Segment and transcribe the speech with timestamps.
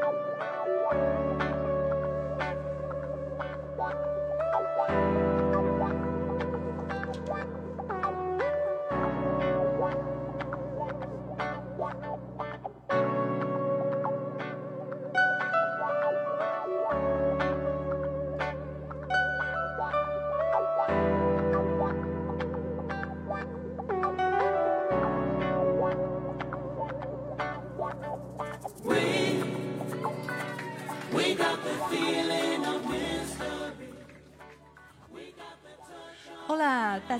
[0.00, 0.12] Hola，
[0.92, 1.31] 大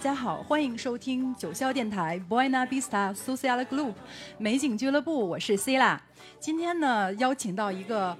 [0.02, 3.94] 家好，欢迎收听九霄电台 Buena Vista Social Group
[4.36, 6.02] 美景俱乐部，我是 C 啦。
[6.40, 8.16] 今天呢，邀请到一个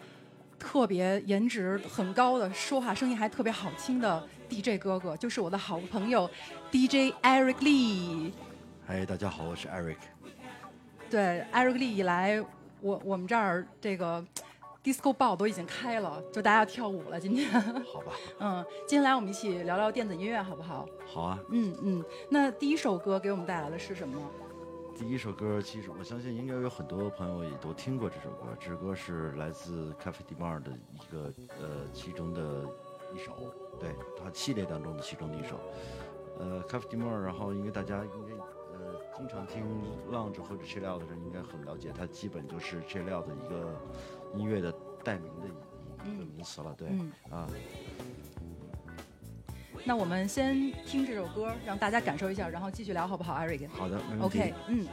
[0.60, 6.30] 特别颜值很高的，说话声音还特别好听的 DJ 哥哥，就是我的好朋友
[6.70, 8.30] DJ Eric Lee。
[8.86, 9.96] 嗨，大家好，我是 Eric。
[11.10, 12.40] 对，Eric Lee 一来，
[12.80, 14.24] 我我们这儿这个
[14.82, 17.20] disco ball 都已经开了，就大家要跳舞了。
[17.20, 17.48] 今天，
[17.84, 20.86] 好吧， 嗯，接下来我们一起聊聊电子音乐，好不好？
[21.06, 21.38] 好啊。
[21.50, 24.20] 嗯嗯，那第一首歌给我们带来的是什么？
[24.96, 28.48] 第一首歌，其实我相信应该有很多朋友也都听过这首歌。
[28.60, 32.64] 这首歌是来自 Cafe d i Mar 的一个呃其中的
[33.14, 33.32] 一首，
[33.80, 35.58] 对，它系列当中的其中的一首。
[36.38, 38.34] 呃，Cafe d i Mar，然后应该大家应该
[38.74, 39.64] 呃经常听
[40.10, 43.74] lounge 或者 chill out 的人应该很了解，它基本就是 chill out 的一个
[44.34, 44.72] 音乐的
[45.04, 45.46] 代名的
[46.08, 47.48] 一个名词了，对，嗯啊。
[49.84, 53.68] 那我们先听这首歌，让大家感受一下，然后继续聊，好不好，Eric？
[53.68, 54.38] 好的，没问题。
[54.38, 54.86] OK，嗯。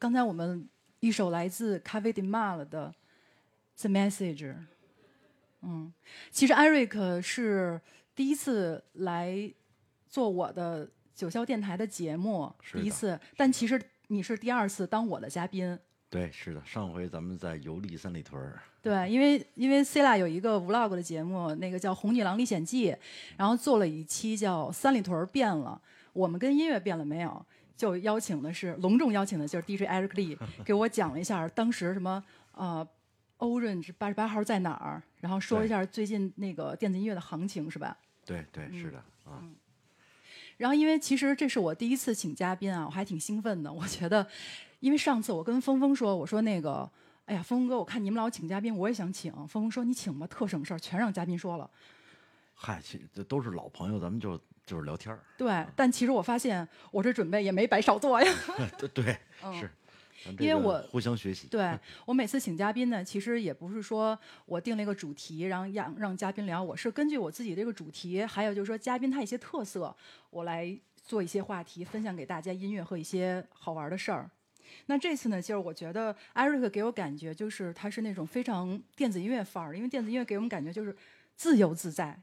[0.00, 0.66] 刚才我们
[1.00, 2.94] 一首来自咖啡 d i m a l 的
[3.82, 4.54] 《The Message》。
[5.60, 5.92] 嗯，
[6.30, 7.78] 其实 Eric 是
[8.14, 9.52] 第一次来
[10.08, 15.78] 做我的九霄电台的节目，是第一次，但其实你是第二次当我的嘉宾。
[16.08, 22.90] 对，是的，上回咱们在游历三里屯儿，对，因为因为 C 拉有一个 Vlog 的节目，那个叫《红女郎历险记》，
[23.36, 25.78] 然后做了一期叫《三里屯变了》，
[26.14, 27.44] 我们跟音乐变了没有？
[27.80, 32.22] 就邀请的是隆重邀请的就是 DJ Eric Lee 给我讲了一下当时什么
[32.52, 32.86] 呃
[33.38, 37.96] Orange 八十八号在哪儿，然后说一下最近那个电子音乐的行情是吧？
[38.26, 39.42] 对对，是的啊。
[40.58, 43.72] 然后因为其实这是我第一次请嘉宾啊，我还挺兴奋的。
[43.72, 44.26] 我觉得，
[44.80, 46.86] 因为上次我跟峰峰说，我说那个，
[47.24, 49.32] 哎呀，峰峰哥，我看你们老请嘉宾，我也想请。
[49.32, 51.70] 峰峰说你请吧，特省事儿，全让嘉宾说了。
[52.54, 54.38] 嗨，其这都是老朋友，咱们就
[54.70, 55.20] 就是聊天儿。
[55.36, 58.32] 对，但其实我发现我这准备也没白少做呀。
[58.78, 59.18] 对对，
[59.58, 59.68] 是，
[60.38, 61.48] 因为我互相学习。
[61.50, 61.76] 对
[62.06, 69.92] 我每次请嘉宾呢，其实也不是说我定了一个主题，然后让让嘉宾聊，我是根据我自己这个主题，还有就是说嘉宾他一些特色，
[70.30, 74.30] 我来做一些话题，分享给大家音乐和一些好玩的事儿。
[74.86, 80.96] 那这次呢，就是我觉得艾瑞克给我感觉就是他是那种非常电子音乐范儿，因为电子音乐给我们感觉就是
[81.34, 82.16] 自由自在。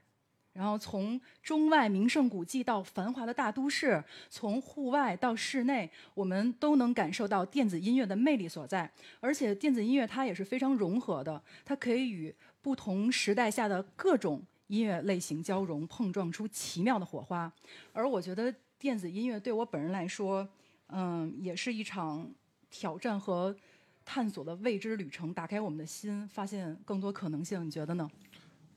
[0.57, 8.91] 然后从中外名胜古迹到繁华的大都市，从户外到室内，我们都能感受到电子音乐的魅力所在。
[9.19, 12.33] 而且电子音乐它也是非常融合的，它可以与
[12.63, 17.53] 不同时代下的各种音乐类型交融，碰撞出奇妙的火花。
[17.93, 20.49] 而我觉得电子音乐对我本人来说，
[20.87, 22.27] 嗯，也是一场
[22.71, 23.55] 挑战和
[24.03, 27.63] 探索的未知旅程，打开我们的心，发现更多可能性。
[27.63, 28.09] 你觉得呢？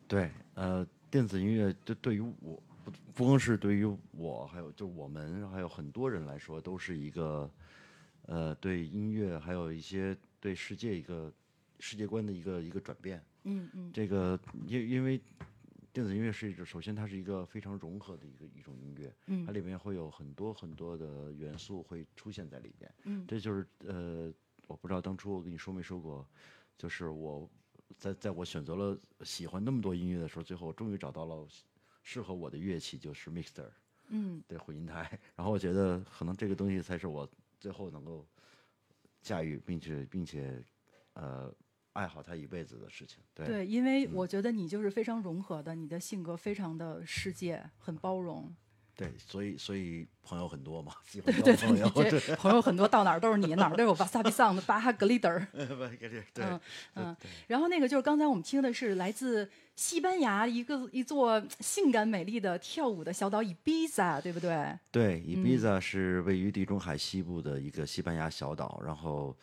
[0.07, 7.51] 对，呃，电子音乐对对于我不不光是对于我，还有就我们还有很多人来说，都是一个
[8.27, 11.33] 呃对音乐还有一些对世界一个
[11.79, 13.23] 世界观的一个一个转变。
[13.43, 15.21] 嗯嗯这个因因为
[15.93, 22.95] 电子音乐是一种，首先它是一个非常融合的一个一种音乐，嗯它里面会有很多很多的元素会出现在里边。
[23.05, 24.33] 嗯这就是呃，
[24.69, 26.27] 我不知道当初我跟你说没说过，
[26.79, 27.51] 就是我
[27.99, 31.47] 在在我选择了喜欢那么多音乐的时候，最后我终于找到了
[32.03, 33.69] 适合我的乐器，就是 mixer
[34.09, 35.19] 嗯对混音台。
[35.37, 37.29] 然后我觉得可能这个东西才是我
[37.59, 38.27] 最后能够
[39.21, 40.63] 驾驭，并且并且
[41.15, 41.53] 呃
[41.93, 43.23] 爱好它一辈子的事情。
[43.35, 48.55] 对对，因为我觉得你就是非常融合的，你的性格非常的世界，很包容。
[49.01, 51.89] 对，所以所以朋友很多嘛， 喜欢对对，交
[52.37, 52.61] 朋友。
[52.61, 56.61] 很多，到哪儿都是你，哪儿都有巴萨比桑的巴哈格里德 嗯
[56.97, 57.17] 嗯，
[57.47, 64.79] 然后那个就是刚才我们听的是来自西班牙一个一座性感美丽的跳舞的小岛伊比萨，对不对？
[64.91, 69.35] 对，伊比萨是位于地中海西部的一个西班牙小岛，然后，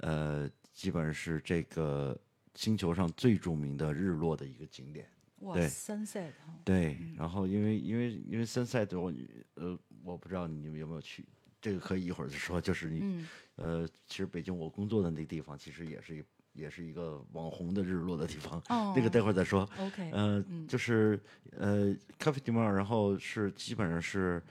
[0.00, 2.14] 呃，基本上是这个
[2.54, 5.08] 星球上最著名的日落的一个景点。
[5.40, 9.12] 哇对，sunset 哈，对，然后因为因为因为 Sunset，我
[9.54, 11.24] 呃，我不知道你们有没有去，
[11.60, 12.60] 这个可以一会儿再说。
[12.60, 18.60] 就是你、嗯呃，其实北京我工作的那个地方，其实也是一也是一个网红的日落的地方。
[18.68, 19.68] 哦那个待会儿再说。
[19.78, 21.20] ，OK，呃，嗯就是
[21.56, 24.42] 呃，咖啡地帽，然后是基本上是，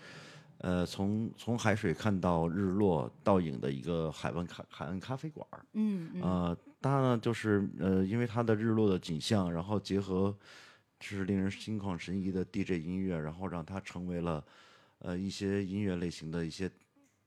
[0.59, 10.33] 呃，从从海水看到日落倒影的一个海湾咖海岸咖啡馆嗯呃，它呢就是呃，因为它的日落的景象，然后结合
[10.99, 14.43] 是令人心旷神怡的 DJ 音乐，然后让它成为了
[14.99, 16.69] 呃一些音乐类型的一些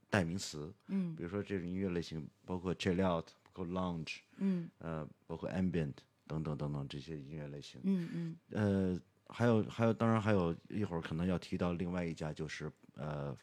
[0.08, 0.72] 代名词。
[0.88, 5.94] 嗯比如说这种音乐类型包括 chill out，包括 lounge，嗯呃，包括 ambient
[6.26, 7.80] 等等等等这些音乐类型。
[7.84, 13.36] 嗯嗯呃，还有还有，当然还有一会儿可能要提到另外一家，就是呃，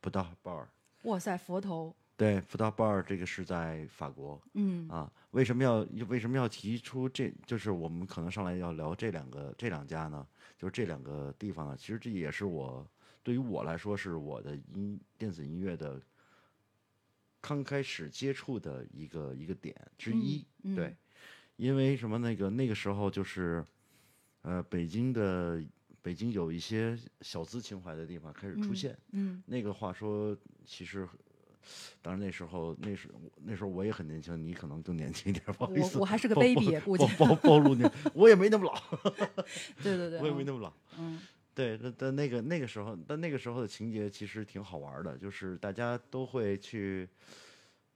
[0.00, 0.64] 葡萄 bar。
[1.02, 5.12] 哇塞，佛头，对，葡萄 bar 这个是在法国嗯啊。
[5.36, 7.30] 为什么要为什么要提出这？
[7.44, 10.26] 就是我们可能上来要聊这两个这两家呢？
[10.56, 12.88] 就是这两个地方呢，其实这也是我
[13.22, 16.00] 对于我来说是我的音电子音乐的
[17.42, 20.42] 刚开始接触的一个一个点之一。
[20.62, 20.96] 嗯对，
[21.56, 22.16] 因为什么？
[22.16, 23.62] 那个那个时候就是，
[24.40, 25.62] 呃，北京的
[26.00, 28.96] 北京有一些小资情怀的地方开始出现。
[29.12, 31.06] 嗯那个话说，其实，
[32.02, 33.08] 当然那时候那时
[33.44, 35.96] 那时候我也很年轻，你可能更年轻一点，不好意思。
[35.96, 38.74] 我我还是个 baby，估计暴暴暴露年，我也没那么老，
[39.82, 40.72] 对对对， 我也没那么老。
[40.98, 41.20] 嗯
[41.54, 47.08] 对，但但那个那个时候，但那个时候的情节其实挺好玩的，就是大家都会去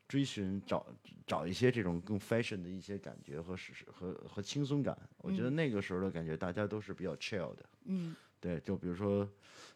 [0.08, 0.86] 追寻找
[1.26, 4.98] 找一些这种更 fashion 的一些感觉和是和和轻松感。
[5.18, 7.64] 我觉得那个时候的感觉，大家都是比较 chill 的。
[7.84, 9.28] 嗯对，就比如说，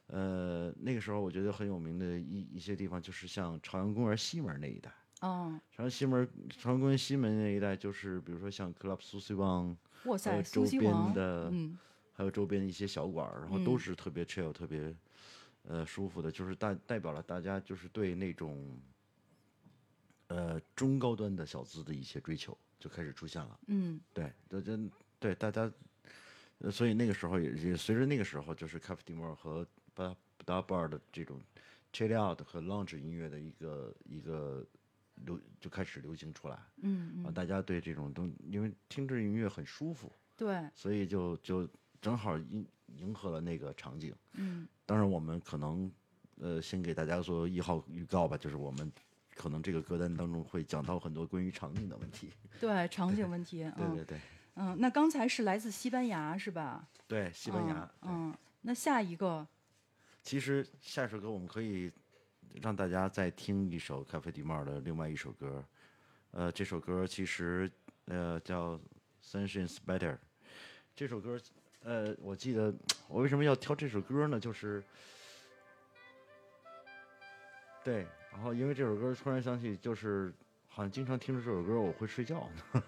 [0.06, 4.92] 呃，那个时候我觉得很有名的一一些地方，就是像朝阳公园西门那一带。
[5.20, 11.78] 哦，朝阳西门，朝阳公园西门那一带，就是比如说像 Club 苏西旺，哇塞，还有周边，的嗯
[12.12, 14.94] 还有周边的一些小馆儿，然后都嗯是特别 chill、特别
[15.62, 18.78] 呃舒服的，就是代代表了大家就是对那种
[20.28, 23.58] 呃中高端的小资的一些追求就开始出现了。
[23.68, 24.78] 嗯对，这这
[25.18, 25.70] 对大家，
[26.58, 31.40] 呃所以那个时候也也随着那个时候，就是 Cafe d i m o r 和 Bar Bar Bar 的这种
[31.92, 34.64] chill out 和 lounge 音乐的一个一个
[35.16, 41.68] 流就开始流行出来啊，嗯嗯，大家对这种东，因为听着音乐很舒服，对，所以就就
[42.00, 44.14] 正好迎迎合了那个场景。
[44.32, 45.90] 嗯当然，我们可能
[46.40, 48.90] 呃先给大家做一号预告吧，就是我们
[49.34, 52.30] 可能这个歌单当中会讲到很多关于场景的问题。
[52.60, 54.18] 对，场景问题， 嗯对对对
[54.56, 56.86] 嗯，那刚才是来自西班牙是吧？
[57.08, 57.90] 对，西班牙。
[58.02, 59.46] 嗯，嗯那下一个，
[60.24, 61.92] 其实下一首歌我们可以
[62.62, 65.62] 让大家再听一首咖啡迪帽的另外一首歌，
[66.30, 67.70] 呃，这首歌其实
[68.06, 68.78] 呃叫
[69.22, 70.12] 《Sunshine's Better》。
[70.96, 71.38] 这首歌，
[71.82, 72.74] 呃，我记得
[73.06, 74.40] 我为什么要挑这首歌呢？
[74.40, 74.82] 就是
[77.84, 80.32] 对，然后因为这首歌突然想起，就是
[80.68, 82.82] 好像经常听着这首歌我会睡觉，呢，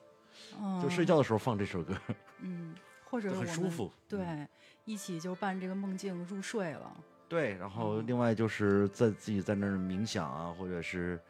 [0.82, 1.96] 就睡觉的时候放这首歌，
[2.40, 2.74] 嗯，
[3.12, 3.92] 或者很舒服。
[4.08, 4.48] 对，
[4.86, 6.90] 一起就伴这个梦境入睡了。
[7.28, 11.20] 对，然后嗯另外就是在自己在那儿冥想啊，或者是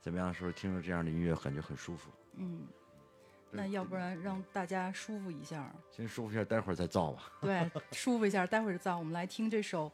[0.00, 2.08] 怎么样的时候，听着这样的音乐，感觉很舒服。
[2.36, 2.66] 嗯，
[3.50, 7.32] 那要不然让大家舒服一下，先舒服一下，待会儿再造吧。
[7.40, 9.90] 对，舒服一下，待会儿再我们来听这首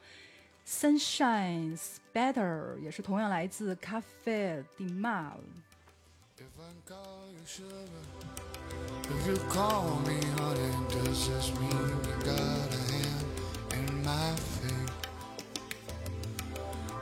[0.68, 5.38] 《Sunshine's Better》，也是同样来自 Cafe di Mal。
[6.36, 8.02] If I call you sugar,
[9.04, 13.24] if you call me honey, does this mean you got a hand
[13.72, 14.92] in my fate?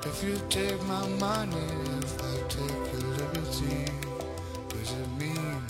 [0.05, 1.67] If you take my money,
[2.03, 3.91] if I take your liberty,
[4.69, 5.63] does it mean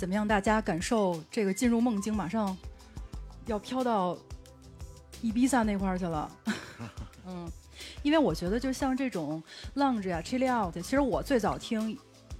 [0.00, 2.56] 怎么样大家感受这个进入梦境，马上
[3.44, 4.16] 要飘到
[5.20, 6.38] 伊比萨那块儿去了。
[7.28, 7.46] 嗯，
[8.02, 9.42] 因为我觉得就像这种
[9.76, 11.98] lounge 呀、chill out，其实我最早听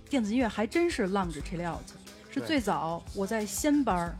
[0.09, 1.83] 电子音乐还真是 lounge chill out，
[2.31, 4.17] 是最早我在仙班儿。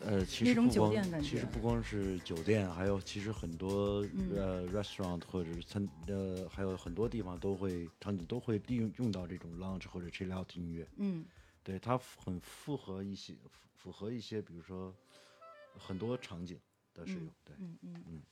[0.00, 10.88] 呃，其那种酒实不光店感觉其实不光是酒店，还有其实很多、嗯呃 restaurant 或者是餐呃，还有很多地方都会场景都会利用用到这种 lounge 或者 chill out 音乐。
[10.96, 11.22] 嗯
[11.66, 14.94] 对，它很符合一些符符合一些，比如说
[15.76, 16.56] 很多场景
[16.94, 17.26] 的使用。
[17.44, 18.22] 对，嗯嗯嗯。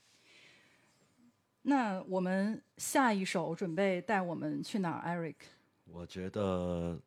[1.63, 5.35] 那我们下一首准备带我们去哪儿，Eric？
[5.83, 6.97] 我觉得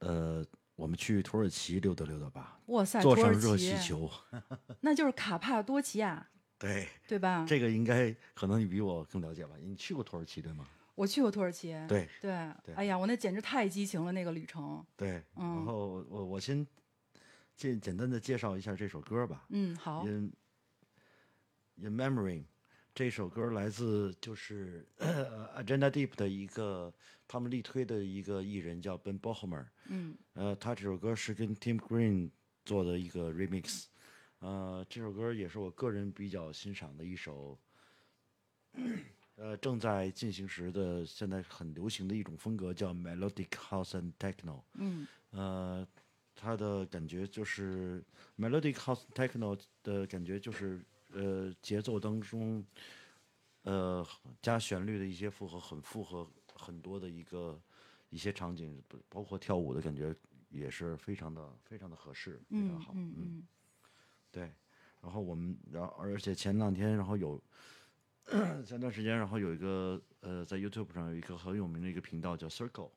[0.00, 0.44] 呃，
[0.74, 4.10] 我们去土耳其溜达溜达吧，哇塞，坐上热气球。
[4.82, 7.46] 那就是卡帕多奇亚，对，对吧？
[7.48, 9.54] 这个应该可能你比我更了解吧？
[9.60, 10.66] 你去过土耳其对吗？
[10.96, 14.84] 我去过土耳其，对对对哎呀，我那简直太激情了，那个旅程。
[14.96, 16.66] 对，嗯然后我我我先
[17.54, 19.46] 简简单的介绍一下这首歌吧。
[19.50, 20.32] 嗯，好，In
[21.76, 22.44] In Memory
[22.94, 26.92] 这首歌来自就是呃 Agenda Deep 的一个
[27.28, 32.30] 他们力推的一个艺人叫 Ben Bohmer，嗯呃，他这首歌是跟 Tim Green
[32.64, 33.84] 做的一个 remix，
[34.38, 37.58] 呃，这首歌也是我个人比较欣赏的一首，
[39.36, 45.06] 呃，正在进行时的现在很流行的一种风格叫 Melodic House and Techno，嗯。
[45.30, 45.86] 呃，
[46.34, 48.02] 它的感觉就是
[48.38, 50.80] melodic house techno 的感觉就是
[51.12, 52.64] 呃节奏当中，
[53.64, 54.06] 呃
[54.40, 57.60] 加旋律的一些复合，很复合很多的一个
[58.08, 60.14] 一些场景，包括跳舞的感觉
[60.48, 63.14] 也是非常的非常的合适，非常嗯好，嗯。
[63.18, 63.46] 嗯。
[64.30, 64.54] 对。
[65.02, 67.40] 然后我们，然后而且前两天，然后有
[68.66, 72.90] 前段时间，然后有一个呃，在 YouTube 上有一个很有名的一个频道叫 Circle。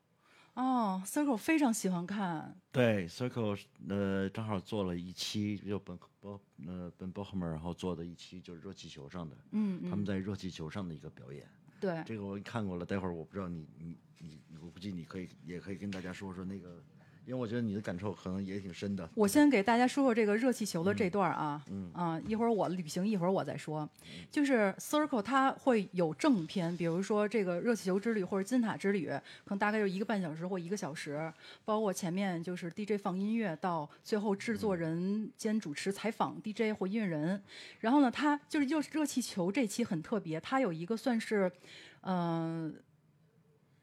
[0.54, 11.48] 哦，Circle 非常喜欢看，对，Circle 呃正好做了一期，就本波呃本波赫门，然后做的一期就是热气球上的，嗯嗯，他们在热气球上的一个表演。
[11.80, 16.82] 对，这个我看过了，待会儿我不知道你你你，我估计你可以也可以跟大家说说那个，
[17.30, 19.08] 因为我觉得你的感受可能也挺深的。
[19.14, 23.88] 我先给大家说说这个热气球的这段儿啊，嗯啊，一会儿我旅行，一会儿我再说。
[24.32, 29.06] 就是 Circle 它会有正片，比如说这个热气球之旅或者金塔之旅，
[29.44, 31.32] 可能大概就一个半小时或一个小时，
[31.64, 37.40] 包括前面就是 DJ 放音乐，到最后制作人兼主持采访 DJ 或音乐人。
[37.78, 41.48] 然后呢，它就是热热气球这期很特别，它有一个算是，
[42.00, 42.74] 嗯、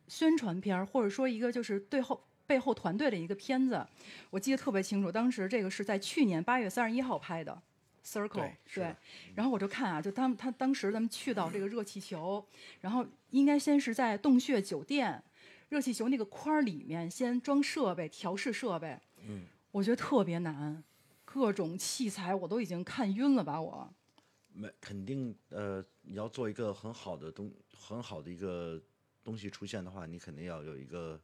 [0.10, 3.86] 宣传片儿，或者说一个就是最后背后团队的一个片子，
[4.30, 5.12] 我记得特别清楚。
[5.12, 7.62] 当时这个是在去年八月三十一号拍的
[8.04, 8.96] ，Circle 对
[9.36, 12.44] 然后我就看啊，就他们他当时咱们去到这个热气球，
[12.80, 15.22] 然后应该先是在洞穴酒店
[15.70, 20.82] 热气球那个框儿里面先装设备、调试设备，嗯，我觉得特别难，
[21.26, 23.94] 各种器材我都已经看晕了吧我。
[24.54, 28.82] 没肯定呃，你要做一个很好的东很好的一个
[29.24, 31.22] 东西出现的话，你肯定要有一个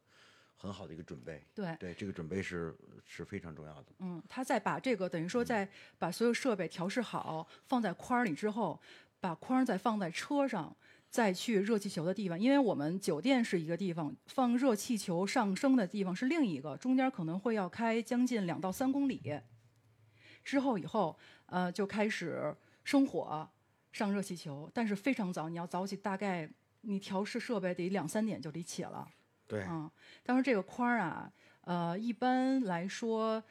[0.55, 1.43] 很好的一个准备。
[1.53, 3.85] 对，对，这个准备是是非常重要的。
[3.99, 8.79] 嗯，他再把这个等于说在把所有设备调试好，放在框儿里之后，
[9.19, 10.75] 把框儿再放在车上，
[11.09, 12.39] 再去热气球的地方。
[12.39, 19.39] 因为我们酒店是一个地方，放热气球上升的地方是另一个，中间可能会要开将近两到三公里。
[20.43, 23.49] 之后以后，呃，就开始生火
[23.91, 26.49] 上热气球，但是非常早，你要早起，大概
[26.81, 29.07] 你调试设备得两三点就得起了。
[29.47, 29.89] 对，嗯，
[30.23, 33.43] 当时这个框儿啊，呃，一般来说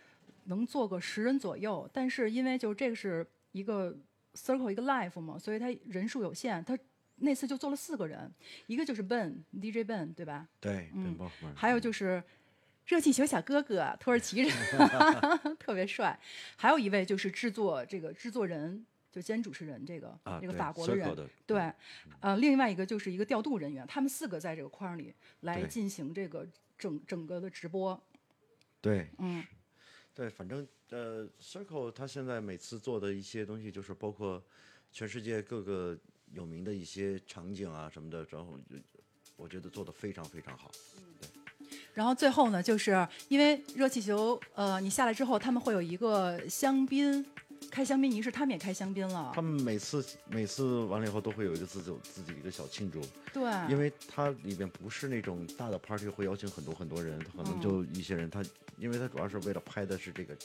[0.45, 3.97] 能坐个十人左右，但是因为就是这个是一个
[4.35, 6.77] circle 一个 live 嘛，所以它人数有限，他
[7.17, 8.33] 那次就坐了四个人，
[8.67, 10.49] 一个就是 Ben DJ Ben 对吧？
[10.61, 11.17] 对，嗯
[11.55, 12.23] 还有就是
[12.87, 14.51] 热气球小哥哥，土耳其人，
[15.61, 16.19] 特别帅。
[16.57, 21.71] 还有一位就是制作这个制作人，就兼主持人，这个、啊，这个法国的人对，
[22.21, 26.49] 呃，另外一个就是一个调度人员，他们四个在这个框里来进行这个
[26.79, 28.01] 整整个的直播。
[28.81, 29.45] 对嗯
[30.15, 34.43] 对，反正呃，Circle 他现在每次做的一些东西，就是包括
[34.91, 35.97] 全世界各个
[36.33, 38.77] 有名的一些场景啊什么的，然后就
[39.37, 40.71] 我觉得做的非常非常好。
[41.21, 41.29] 对
[41.95, 47.25] 然后最后呢，就是因为热气球，呃，你下来之后，他们会有一个香槟
[47.71, 49.33] 开香槟仪式，他们也开香槟了。
[49.35, 49.43] 他。
[49.43, 53.01] 们每次每次完了以后都会有一个自己自己一个小庆祝，
[53.33, 58.43] 对，因为它里边不是那种大的 party 会邀请很多很多人，可能就一些人他，
[58.79, 60.37] 因为他主要是为了拍的是这个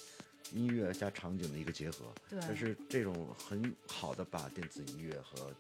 [0.52, 2.40] 音乐加场景的一个结合，对。
[2.42, 5.54] 但是这种很好的把电子音乐和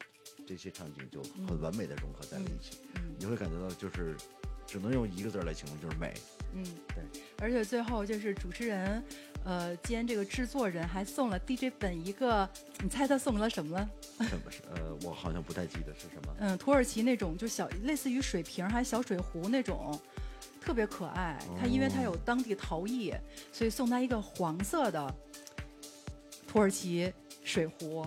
[0.45, 4.15] 这些场景就很完美的融合在了一起，嗯你会感觉到就是
[4.65, 6.13] 只能用一个字来形容，就是美。
[6.57, 7.21] 嗯，对。
[7.39, 9.03] 而且最后就是主持人，
[9.43, 12.49] 呃，兼这个制作人还送了 DJ 本一个，
[12.81, 13.77] 你猜他送了什么？
[14.21, 16.35] 什么是呃，我好像不太记得是什么。
[16.41, 19.99] 嗯，土耳其那种就小，类似于水瓶儿还小水壶那种，
[20.59, 21.37] 特别可爱。
[21.59, 23.13] 他因为他有当地陶艺，
[23.51, 25.15] 所以送他一个黄色的
[26.47, 28.01] 土耳其水壶。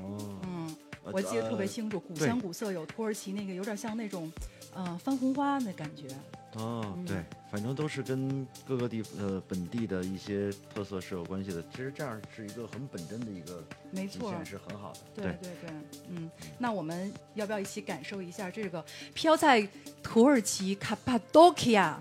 [0.00, 4.30] 哦，嗯，呃我记得特别呃清楚，古香古色，有土耳其那个有点像那种，
[4.74, 6.06] 呃，翻红花那感觉。
[6.54, 11.62] 哦，嗯对，反正都是跟各个地呃本地的一些特色是有关系的。
[11.70, 14.98] 其实这样是一个很本真的一个没错是很好的。
[15.14, 15.70] 对对对，
[16.08, 19.68] 嗯，那我们要不要一起感受一下这个飘在
[20.02, 22.00] 土耳其卡帕多奇亚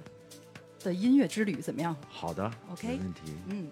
[0.81, 1.95] 的音乐之旅怎么样？
[2.09, 3.21] 好的 OK 没问题。
[3.47, 3.69] 嗯。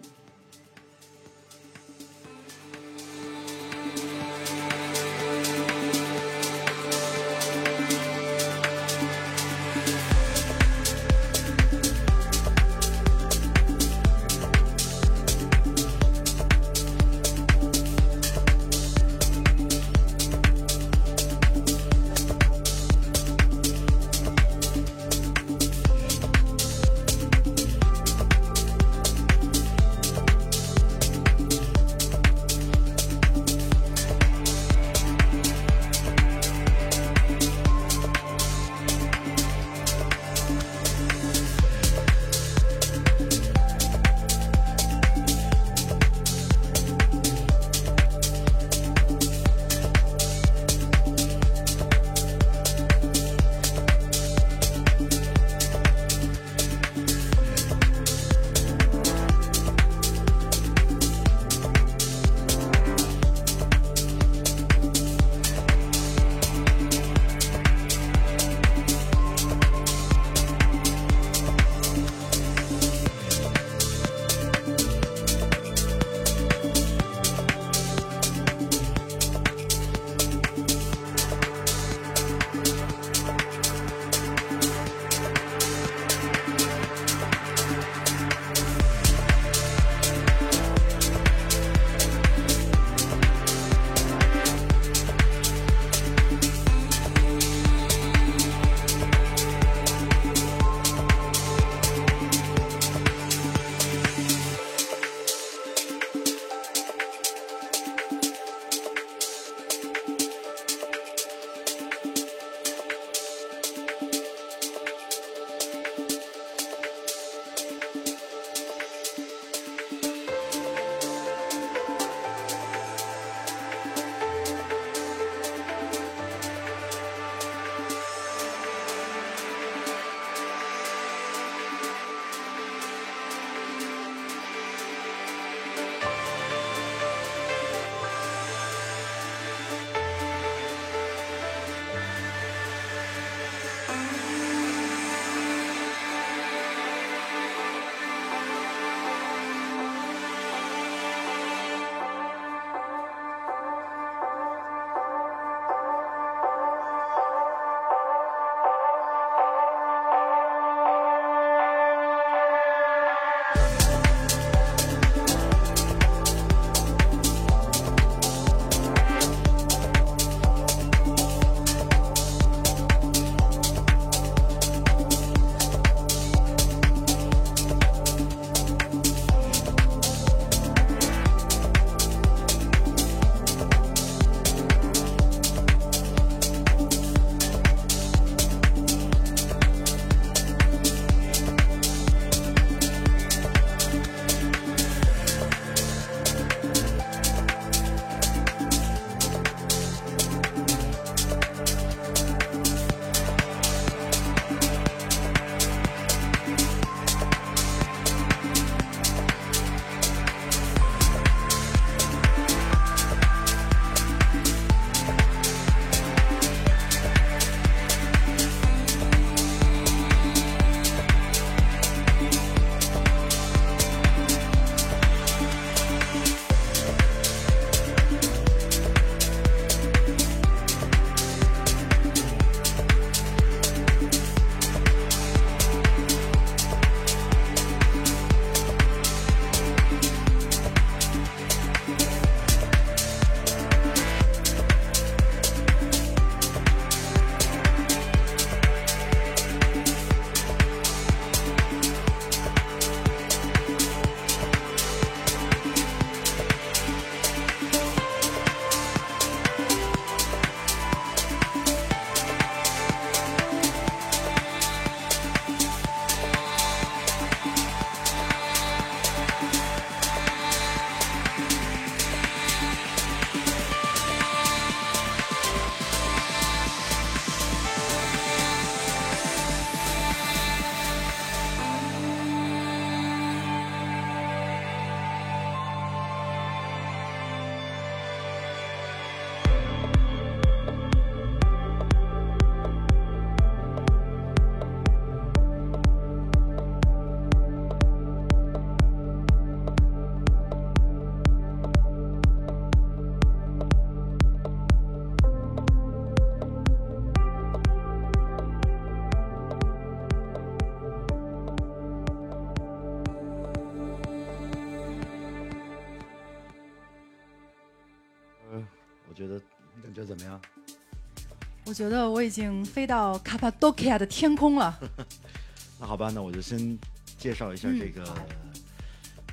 [321.76, 324.80] 觉得我已经飞到卡帕多奇亚的天空了。
[325.78, 326.80] 那好吧，那我就先
[327.18, 328.16] 介绍一下嗯这个，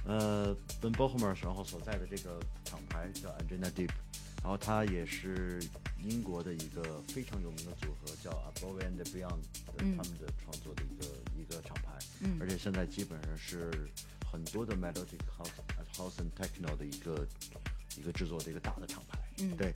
[0.04, 3.90] 呃，Ben Bohmer，然后所在的这个厂牌叫 Angina Deep，
[4.42, 5.62] 然后它也是
[6.04, 9.38] 英国的一个非常有名的组合，叫 Above and Beyond
[9.78, 11.06] 他们的创作的一个
[11.40, 12.38] 一个厂牌，嗯。
[12.40, 13.70] 而且现在基本上是
[14.28, 15.52] 很多的 melodic house
[15.96, 17.24] house and techno 的一个
[17.96, 19.56] 一个制作的一个大的厂牌，嗯。
[19.56, 19.72] 对，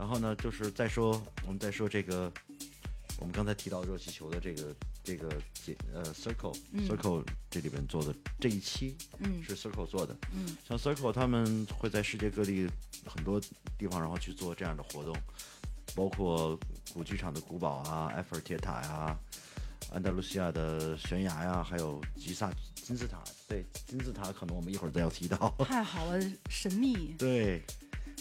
[0.00, 2.32] 然后呢，就是再说我们再说这个，
[3.18, 12.66] 我们刚才提到热气球的这个这个节呃 Circle、嗯 Circle 这里边做的这一期嗯是 Circle 做的，嗯像 Circle 他们会在世界各地
[13.04, 13.38] 很多
[13.78, 15.14] 地方，然后去做这样的活动，
[15.94, 16.58] 包括
[16.94, 19.18] 古剧场的古堡啊、埃菲尔铁塔呀、
[19.92, 23.22] 安达卢西亚的悬崖呀，还有吉萨金字塔。
[23.46, 25.54] 对，金字塔可能我们一会儿再要提到。
[25.58, 27.14] 太好了，神秘。
[27.18, 27.62] 对，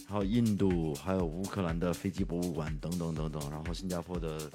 [0.10, 4.52] 还有印度，还有乌克兰的飞机博物馆等等等等，然后新加坡的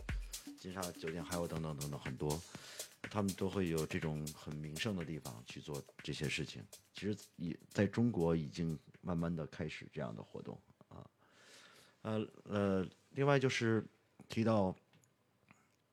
[0.59, 2.43] 金沙酒店，还有等等等等很多，
[3.03, 6.61] 他们都会有这种很名胜的地方去做这些事情。
[6.93, 11.07] 其实也在中国已经慢慢的开始这样的活动啊，
[12.03, 13.87] 呃呃，另外就是
[14.29, 14.75] 提到，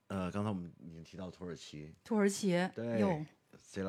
[0.08, 2.50] 呃，刚才我们已经提到土耳其，土耳其。
[2.74, 3.00] 对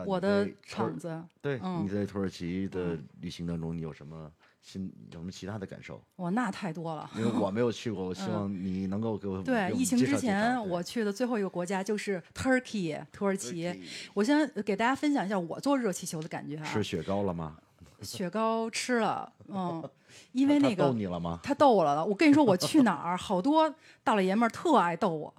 [0.05, 6.01] 我的场子，对，嗯你在土耳其的旅行当中，你有什么新有什么其他的感受？
[6.17, 7.09] 哇，那太多了。
[7.17, 13.65] 因为我没有去过， 我希望你能够给我嗯对，疫情之前我去的最后一个国家就是 Turkey 土耳其。
[13.65, 13.79] Turkey
[14.13, 16.63] 我先给大家分享一下我坐热气球的感觉啊。
[16.65, 17.57] 吃雪糕了吗？
[18.01, 19.81] 雪糕吃了，嗯，
[20.33, 21.39] 因为那个逗你了吗？
[21.43, 22.05] 他逗我了。
[22.05, 25.33] 我跟你说，我去哪儿，好多大老爷们儿特爱逗我。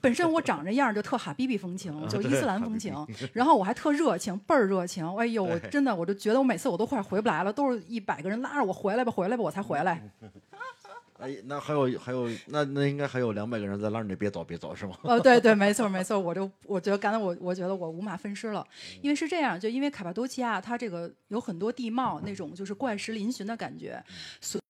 [0.00, 2.94] 本身我长这样就特哈逼逼风情，就伊斯兰风情，
[3.32, 5.06] 然后我还特热情，倍儿热情。
[5.16, 10.02] 哎呦，我真的，我就觉得我每次我都快回不来了，都是一百个人拉着我回来吧，回来吧，我才回来。
[11.18, 14.94] 哎，那还有还有，那那应该还有两百个人在拉着你别走别走是吗？
[15.00, 18.66] 哦， 对对，没错没错，我就我觉得刚才我我觉得我五马分尸了，
[19.00, 24.04] 因为是这样，就因为卡帕多奇亚它这个有很多地貌那种就是怪石嶙峋的感觉，
[24.42, 24.62] 所以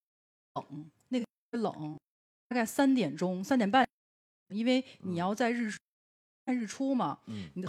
[0.55, 1.27] 冷那个
[1.59, 1.99] 冷，
[2.49, 3.86] 大概三点钟三点半，
[4.49, 5.71] 因为你要在日
[6.45, 7.51] 看日出嘛，嗯。
[7.55, 7.69] 你的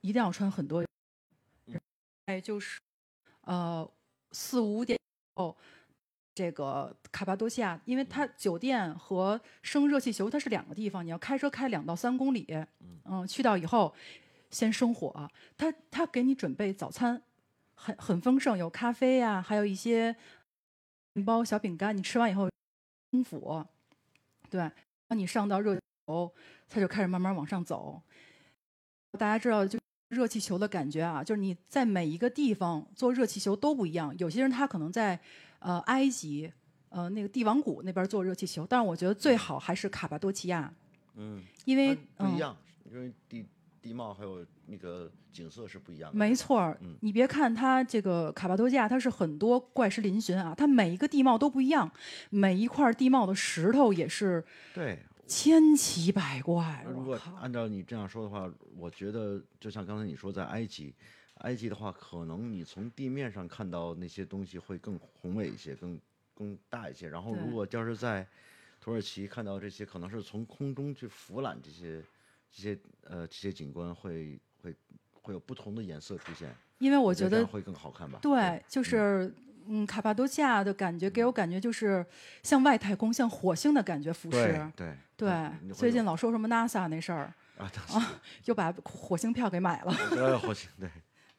[0.00, 0.84] 一定要穿很多，
[2.26, 2.80] 哎，就是
[3.42, 3.90] 呃
[4.32, 4.98] 四五点
[5.34, 5.56] 后。
[6.36, 12.44] 这个卡帕多西亚，因为它酒店和升热气球它是两个地方，你要开车开两到三公里，
[13.04, 13.94] 嗯，去到以后
[14.50, 17.22] 先生火，他他给你准备早餐，
[17.76, 20.16] 很很丰盛，有咖啡呀、还有一些
[21.12, 22.50] 面包、小饼干，你吃完以后
[23.12, 23.64] 空腹，
[24.50, 24.68] 对，
[25.14, 26.34] 当你上到热气球，
[26.68, 28.02] 它就开始慢慢往上走。
[29.16, 34.12] 大家知道，就热气球的感觉啊，就是你在每一个地方坐热气球都不一样。
[34.18, 35.16] 有些人他可能在
[35.60, 36.52] 呃埃及，
[36.88, 40.74] 呃那个帝王谷那边坐热气球，但是我觉得最好还是卡巴多奇亚，
[41.14, 42.56] 嗯，因为不一样，
[42.90, 43.46] 因为地
[43.84, 46.16] 地貌还有那个景色是不一样的。
[46.16, 51.92] 没错儿嗯，你别看它这个卡帕多西亚，它是很多怪石嶙峋啊，它每一个地貌都不一样，
[52.30, 54.42] 每一块地貌的石头也是
[54.72, 56.82] 对，千奇百怪。
[56.88, 60.94] 如果，按照你这样说的话，我觉得就像刚才你说，在埃及，
[61.40, 66.00] 埃及的话，可能你从地面上看到那些东西会更宏伟一些，更
[66.34, 67.06] 更大一些。
[67.06, 68.26] 然后，如果要是在
[68.80, 72.02] 土耳其看到这些，可能是从空中去俯览这些
[72.54, 74.74] 这些呃这些景观会，会
[75.12, 76.54] 会有不同的颜色出现。
[76.78, 78.18] 因为我觉得会更好看吧？
[78.22, 79.32] 对，就是
[79.66, 82.04] 嗯，卡帕多西亚的感觉给我感觉就是
[82.42, 84.72] 像外太空、像火星的感觉俯对视。
[84.76, 87.70] 对对最近老说什么 NASA 那事儿，啊，
[88.44, 89.92] 又把火星票给买了。
[90.16, 90.88] 呃火星对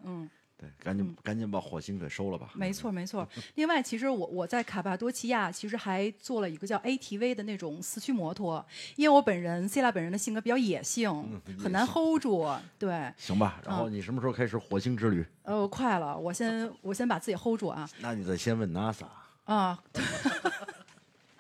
[0.04, 2.52] 嗯，对，赶紧赶紧把火星给收了吧。
[2.56, 3.28] 没错， 没错。
[3.56, 8.66] 另外，其实我我在卡帕多奇亚其实还做了一个叫 ATV 的那种四驱摩托，
[8.96, 11.10] 因为我本人 C 拉本人的性格比较野性，
[11.48, 12.48] 嗯很难 hold 住。
[12.80, 15.26] 对， 行吧，然后你什么时候开始火星之旅？
[15.44, 19.06] 呃，快了，我先我先把自己 hold 住啊那你得先问 NASA。
[19.44, 19.84] 啊。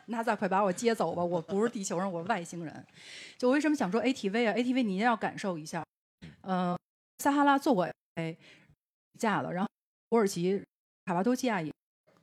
[0.08, 1.24] NASA 快把我接走吧！
[1.24, 2.86] 我不是地球人，我是外星人。
[3.40, 5.84] 就我为什么想说 ATV 啊？ATV 你一定要感受一下。
[6.42, 6.78] 呃，
[7.18, 8.38] 撒哈拉做过 A
[9.18, 9.70] 架了，然后
[10.10, 10.64] 土耳其
[11.06, 11.74] 卡巴多西亚也，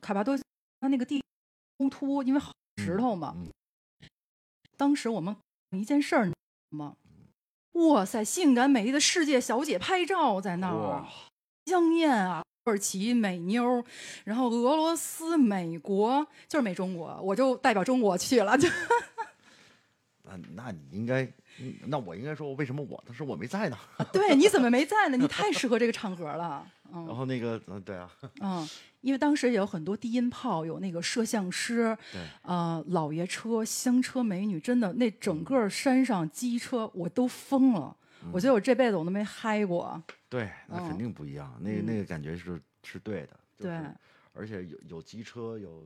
[0.01, 0.37] 卡巴多
[0.79, 1.21] 它那个地
[1.77, 3.33] 冲突，因为好石头嘛。
[3.37, 3.47] 嗯
[4.75, 5.33] 当时我们
[5.71, 6.31] 一件事儿？
[7.73, 11.07] 哇塞，性感美丽的世界小姐拍照在那儿哇，
[11.67, 13.85] 香艳啊，土耳其美妞，
[14.25, 18.57] 然后俄罗斯、美国，就是没中国，我就代表中国去了。
[18.57, 18.67] 就
[20.25, 21.23] 那那那你应该，
[21.59, 23.77] 嗯那我应该说，为什么我当时我没在呢？
[24.11, 25.17] 对，你怎么没在呢？
[25.17, 26.67] 你太适合这个场合了。
[26.91, 28.67] 嗯然后那个，嗯，对啊，嗯，
[29.01, 37.95] 因为当时也有很多低音炮，有那个摄像师，对，呃，老爷车、香车美女，真的那整个山上机车我都疯了。
[38.31, 40.01] 我觉得我这辈子我都没嗨过。
[40.29, 43.89] 对，那肯嗯定不一样，那个那个感觉是是对的，就是对
[44.33, 45.85] 而且有有机车，有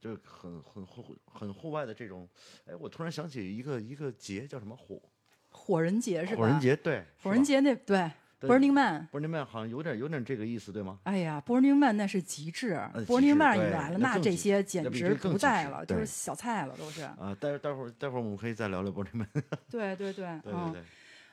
[0.00, 2.28] 就是很很户很户外的这种，
[2.66, 5.00] 哎，我突然想起一个一个节叫什么火
[5.48, 6.42] 火人节是吧？
[6.42, 6.60] 火人。
[6.60, 9.08] 节，对，火人节那对对，Burning Man。
[9.12, 10.98] ，Burning Man 好像有点有点这个意思，对吗？
[11.04, 12.74] 哎呀，Burning Man 那是极致
[13.06, 17.02] ，Burning 致 Man 一来了，那这些简直不在了，就是小菜了，都是。
[17.02, 19.28] 啊，待待会儿待会儿我们可以再聊聊 Burning Man，
[19.70, 20.82] 对对对，对对嗯对，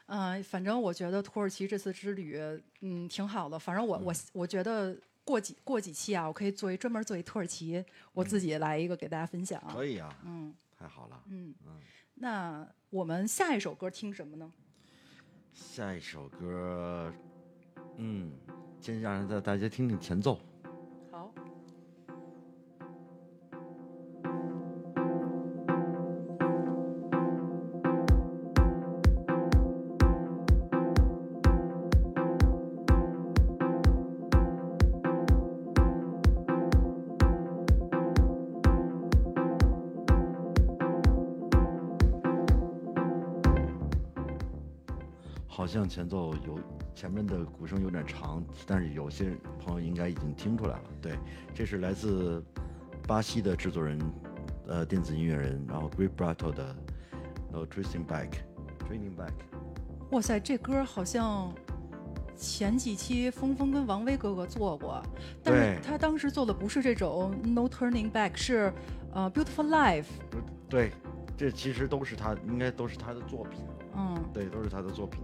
[0.08, 2.40] 嗯、反正我觉得土耳其这次之旅，
[2.82, 3.58] 嗯，挺好的。
[3.58, 9.62] 反正我我我觉得过几过几期啊，我可以做一专门做一土耳其，我自己来一个给大家分享。
[9.74, 11.80] 可以啊，嗯太好了，嗯嗯，
[12.16, 14.52] 那我们下一首歌听什么呢？
[15.54, 17.14] 下一首歌，
[17.98, 18.32] 嗯，
[18.80, 20.40] 先让大大家听听前奏。
[45.74, 46.60] 像前奏有
[46.94, 50.84] 前面的鼓声有点长，但是有些朋友应该已经听出来了。
[51.02, 51.18] 对，
[51.52, 52.44] 这是来自
[53.08, 54.00] 巴西的制作人，
[54.68, 56.76] 呃，电子音乐人，然后 Great Brato 的
[57.52, 58.30] 《No Tracing Back》
[58.88, 59.34] ，Training Back。
[60.12, 61.52] 哇塞，这歌好像
[62.38, 65.02] 前几期峰峰跟王威哥哥做过，
[65.42, 68.72] 但是他当时做的不是这种 No Turning Back，是
[69.12, 70.06] 呃 Beautiful Life。
[70.70, 70.92] 对，
[71.36, 73.60] 这其实都是他，应该都是他的作品。
[73.96, 75.22] 嗯对，都是他的作品。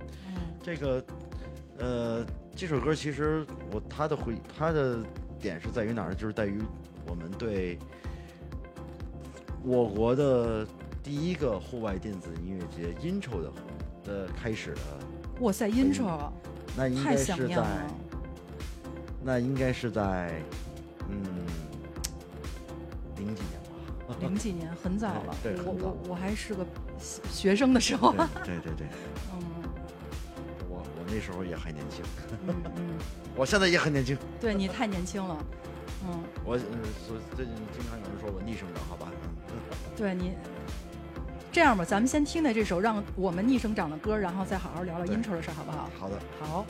[0.60, 1.04] 嗯这个，
[1.78, 5.00] 呃，这首歌其实我他的回他的
[5.40, 6.16] 点是在于哪儿呢？
[6.16, 6.62] 就是在于
[7.08, 7.80] 我们对
[9.64, 10.68] 我国的
[11.02, 13.52] 第一个户外电子音乐节 Intro 的
[14.04, 14.82] 的开始的，
[15.40, 16.30] 哇塞，Intro
[16.76, 17.66] 那应太该是在。
[19.22, 20.42] 那应该是在
[21.10, 21.22] 嗯
[23.18, 23.60] 零几年
[24.08, 24.16] 吧。
[24.22, 25.36] 零几年很早了，
[25.66, 26.66] 我我我还是个
[26.98, 28.14] 学学生的时候，
[28.46, 28.88] 对对对对，
[29.36, 29.40] 嗯
[31.12, 32.04] 那时候也还年轻，
[32.48, 32.98] 嗯 嗯，
[33.36, 34.18] 我现在也很年轻。
[34.40, 35.38] 对你太年轻了，
[36.08, 39.12] 嗯，我最近经常有人说我逆生长，好吧？
[39.50, 39.56] 嗯。
[39.98, 40.34] 对你
[41.52, 45.90] 这样吧，咱们先听听这首让我们逆生长的歌，然后再好好聊聊对 intro 的事，好不好？
[46.00, 46.20] 好的。
[46.40, 46.66] 好。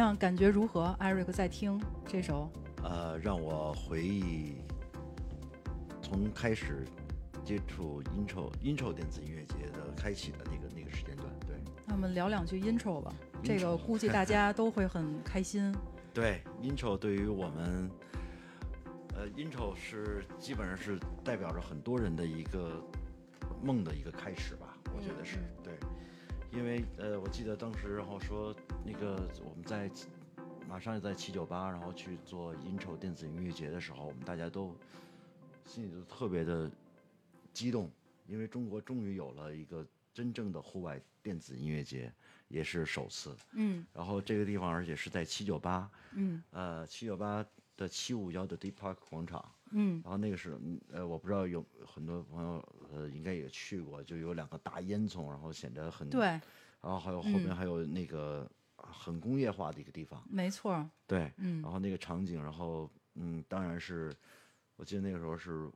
[0.00, 0.16] 样？
[0.16, 0.96] 感觉如何？
[0.98, 2.50] 艾瑞克在听这首，
[2.82, 4.54] 呃，让我回忆
[6.02, 6.86] 从开始
[7.44, 13.12] 接触 intro intro 电子音乐节的开启的那个那个时间段，对那我们聊两句 intro 吧。
[13.42, 15.74] 这个估计大家都会很开心。
[16.12, 17.90] 对，intro 对于我们，
[19.14, 22.82] 呃，intro 是基本上是代表着很多人的一个
[23.62, 25.59] 梦的一个开始吧，我觉得是、对，
[26.52, 29.90] 因为呃，我记得当时然后说那个我们在
[30.68, 34.74] 马上就在七九八，然后去做 intro 电子音乐节的时候，我们大家都
[35.64, 36.70] 心里都特别的
[37.52, 37.90] 激动，
[38.26, 42.12] 因为中国终于有了一个真正的户外电子音乐节，
[42.48, 43.34] 也是首次。
[43.52, 43.86] 嗯。
[43.92, 46.42] 然后这个地方而且是在七九八，嗯。
[46.50, 47.44] 呃，七九八
[47.76, 50.00] 的七五幺的 Deep Park 广场，嗯。
[50.04, 56.40] 然后那个是，嗯呃，我不知道有很多朋友，呃，应该也去过，就有两个大烟囱，然后显得很，对，然
[56.82, 60.88] 后还有后面嗯还有那个很工业化的一个地方，没错。
[61.06, 64.14] 对，嗯然后那个场景，然后嗯，当然是，
[64.76, 65.70] 我记得那个时候是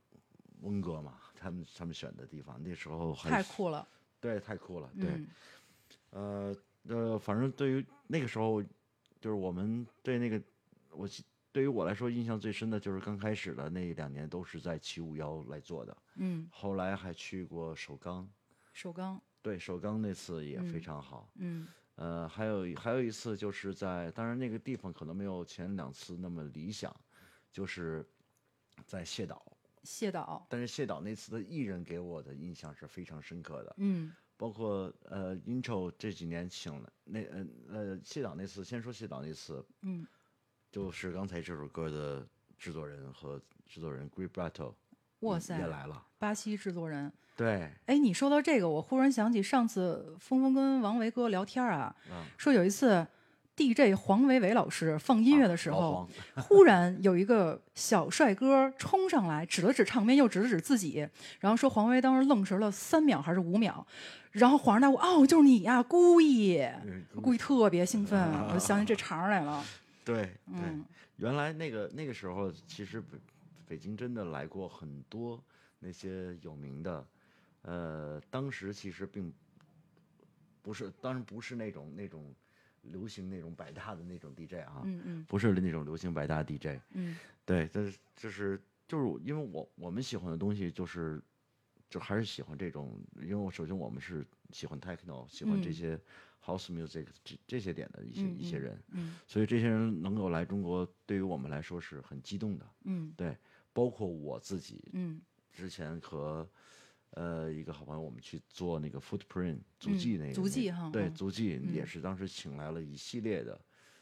[0.61, 3.87] 温哥嘛，他们他们选的地方，那时候很太酷了。
[4.19, 5.27] 对，太酷了，对，嗯
[6.09, 6.57] 呃
[6.87, 8.61] 呃，反正对于那个时候，
[9.19, 10.41] 就是我们对那个，
[10.91, 11.23] 我记
[11.55, 18.29] 对于我来说印象最深的就是刚开始的那两年都是在七五幺来做的，嗯，后来还去过首钢，
[18.73, 19.21] 首钢。
[19.41, 21.65] 对，首钢那次也非嗯常好，嗯。
[21.95, 26.93] 呃，还有还有一次就是在，当然那个地方可能没有前两次那么理想，
[27.53, 28.05] 就是
[28.85, 29.41] 在谢岛，
[29.83, 30.45] 谢岛。
[30.49, 34.11] 但是谢岛那次的艺人给我的印象是非常深刻的，嗯。
[34.35, 40.05] 包括呃，intro 这几年请了那呃呃谢导那次，先说谢导那次，嗯
[40.75, 42.21] 就是刚才这首歌的
[42.59, 44.73] 制作人和制作人 Greg Bratto
[45.21, 47.09] 哇塞也来了，巴西制作人。
[47.37, 53.07] 对，哎，你说到这个，我忽然想起上次峰峰跟王维哥聊天啊，啊，说有一次
[53.55, 56.05] DJ 黄维维老师放音乐的时候，
[56.35, 61.07] 黄忽然有一个小帅哥冲上来，指了指唱片，又指了指自己，
[61.39, 63.87] 然后说黄维当时愣神了三秒还是五秒，
[64.31, 69.63] 然后恍然大悟，哦，就是你呀，故意，嗯故意特别兴奋，我就想起这茬儿来了。
[70.05, 70.85] 对对，嗯
[71.17, 73.17] 原来那个那个时候，其实北
[73.67, 75.43] 北京真的来过很多
[75.79, 77.05] 那些有名的，
[77.63, 79.33] 呃，当时其实并
[80.61, 82.33] 不是，当然不是那种那种
[82.83, 85.25] 流行那种百大的那种 DJ 啊，嗯嗯。
[85.27, 87.17] 不是那种流行百大 DJ，嗯。
[87.45, 91.21] 对，但是就是就是因为我我们喜欢的东西就是
[91.89, 95.73] 就还是喜欢这种，因为我首先我们是喜欢 techno，喜欢这嗯。
[95.73, 95.99] 些
[96.45, 102.65] house music 这这些点的一些、嗯一些人，嗯所以这些人能够来中国，对于我们来说是很激动的。
[102.83, 103.35] 嗯对，
[103.73, 105.21] 包括我自己嗯
[105.51, 106.47] 之前和
[107.11, 113.59] 呃一个好朋友，我们去做那个 footprint 足嗯迹那个、足迹哈嗯对足迹也嗯是当时请来了一系列的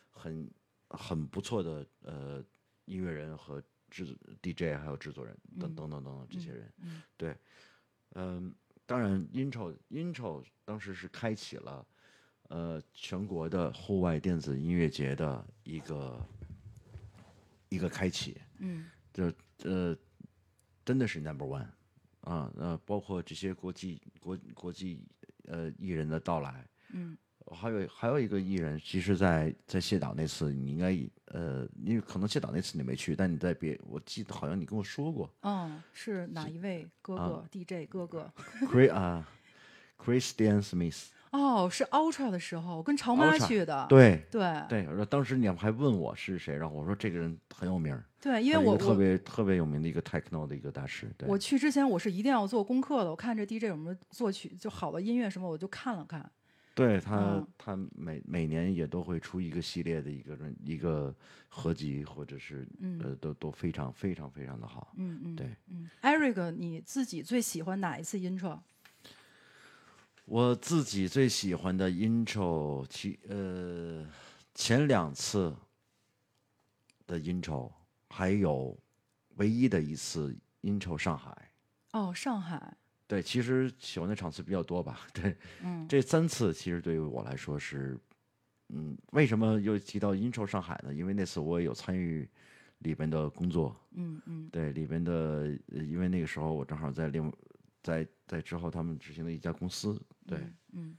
[0.10, 0.50] 很
[0.90, 2.44] 很不错的呃
[2.86, 6.74] 音乐人和制 DJ 还有制作人等等等等这些人。
[6.80, 7.38] 嗯对，
[8.16, 8.54] 嗯，
[8.86, 11.86] 当然 intro intro 当时是开启了
[12.54, 16.24] 呃全国的户外电子音乐节的一个
[17.70, 18.38] 一个开启。
[18.60, 18.86] 嗯。
[19.12, 19.34] 这
[19.64, 19.98] 呃，
[20.86, 21.66] 真的是 number one
[22.22, 25.04] 啊，呃，包括这些国际国国际
[25.46, 27.18] 呃艺人的到来，嗯。
[27.52, 35.30] 还有还有一个艺人，其实在在谢导那次，你应该呃，因为可能谢导那次你没去，但你在别，我记得好像你跟我说过。
[35.42, 36.88] 哦，是哪一位？
[37.02, 39.28] 哥啊哥、DJ 哥哥？，Chris 啊
[39.98, 43.86] ，Christian Smith 哦，是 Ultra 的时候，我跟潮妈 Ultra，去的。
[43.90, 51.12] 对对对，我说当时你们还问我是谁，然后我说这个人很有名儿，对，因为他是一我特别特别有名的一个 techno 的一个大师。
[51.18, 56.30] 对，我去之前我是一定要做功课的，我看这 DJ 有什么作曲就好的音乐什么，我就看了看。
[56.76, 61.14] 对他嗯他每每年也都会出一个系列的一个人一个
[61.48, 64.92] 合集，或者是嗯呃都都非常非常非常的好。
[64.98, 68.60] 嗯嗯，对嗯，Eric，你自己最喜欢哪一次 intro？
[70.26, 74.06] 我自己最喜欢的 intro，其呃
[74.56, 75.54] 前两次
[77.06, 77.70] 的 intro，
[78.10, 78.78] 还有
[79.36, 81.52] 唯一的一次 intro 上海。
[81.92, 82.76] 哦，上海。
[83.06, 85.02] 对，其实喜欢的场次比较多吧。
[85.14, 88.00] 对，嗯这三次其实对于我来说是，
[88.70, 90.94] 嗯，为什么又提到 intro 上海呢？
[90.94, 92.28] 因为那次我也有参与
[92.80, 95.12] 里边的工作，嗯嗯对里边的，
[95.74, 97.32] 呃因为那个时候我正好在另
[97.84, 100.40] 在在之后他们执行的一家公司，对，
[100.72, 100.98] 嗯，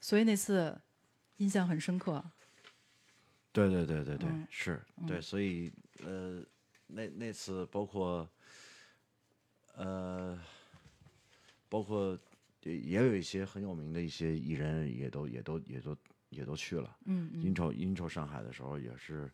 [0.00, 0.80] 所以那次
[1.36, 2.24] 印象很深刻。
[3.52, 5.72] 对对对对对，嗯是对，所以
[6.02, 6.42] 呃，
[6.88, 8.28] 那那次包括
[9.76, 10.36] 呃，
[11.68, 12.18] 包括
[12.62, 15.96] 也也有一些很有名的一些艺人也都也都也都
[16.30, 16.96] 也都去了。
[17.04, 19.30] 嗯嗯 intro intro 上海的时候也是，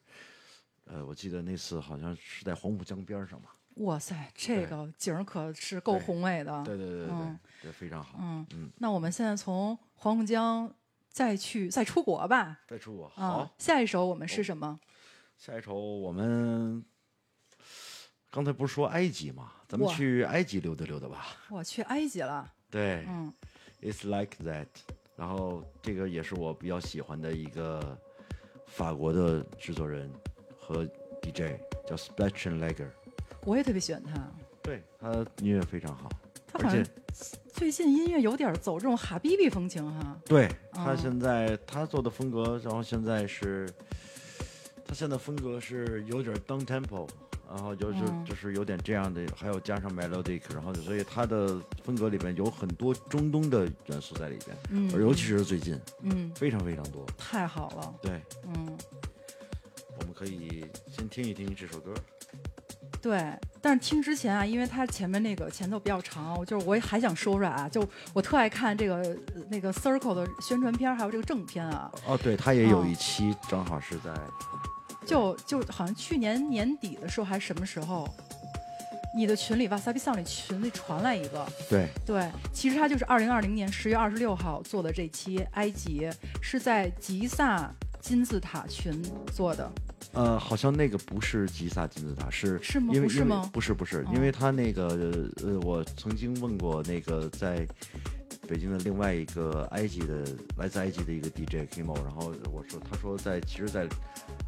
[0.84, 3.57] 呃，我记得那次好像是在黄浦江边上吧。
[3.76, 6.62] 哇塞，这个景儿可是够宏伟的。
[6.64, 8.18] 对对对对对嗯，对，非常好。
[8.20, 10.72] 嗯嗯，那我们现在从黄浦江
[11.08, 12.60] 再去再出国吧。
[12.68, 14.78] 再出我啊好，，下一首我们是什么？
[15.38, 16.84] 下一首我们
[18.30, 19.52] 刚才不是说埃及吗？
[19.66, 21.26] 咱们去埃及溜达溜达吧。
[21.48, 22.52] 我去埃及了。
[22.70, 23.32] 对，嗯
[23.80, 24.66] It's like that。
[25.16, 27.98] 然后这个也是我比较喜欢的一个
[28.66, 30.10] 法国的制作人
[30.58, 30.84] 和
[31.22, 32.90] DJ，叫 Splash and Lager。
[33.45, 34.14] 我也特别喜欢他。
[34.62, 36.09] 对，他音乐非常好，
[36.47, 36.84] 他好像
[37.53, 40.16] 最近音乐有点走这种哈比比风情哈。
[40.26, 43.68] 对他哦现在他做的风格，然后现在是，
[44.84, 47.09] 他现在风格是有点 down tempo，
[47.49, 57.05] 然后就是、嗯就是有点这样的，还有加上 melodic，然后所以他的风格里边有很多中东的元素在里边，嗯，而尤其是最近嗯，非常非常多。
[57.16, 57.95] 太好了。
[58.03, 58.76] 对，嗯，
[59.99, 61.95] 我们可以先听一听这首歌。
[63.01, 63.32] 对。
[63.62, 74.11] 但是听之前啊，因为它前面那个前奏比较长，我就是我也还想说出来啊，就我特爱看这个呃那个 Circle 的宣传片，还有这个正片啊，哦，对，他也有哦一期正好是在，
[75.05, 78.09] 就就好像去年年底的时候还是什么时候，
[79.14, 86.09] 你的群里哇塞比桑里群里传来一个，对对，其实他就是二零二零年十月二十六号做的这期埃及，
[86.40, 87.70] 是在吉萨
[88.01, 89.03] 金字塔群
[89.34, 89.70] 做的。
[90.12, 92.92] 呃，好像那个不是吉萨金字塔，是是吗？
[92.94, 93.48] 因为是吗？
[93.52, 94.12] 不是不是，哦。
[94.14, 97.66] 因为他那个呃，我曾经问过那个在
[98.51, 100.24] 北京的另外一个埃及的
[100.57, 103.86] 来自埃及的一个 DJ Kimo，然后我说他说在其实，在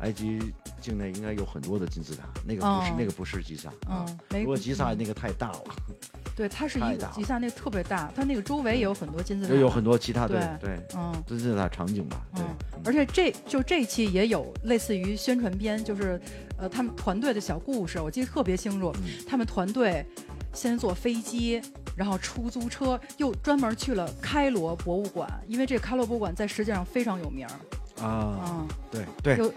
[0.01, 0.41] 埃及
[0.81, 4.99] 境内应该有很多的金字塔，那个不是、哦那个不是吉萨啊嗯，没如果吉萨嗯。
[4.99, 5.63] 那个太大了，
[6.35, 11.15] 对，它是一个吉萨那个特别大，它那个周围也有很多金字塔，也有很多其他的对对嗯。
[11.25, 16.21] 金字塔场景吧，对，嗯，而且这就这一期也有类似于宣传片，就是
[16.59, 18.93] 呃他们团队的小故事，我记得特别清楚。
[18.97, 19.25] 嗯。
[19.29, 20.05] 他们团队
[20.53, 21.61] 先坐飞机，
[21.97, 28.05] 然后出租车，又专门去了开罗博物馆，因为这个开罗博物馆在世界上非常有名儿。
[28.05, 29.53] 啊，嗯，对对，又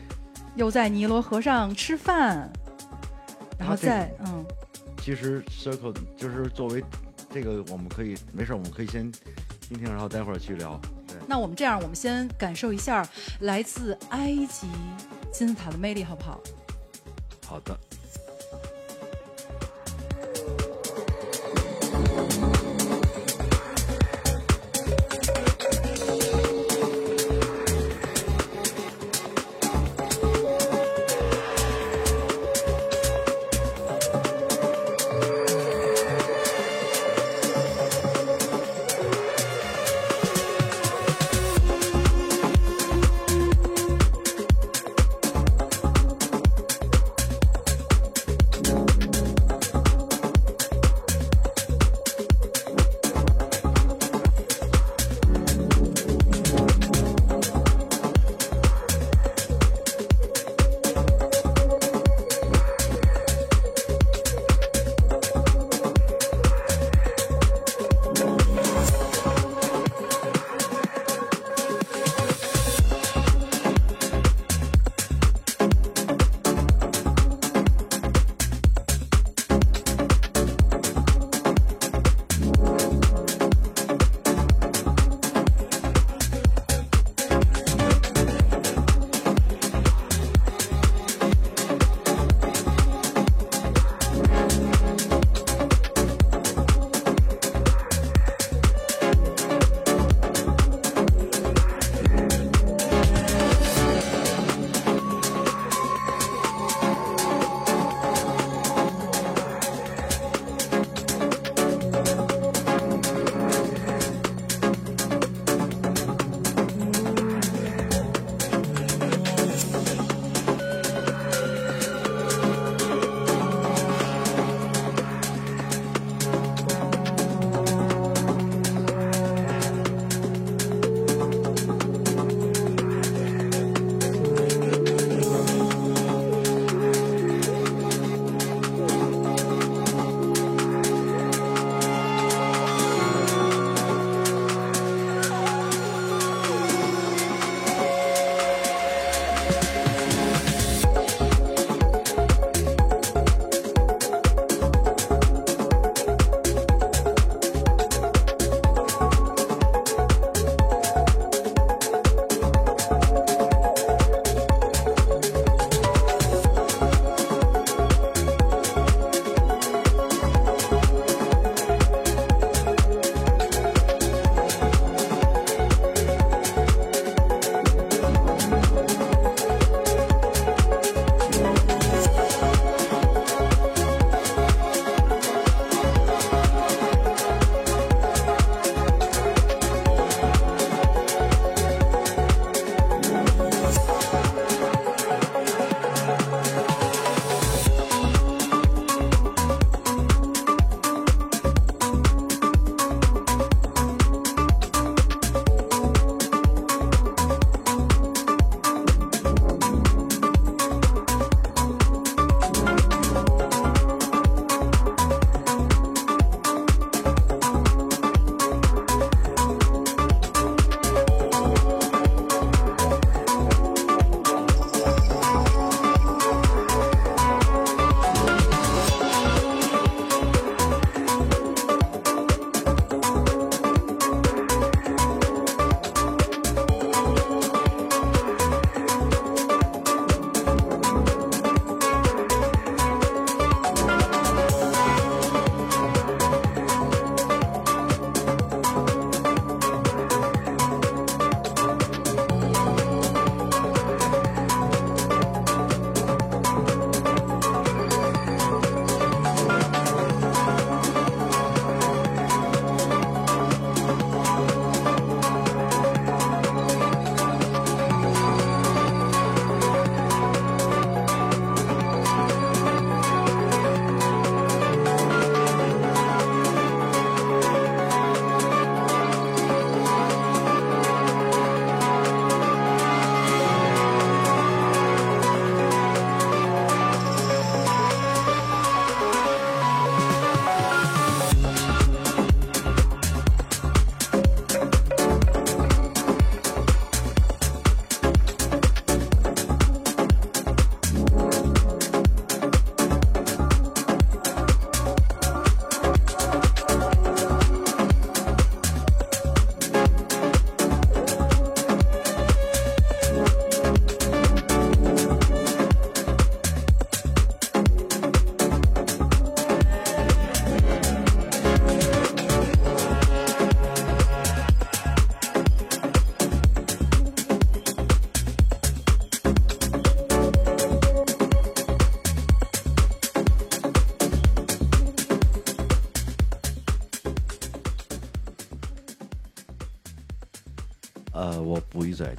[0.56, 2.52] 又在尼罗河上吃饭，
[3.58, 4.46] 然后他这个再嗯
[5.02, 6.84] 其实 Circle 就是作为
[7.30, 9.12] 这个，我们可以没事，我们可以先
[9.62, 10.80] 听听，然后待会儿去聊。
[11.08, 13.08] 对，那我们这样，我们先感受一下
[13.41, 14.68] 来自埃及
[15.32, 16.39] 金字塔的魅力，好不好？
[17.46, 17.78] 好的。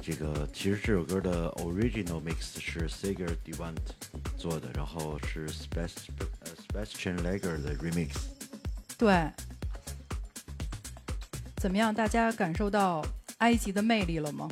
[0.01, 3.75] 这个其实这首歌的 original mix 是 Sager Devant
[4.37, 6.07] 做的，然后是 Sebast
[6.41, 8.09] 呃 Sebastian Lager 的 remix。
[8.97, 9.31] 对，
[11.57, 11.93] 怎么样？
[11.93, 13.05] 大家感受到
[13.39, 14.47] 埃及的魅力了吗？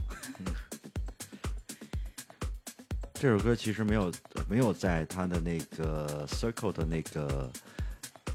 [3.13, 4.11] 这首歌其实没有
[4.47, 7.49] 没有在他的那个 Circle 的那个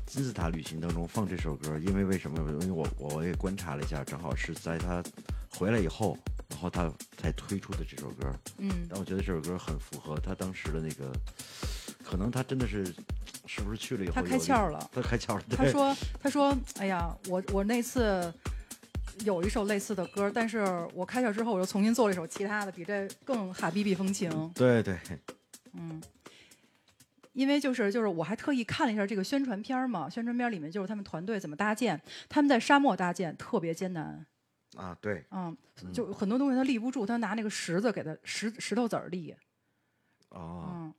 [0.06, 2.38] 金字塔旅行当中放这首歌，因为为什么？
[2.62, 5.02] 因为我我也观察了一下，正好是在他
[5.50, 6.30] 回来以后，然
[6.61, 8.32] 后他才推出的这首歌。
[8.58, 11.12] 嗯，但我觉得这首歌很符合他当时的那个，
[12.04, 12.84] 可能他真的是
[13.46, 14.90] 是不是去了以后他开窍了。
[14.92, 15.42] 他开窍了。
[15.50, 18.32] 他说：“他说，哎呀，我我那次
[19.24, 24.30] 有一首类似的歌，但是我开窍之后，我又重新做了一首其他的，比这更哈逼逼风情。
[24.54, 24.98] 对对，
[25.72, 26.00] 嗯，
[27.32, 34.26] 因为就是就是我还特意看了一下这个宣传片嘛，宣传片里面就是他们团队怎么搭建，他们在沙漠搭建特别艰难，
[34.76, 35.56] 啊对，嗯，
[35.92, 39.34] 就很多东西他立不住，他拿那个石子给他石石头子儿立，
[40.28, 40.94] 哦，嗯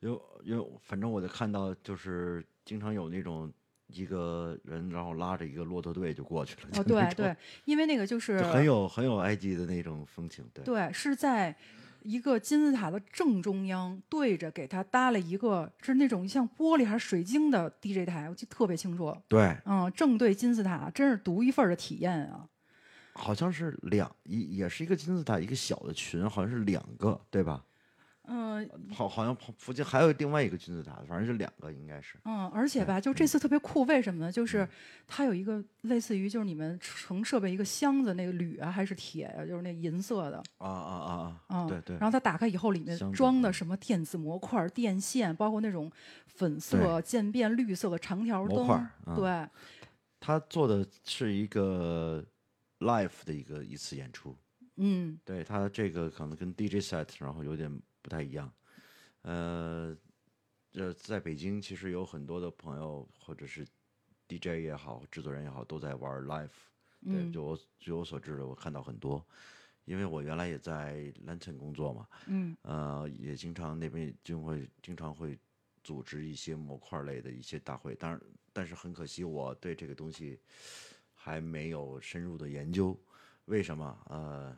[0.00, 3.50] 有有，反正我就看到就是经常有那种
[3.86, 6.68] 一个人，然后拉着一个骆驼队就过去了。
[6.76, 7.34] 哦对对，
[7.64, 10.44] 因为那个就是就很有很有埃及的那种风情。
[10.52, 11.54] 对对，是在
[12.02, 19.16] 一个金字塔的正中央，对着给他搭了一个是那种像玻璃还是水晶的 DJ 台，我记得特别清楚。
[19.26, 22.46] 对，嗯，正对金字塔，真是独一份儿的体验啊！
[23.14, 27.64] 好像是两一也是一个金字塔，一个小的群，好像是两个，对吧？
[28.26, 32.16] 嗯好，好像附近还有另外一个金字塔，反正是两个，应该是。
[32.24, 34.32] 嗯，而且吧，就这次特别酷，为什么呢？
[34.32, 34.66] 就是
[35.06, 41.42] 它有一个类似于就是你们盛设备一个箱子，那个铝啊还是铁啊，就是那银色的，啊啊啊啊！
[41.50, 45.92] 嗯，对对然后它打开以后，里面装的嗯什么电子模块、电线，包括那种
[46.26, 49.46] 粉色渐变绿色的长条灯，模块嗯对，
[50.18, 52.24] 它做的是一个
[52.84, 54.36] live 的一个一次演出，
[54.76, 55.18] 嗯。
[55.24, 57.70] 对他这个可能跟 DJ set 然后有点
[58.00, 58.52] 不太一样，
[59.22, 59.96] 呃，
[60.70, 63.66] 这在北京其实有很多的朋友或者是
[64.28, 66.48] DJ 也好，制作人也好，都在玩 live。
[67.02, 67.32] 对，嗯。
[67.32, 69.24] 就我据我所知的，我看到很多，
[69.84, 72.56] 因为我原来也在 Lantern 工作嘛，嗯。
[72.62, 75.38] 呃，也经常那边就会经常会
[75.82, 78.20] 组织一些模块类的一些大会，当然，
[78.52, 80.40] 但是很可惜，我对这个东西
[81.24, 82.94] 还没有深入的研究。
[83.46, 83.96] 为什么？
[84.10, 84.54] 呃，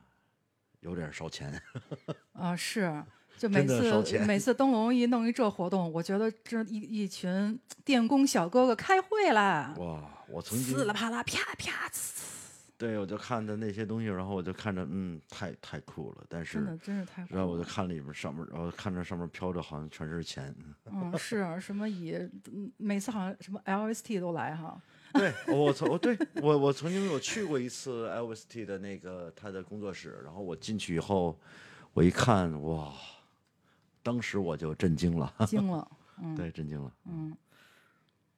[0.80, 1.62] 有点烧钱。
[2.34, 3.04] 啊是。
[3.38, 12.22] 就每次每次灯笼一弄一这活动，我觉得这一一群电工小哥哥开会啦，哇，我曾经撕啦啪啦啪啪，呲
[12.78, 16.24] 对我就看的那些东西，然后我就看着，嗯，太太酷了。
[16.30, 17.68] 但是真，的真是太酷然后我就了。
[17.68, 20.54] 看里面上面，然后看着上面飘着，好像全是钱。
[20.86, 22.14] 嗯，是什么以
[22.50, 24.80] 嗯每次好像什么 LST 都来哈，
[25.18, 31.38] 对，我曾我对我我曾经有去过一次 LST 的那个他的工作室，然后我进去以后，
[31.92, 32.92] 我一看，哇，
[34.02, 35.88] 当时我就震惊了，惊了，
[36.22, 36.34] 嗯。
[36.36, 37.36] 对，震惊了，嗯。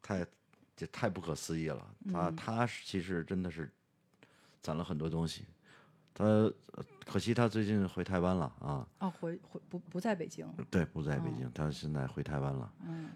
[0.02, 0.26] 太
[0.76, 1.86] 这太不可思议了。
[2.12, 3.70] 他嗯他其实真的是
[4.62, 5.44] 攒了很多东西，
[6.14, 6.54] 他呃
[7.04, 12.72] 可惜他最近回台湾了啊，哦回回不不在北京，对，不在北京，他现在回台湾了。
[12.86, 13.10] 嗯。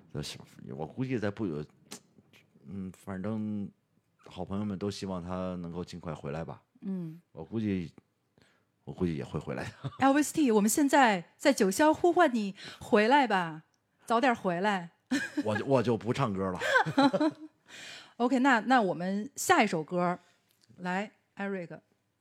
[0.76, 1.64] 我估计在不久，
[2.68, 3.68] 嗯，反正
[4.26, 6.62] 好朋友们都希望他能够尽快回来吧。
[6.82, 7.20] 嗯。
[7.32, 7.92] 我估计，
[8.84, 9.90] 我估计也会回来的。
[9.98, 13.64] LVST，我们现在在九霄呼唤你回来吧，
[14.06, 14.90] 早点回来。
[15.44, 16.58] 我就我就不唱歌了。
[18.16, 20.18] OK，那那我们下一首歌，
[20.78, 21.80] 来，Eric，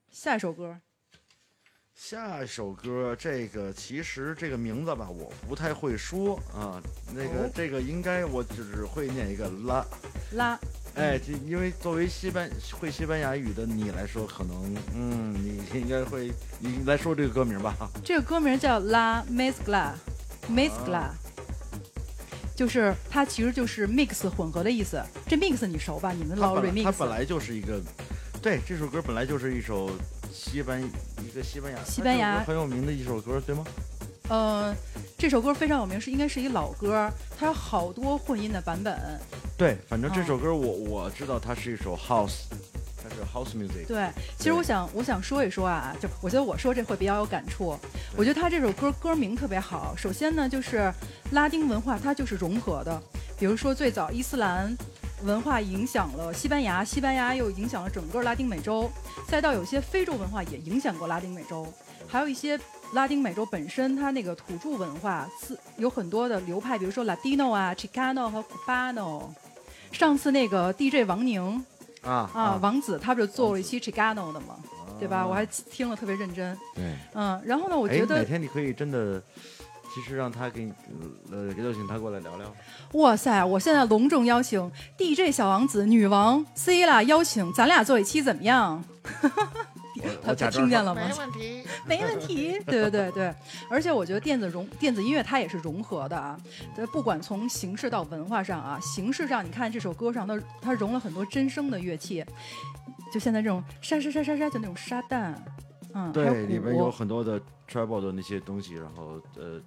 [0.10, 0.80] 下一首歌，
[2.04, 6.82] 下一首歌，这个其实这个名字吧，我不太会说啊。
[7.14, 9.86] 那个、哦这个应该我只会念一个拉。
[10.32, 10.60] 拉，
[10.96, 17.76] 哎，这因为作为西班会西班牙语的你来说，可能嗯，你应该会你来说这个歌名吧。
[18.04, 21.12] 这个歌名叫拉 Mezcla，Mezcla，、
[22.56, 25.00] 就是它其实就是 mix 混合的意思。
[25.28, 26.12] 这 mix 你熟吧？
[26.12, 27.80] 你们老 remix，它本来就是一个，
[28.42, 29.92] 对，这首歌本来就是一首
[30.32, 33.64] 西班一个西班牙西班牙很有名的一首歌，对吗？
[34.30, 34.74] 呃，
[35.18, 38.98] 这首歌非常有名，是应该是一老歌，它有好多混音的版本。
[39.58, 42.44] 对，反正这嗯首歌我、我知道它是一首 house，
[42.98, 43.86] 它是 house music。
[43.88, 47.78] 对，其实我想我想说一说啊，就我觉得我说这会比较有感触。
[48.16, 49.94] 我觉得他这首歌歌名特别好。
[49.98, 50.92] 首先呢，就是
[51.32, 53.04] 拉丁文化它就是融合的，
[53.38, 54.74] 比如说最早伊斯兰
[55.24, 58.90] 文化影响了西班牙，西班牙又影响了整个拉丁美洲，
[59.28, 61.68] 再到有些非洲文化也影响过拉丁美洲，
[62.08, 62.60] 还有一些
[62.94, 69.30] 拉丁美洲本身它那个土著文化是有很多的流派，比如说 Latino 啊、Chicano 和 Cubano。
[69.92, 71.66] 上次那个 DJ 王宁
[72.02, 74.56] 啊啊，王子他不就做了一期 Chicano 的吗？
[74.58, 75.26] 啊对吧？
[75.26, 76.56] 我还听了特别认真。
[76.76, 76.96] 对。
[77.14, 79.22] 嗯，然后呢，我哎，觉得哪天你可以真的，
[79.94, 80.74] 其实让他给你，
[81.32, 82.54] 呃，邀请他过来聊聊。
[82.94, 83.44] 哇塞！
[83.44, 88.84] 我现在隆重邀请 DJ 小王子、女王 C 啦，邀请咱俩做一期怎么样？
[90.24, 91.02] 他听见了吗？
[91.06, 91.64] 没问题。
[91.86, 92.60] 没问题。
[92.66, 93.36] 对对对对，
[93.70, 96.38] 而且我觉得电子融电子音乐它也是融合的啊，
[96.76, 102.26] 它不管从形式到文化上啊，形式上你看这首歌上它它融了很多真声的乐器，
[103.14, 105.36] 就现在这种沙沙沙沙沙就那种沙旦，
[105.94, 107.40] 嗯，对，里面有很多的
[107.70, 109.60] treble 的那些东西，然后呃，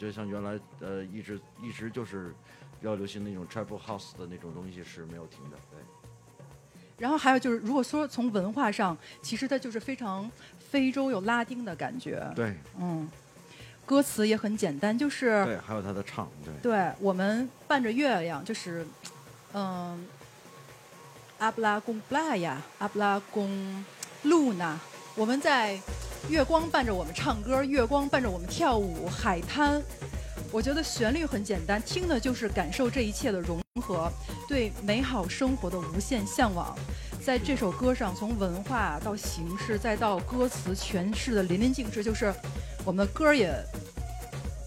[0.00, 2.32] 就像原来呃一直一直就是
[2.80, 5.58] 比较流行那种 tribal house 的那种东西是没有停的。
[5.70, 5.78] 对，
[6.96, 13.06] 然后还有就是，如果说从文化上，其实它就是非常非洲有拉丁的感觉，对嗯，
[13.84, 18.86] 歌词也很简单，就是对，还有他的唱，对对我们伴着月亮，就是，
[19.52, 20.06] 嗯，
[21.38, 23.84] 阿布拉贡布拉呀，阿布拉贡
[24.22, 24.78] 露娜，
[25.20, 25.78] 我们在
[26.30, 29.82] 月光伴着我们唱歌，月光伴着我们跳舞，海滩。
[30.50, 34.10] 我觉得旋律很简单，听的就是感受这一切的融合，
[34.48, 36.74] 对美好生活的无限向往。
[37.22, 42.34] 在这首歌上，从文化到形式，再到歌词诠释的淋漓尽致，就是
[42.86, 43.54] 我们的歌也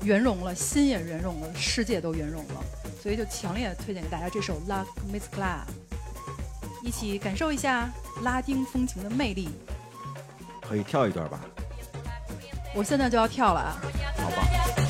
[0.04, 2.64] 圆融了，心也圆融了，世界都圆融了，
[3.02, 5.62] 所以就强烈推荐给大家这首《La Mezcla》，
[6.86, 7.92] 一起感受一下
[8.22, 9.50] 拉丁风情的魅力。
[10.68, 11.40] 可以跳一段吧？
[12.76, 13.78] 我现在就要跳了啊！
[14.18, 14.83] 好吧。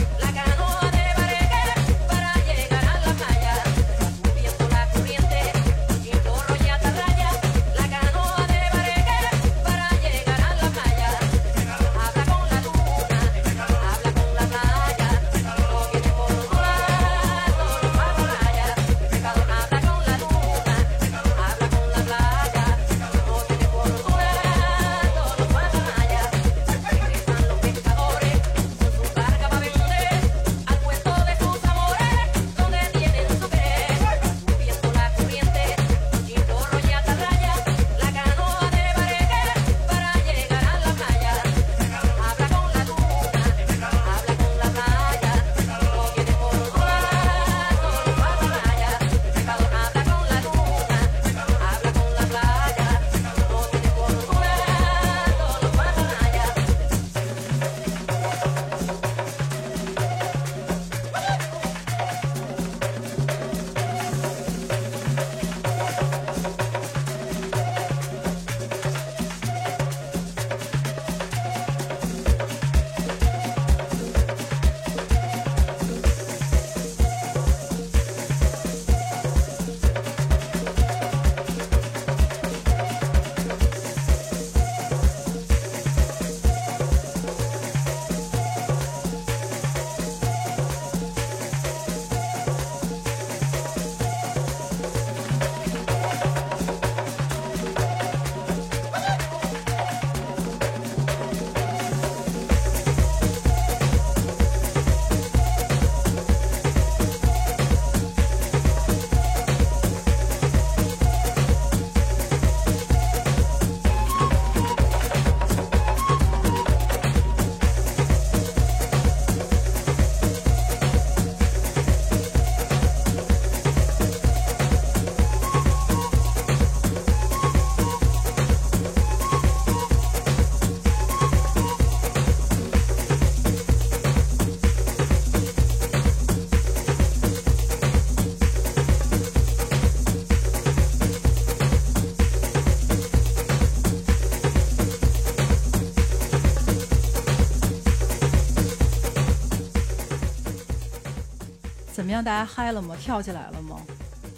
[152.23, 152.95] 大家嗨了吗？
[152.99, 153.81] 跳起来了吗？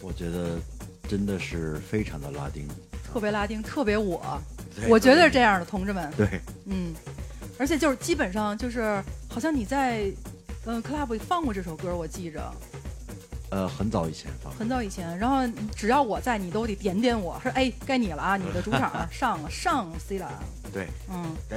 [0.01, 0.57] 我觉得
[1.07, 2.67] 真的是非常的拉丁。
[3.03, 4.21] 特别拉丁，特别我，
[4.89, 6.93] 我觉得是这样的，同志们，对，嗯，
[7.57, 10.11] 而且就是基本上就是，好像你在
[10.65, 12.53] 嗯 club 里放过这首歌，我记着
[13.51, 15.37] 呃，很早以前放，很早以前，然后
[15.75, 20.29] 只要我在，你都得点点我，说哎，该你了啊，你的主场 上了，上 C 了，
[20.73, 20.87] 对，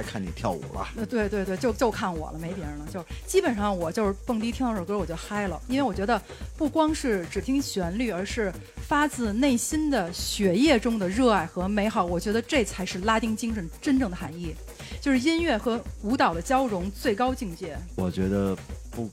[0.09, 0.87] 看你跳舞了。
[0.97, 2.87] 呃，对对对，就就看我了，没别人了。
[2.91, 6.19] 就是基本上我就是蹦迪听到这首歌我就嗨了，因为我觉得
[6.57, 8.51] 不光是只听旋律，而是
[8.87, 12.03] 发自内心的血液中的热爱和美好。
[12.03, 14.55] 我觉得这才是拉丁精神真正的含义，
[14.99, 17.77] 就是音乐和舞蹈的交融最高境界。
[17.95, 18.57] 我觉得
[18.89, 19.07] 不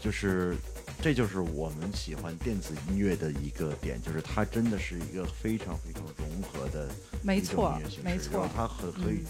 [0.00, 0.56] 就是
[1.00, 6.88] 这就是我们喜欢电子音乐的一个点，就是它真的是一个非常非常融合的
[7.22, 9.22] 没错没错它很可以、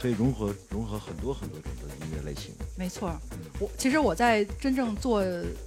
[0.00, 2.54] 可以融合融合很多很多种的音乐类型。
[2.76, 3.14] 没错，
[3.60, 5.22] 我其实我在真正做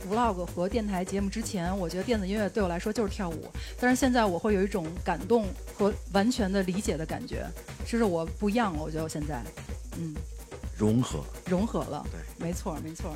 [0.10, 3.46] vlog 和电台节目之前，我觉得电子音乐对我来说就是跳舞，
[3.80, 5.46] 但是现在我会有一种感动
[5.78, 7.46] 和完全的理解的感觉，
[7.86, 8.82] 就是我不一样了。
[8.82, 9.44] 我觉得我现在，
[10.00, 10.16] 嗯，
[10.76, 13.16] 融合，融合了，对，没错没错。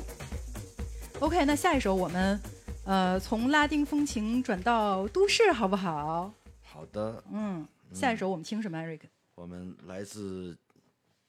[1.18, 2.40] OK，那下一首我们
[2.84, 6.32] 呃从拉丁风情转到都市，好不好？
[6.62, 9.00] 好的，嗯，下一首我们听什么，Eric？
[9.34, 10.56] 我们来自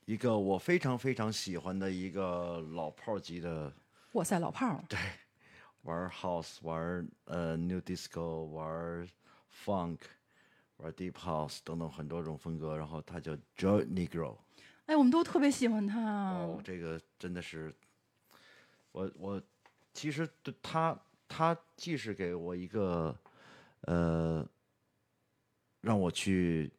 [0.09, 3.71] 一个我非常非常喜欢的一个老炮儿级的
[4.13, 4.83] 哇塞，老炮儿，
[5.83, 9.07] 玩 house、玩呃 new disco、玩
[9.63, 9.99] funk、
[10.77, 14.37] 玩 deep house 等等很多种风格，然后他叫 Joe Negro。
[14.87, 16.01] 哎，我们都特别喜欢他。
[16.01, 17.71] 哦，这个真的是，
[18.91, 19.39] 我我
[19.93, 23.15] 其实对他他既是给我一个
[23.81, 24.43] 呃
[25.81, 26.71] 让我去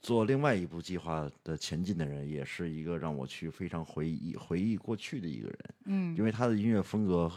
[0.00, 5.74] 做另外一部计划的前进的人，也是一个让我去非常回忆回忆过去的一个人。
[5.86, 7.30] 嗯因为他的音乐风格，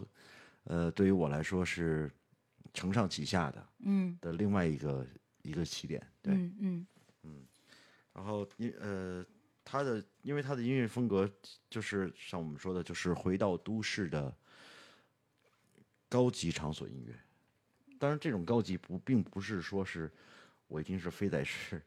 [0.66, 2.12] 呃，对于我来说是
[2.74, 5.05] 承上启下的嗯的另外一个
[5.41, 6.05] 一个起点。
[6.22, 6.86] 对，嗯
[7.24, 7.45] 嗯
[8.14, 9.26] 然后因呃，
[9.64, 11.30] 他的因为他的音乐风格
[11.70, 14.36] 就是像我们说的，就是回到都市的
[16.07, 17.16] 高级场所音乐。
[17.97, 20.12] 当然，这种高级不并不是说是
[20.68, 21.82] 我一定是非得是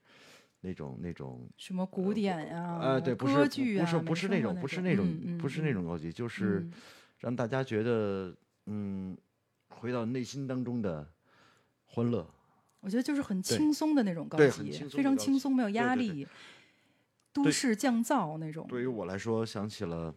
[0.64, 6.72] 那种那种什么古典呀、啊，对，不是歌剧啊，不是不是那种种，不是那种嗯不是那，种高级，就是嗯
[7.18, 8.34] 让大家觉得
[8.64, 9.14] 嗯，
[9.68, 11.06] 回到内心当中的
[11.84, 12.26] 欢乐。
[12.80, 16.26] 我觉得就是很轻松的那种高级，非常轻松，没有对对对压力，
[17.32, 18.66] 都市降噪那种。
[18.66, 20.14] 对于我来说，想起了，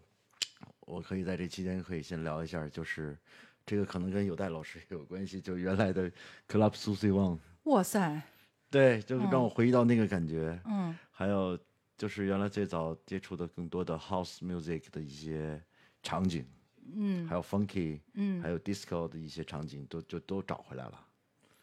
[0.82, 3.18] 我可以在这期间可以先聊一下，就是
[3.66, 6.10] 这个可能跟有代老师也有关系，就原来的
[6.48, 8.22] Club susi wang 哇塞，
[8.70, 9.44] 对，就是让嗯。
[9.44, 10.60] 我回忆到那个感觉。
[10.66, 10.96] 嗯。
[11.12, 11.58] 还有
[11.98, 15.62] 就是原来最早接触的更多的 House Music 的一些
[16.04, 16.46] 场景，
[16.94, 17.28] 嗯。
[17.28, 18.42] 还有 Funky，嗯。
[18.42, 21.04] 还，有 Disco 的一些场景，都就都找回来了。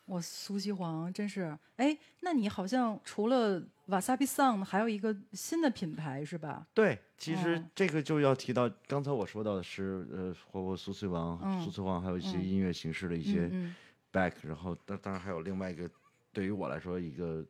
[0.07, 6.66] 我苏西黄真是，哎，那你好像除了瓦萨比桑，还有一个新的品牌是吧？
[6.74, 7.64] 对，其实哦。
[7.74, 11.59] 这个就要提到，刚才我说到的是，呃，包括苏西王、嗯。
[11.64, 12.44] 苏西王，还有一些嗯。
[12.44, 13.74] 音乐形式的一些嗯。
[14.12, 15.90] back，、然后当当然还有另外一个，
[16.35, 17.43] 对于我来说一个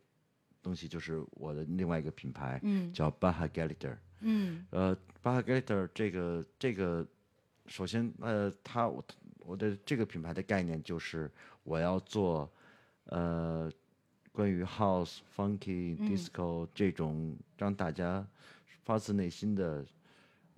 [0.63, 3.97] 东西就是我的另外一个品牌、嗯叫 Baha Gallagher。
[4.21, 7.05] 嗯呃，Baha Gallagher 这个这个，
[7.67, 9.05] 首先呃，它我
[9.41, 11.29] 我的这个品牌的概念就是
[11.65, 12.49] 我要做
[13.07, 13.69] 呃
[14.31, 18.25] 关于 house、funky、嗯 disco 这种让大家
[18.85, 19.85] 发自内心的。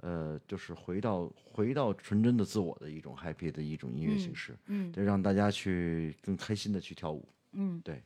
[0.00, 7.26] 呃，就是回到回到纯真的自我的一种 happy 的一种音乐形式，嗯对，让大家去更开心的去跳舞。
[7.52, 8.00] 嗯，对。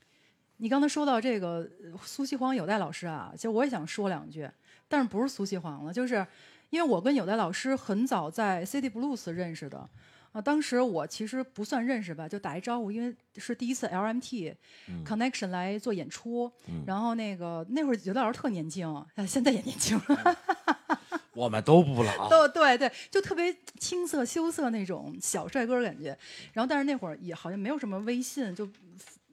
[0.61, 4.49] 你刚才说到这个呃苏西黄有代老师啊，其实我也想说两句，
[4.89, 6.25] 但是不是苏西黄了，就是
[6.69, 9.89] 因为我跟有代老师很早在 City Blues 认识的。
[10.33, 14.55] 啊，当时我其实不算认识吧，就打一招呼，因为是第一次 LMT、
[15.05, 16.49] Connection 来做演出，
[16.87, 20.01] 然后那个那会儿有代老师特年轻，啊现在也年轻，
[21.33, 26.17] 我们都不老，都对对，就特别青涩羞涩那种小帅哥感觉。
[26.53, 28.65] 然后但是那会儿也好像没有什么微信，就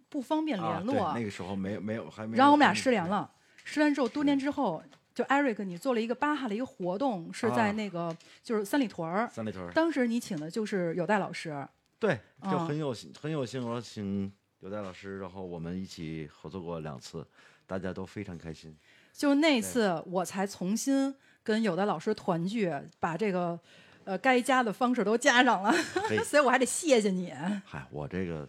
[0.09, 1.11] 不方便啊联络。
[1.13, 2.37] 对那个时候没有没有还没有。
[2.37, 3.29] 然后我们俩失联了，
[3.63, 4.81] 失联之后多年之后，
[5.13, 9.29] 就 Eric 你做了一个巴哈的一个活动，是在啊那个就是三里屯儿。
[9.31, 9.71] 三里屯儿。
[9.71, 11.67] 当时你请的就是有代老师，
[11.99, 17.25] 对，就嗯很有幸很有幸，我请有代老师，然后我们一起合作过两次，
[17.65, 18.75] 大家都非常开心。
[19.13, 23.59] 就那次我才重新跟有代老师团聚，把这个
[24.03, 25.73] 呃该加的方式都加上了，
[26.23, 27.33] 所以我还得谢谢你。
[27.65, 28.47] 嗨，我这个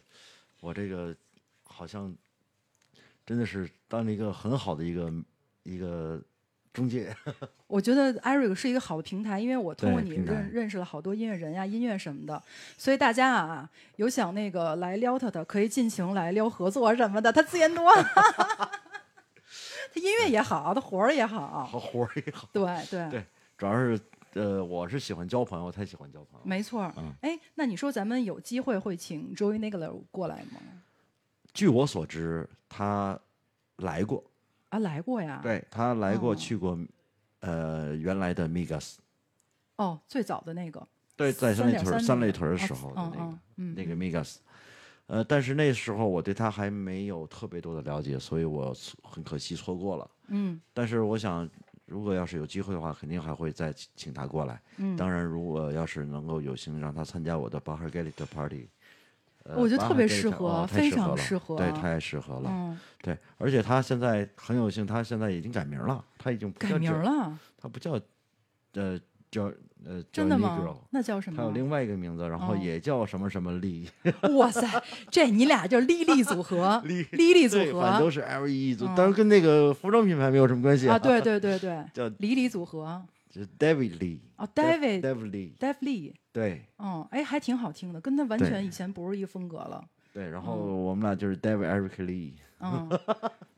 [0.61, 1.17] 我这个
[1.79, 2.13] 好像
[3.25, 5.13] 真的是当了一个很好的一个
[5.63, 6.21] 一个
[6.73, 7.15] 中介。
[7.69, 12.43] 我觉得 Eric 是一个好的平台，因为我通过你认认识了好多音乐人呀、音乐什么的，
[12.77, 23.25] 所以大家啊有想那个来撩他的，可以尽情来撩合作什么的，他资源多， 他音乐也好，他活儿也好，好活儿也好，对对对
[23.57, 24.01] 主要是
[24.35, 26.45] 呃，我是喜欢交朋友，太喜欢交朋友。
[26.45, 26.93] 没错。
[26.97, 30.61] 嗯哎，那你说咱们有机会会请 Joey Nagler 过来吗？
[31.59, 33.19] 据我所知，他
[33.79, 34.23] 来过，
[34.69, 35.41] 啊，来过呀。。
[35.43, 36.79] 对他来过，哦去过
[37.41, 38.95] 呃原来的 Migas，
[39.75, 40.87] 哦，最早的那个。
[41.17, 43.25] 对，在三里屯儿3.3三里屯儿的时候的嗯那个。
[43.25, 44.37] 嗯嗯，那个 Migas，
[45.09, 48.73] 呃，但是那时候我对他还没有特别多的了解，所以我
[49.03, 50.09] 很可惜错过了。
[50.29, 51.51] 嗯但是我想，
[51.87, 54.63] 如果要是有机会的话，肯定还会再请请他过来。
[54.77, 58.78] 嗯，当然，如果要是能够有幸让他参加我的 b a h a g a l i t Party，呃
[59.57, 62.51] 我觉得特别适合非常适合对，太适合了。
[62.51, 67.99] 嗯，对，而且他现在很有幸，他现在已经改名了，他已经改名了，他不叫
[68.75, 68.99] 呃
[69.31, 69.45] 叫
[69.85, 70.77] 呃真的吗？
[70.91, 71.37] 那叫什么？
[71.37, 72.59] 他有另外一个名字，然后哦。
[72.61, 73.89] 也叫什么什么丽，
[74.37, 74.67] 哇塞，
[75.11, 78.11] 这你俩就是莉莉组合， 莉莉莉组对，反正合都。
[78.11, 86.65] 是 L E 组嗯，当然跟那个服装品牌没有什么关系啊，对对对对， 叫莉莉组合就是 David Lee，哦，David David Lee David Lee，对。
[86.79, 89.85] 嗯，哎，还挺好听的，跟他完全以前不是一个风格了。
[90.13, 92.89] 对，然后我们俩就是 David Eric Lee，嗯，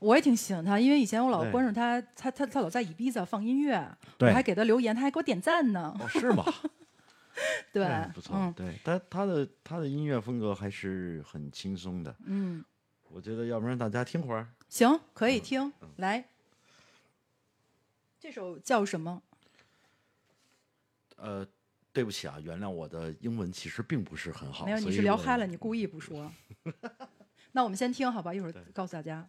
[0.01, 5.97] 我也挺喜欢他，因为以前我老关注他，他他他老在 Ibiza 放音乐，我还给他留言，他还给我点赞呢。
[6.01, 6.45] 哦，是吗？
[7.73, 12.63] 对哎，不错，嗯对，他他的他的音乐风格还是很轻松的，嗯，
[13.09, 16.25] 我觉得要不然大家听会儿，行，可以嗯听，来，
[18.19, 19.23] 这首叫什么？
[21.21, 21.47] 呃，
[21.93, 26.33] 对不起啊，原谅我的英文其实并不是很好，没有，你是聊嗨了，你故意不说。
[27.53, 29.29] 那我们先听好吧，一会儿告诉大家。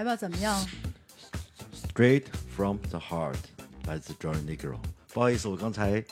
[0.00, 0.58] 来吧，怎么样
[1.74, 2.24] ？Straight
[2.56, 3.36] from the Heart，
[3.86, 4.78] 来自 Johnny Negro。
[5.12, 6.02] 不好意思，我刚才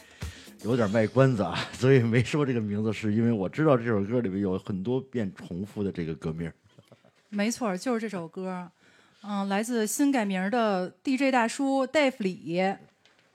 [0.62, 6.52] 有点卖关子啊， 所以没说这个名字，是因为我知道这首歌里面有很多遍重复的这个歌名。
[7.31, 8.70] 没错，就是这首歌。
[9.23, 12.62] 嗯，来自新改名的 DJ 大叔戴夫里，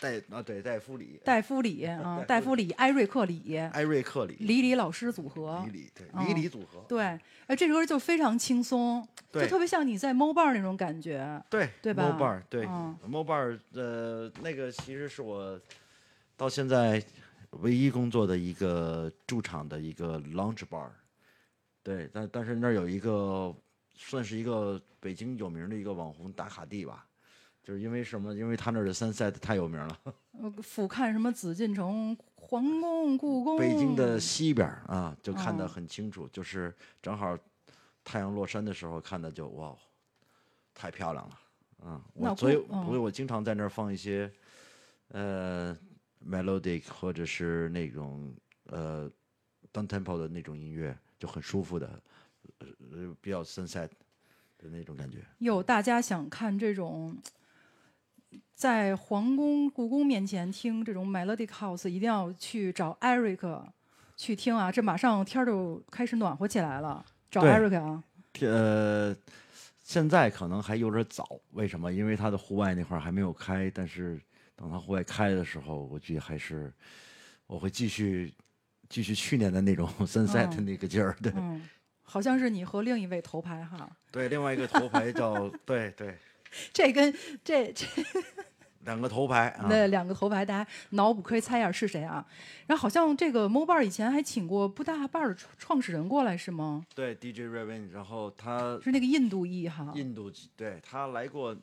[0.04, 5.72] 戴啊，对，戴夫里，戴夫里 啊，戴夫里，艾瑞克里，艾瑞克里，李李老师组合李。
[5.72, 7.02] 李，对，嗯李李组合，对，
[7.48, 11.42] 哎，这首歌就非常轻松，就特别像你在 m o bar 那种感觉。
[11.50, 15.58] 对对吧 m o b a r 对嗯 m o b a r 呃，那个其实是我
[16.36, 17.02] 到现在
[17.62, 20.90] 唯一工作的一个驻场的一个 lounge bar。
[21.82, 23.54] 对，但但是那儿有一个
[23.96, 27.06] 算是一个北京有名的一个网红打卡地吧，
[27.64, 28.34] 就是因为什么？
[28.34, 29.99] 因为他那儿的 sunset 太有名了，
[30.40, 33.57] 呃俯瞰什么紫禁城、皇宫、故宫。
[33.57, 37.38] 北京的西边啊，就看得哦很清楚，就是正好
[38.03, 39.73] 太阳落山的时候看的就哇，
[40.73, 41.40] 太漂亮了，
[41.85, 44.30] 嗯，我所以所以我经常在那儿放一些
[45.10, 45.76] 呃
[46.30, 48.34] melodic 或者是那种
[48.65, 49.10] 呃
[49.72, 52.02] down tempo 的那种音乐，就很舒服的，
[52.60, 53.88] 呃呃比较 sunset
[54.57, 55.19] 的那种感觉。
[55.38, 57.18] 有大家想看这种
[58.55, 63.61] 在皇宫、故宫面前听这种 melodic house，一定要去找 Eric
[64.15, 64.72] 去听啊！
[64.72, 68.03] 这马上天儿就开始暖和起来了，找对 Eric 啊！
[68.41, 69.15] 呃，
[69.84, 71.91] 现在可能还有点早，为什么？
[71.91, 74.22] 因为他的户外那块儿还没有开，但是
[74.55, 76.72] 等他户外开的时候，我估计还是
[77.47, 78.34] 我会继续
[78.88, 81.15] 继续去年的那种 sunset 嗯那个劲儿。
[81.22, 81.68] 对、嗯，
[82.01, 86.18] 好像是你和另一位头牌哈，对，另外一个头牌叫对 对，
[86.72, 87.14] 这跟
[87.44, 87.86] 这这
[88.86, 92.26] 两个头牌啊，那两个头牌，大家脑补可以猜一下是谁啊？
[92.68, 96.86] 然后好像这个 Mo Bar 以前还请过布大坝的创创始人过来是吗？
[96.94, 99.92] 对 DJ Raven，然后他是那个印度裔哈。
[99.96, 101.56] 印度籍，对他来过，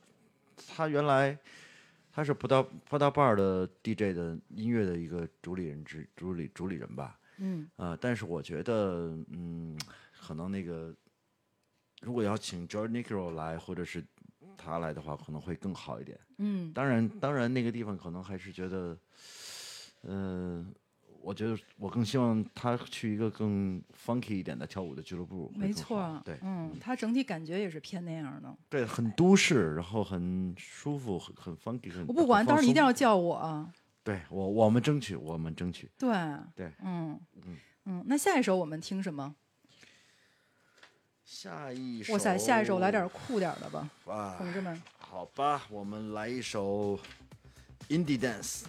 [0.74, 1.36] 他原来
[2.10, 9.78] 他是葡萄葡萄 bar 的 DJ 的音乐的一个主理人之主理主理人吧，嗯，呃，但是我觉得，嗯，
[10.18, 10.94] 可能那个
[12.00, 14.02] 如果要请 George Nicro 来，或者是
[14.62, 16.18] 他来的话，可能会更好一点。
[16.38, 18.98] 嗯，当然，当然那个地方可能还是觉得，
[20.02, 20.66] 呃，
[21.22, 26.20] 我觉得我更希望他去一个更 funky 一点的跳舞的俱乐部没错。
[26.24, 28.54] 对，嗯，他整体感觉也是偏那样的。
[28.68, 33.72] 对，很都市，然后很舒服，很很 funky，很我不管，到时候一定要叫我啊。
[34.02, 35.90] 对我我们争取，我们争取。
[35.98, 36.08] 对，
[36.54, 38.04] 对嗯嗯嗯。
[38.06, 39.34] 那下一首我们听什么？
[41.30, 44.82] 下一首，哇塞，下一首来点酷点的吧，啊，同志们。
[44.98, 46.98] 好吧，我们来一首
[47.88, 48.64] indie dance。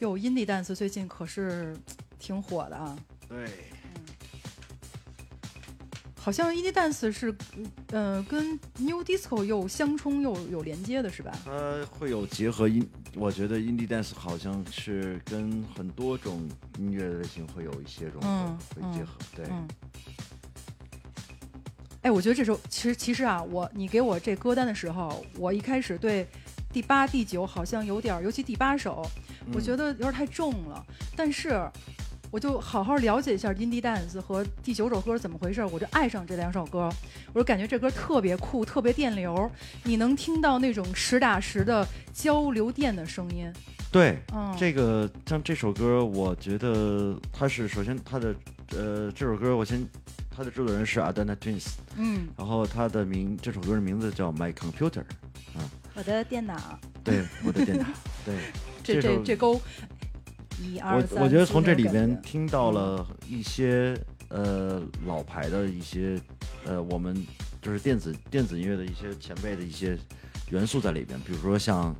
[0.00, 1.74] 哟，indie dance 最近可是
[2.18, 2.94] 挺火的啊。
[3.26, 3.48] 对，
[6.20, 7.34] 好像 indie dance 是，
[7.88, 11.32] 呃，跟 new disco 又相冲又有连接的是吧？
[11.42, 16.46] 它会有结合音，我觉得 indie dance 好像是跟很多种
[16.78, 18.58] 音乐类型会有一些融合，嗯
[18.92, 19.12] 会结合。
[19.34, 19.66] 对，嗯。
[22.04, 26.26] 哎，我觉得这首其实其实啊，我你给我这歌单的时候，我一开始对
[26.70, 29.02] 第八、第九好像有点，尤其第八首，
[29.54, 30.84] 我觉得有点太重了。
[31.16, 31.66] 但是
[32.30, 36.90] 我就好好了解一下 indie dance 和第九首歌怎么回事，我就爱上这两首歌。
[37.32, 39.50] 我就感觉这歌特别酷，特别电流，
[39.84, 43.50] 你能听到那种实打实的交流电的声音。
[43.90, 48.34] 对，嗯，这个像这首歌，我觉得它是首先它的
[48.76, 49.82] 呃这首歌，我先
[50.36, 55.04] 它的制作人是 Adana Twins，嗯，然后他的名这首歌的名字叫 My Computer，
[55.94, 57.84] 我的电脑，对，我的电脑，
[58.26, 58.34] 对。
[58.82, 59.58] 这这这这勾
[60.60, 63.98] 一二三，我我觉得从这里边听到了一些
[64.28, 66.20] 呃老牌的一些
[66.66, 67.16] 呃我们
[67.62, 69.96] 就是电子电子音乐的一些前辈的一些
[70.50, 71.96] 元素在里边，比如说像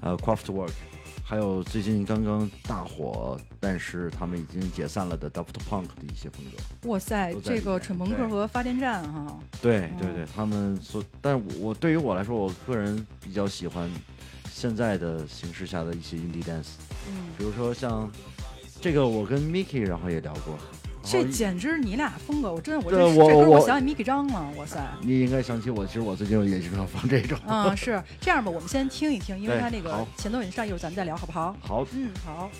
[0.00, 0.70] 呃 Kraftwerk，
[1.24, 6.88] 还有最近刚刚大火，但是他们已经解散了的 Daft Punk 的一些风格。
[6.90, 13.90] 哇塞这个蠢朋克和发电站哈，嗯对对对，他们所，但我我对于我来说，我个人比较喜欢
[14.50, 16.72] 现在的形式下的一些 indie dance，
[17.08, 18.10] 嗯，比如说像
[18.80, 20.58] 这个，我跟 Miki 然后也聊过，
[21.04, 24.80] 这简直你俩风格，我真的我这这歌我我想起 Miki 张了，哇塞。
[25.02, 27.38] 你应该想起我，其实我最近也经常放这种。
[27.46, 28.50] 嗯，是这样吧？
[28.50, 31.56] 我们先听一听，因为对它那个前奏已经上，一会儿咱们再聊，好不好？
[31.60, 32.50] 好，嗯，好。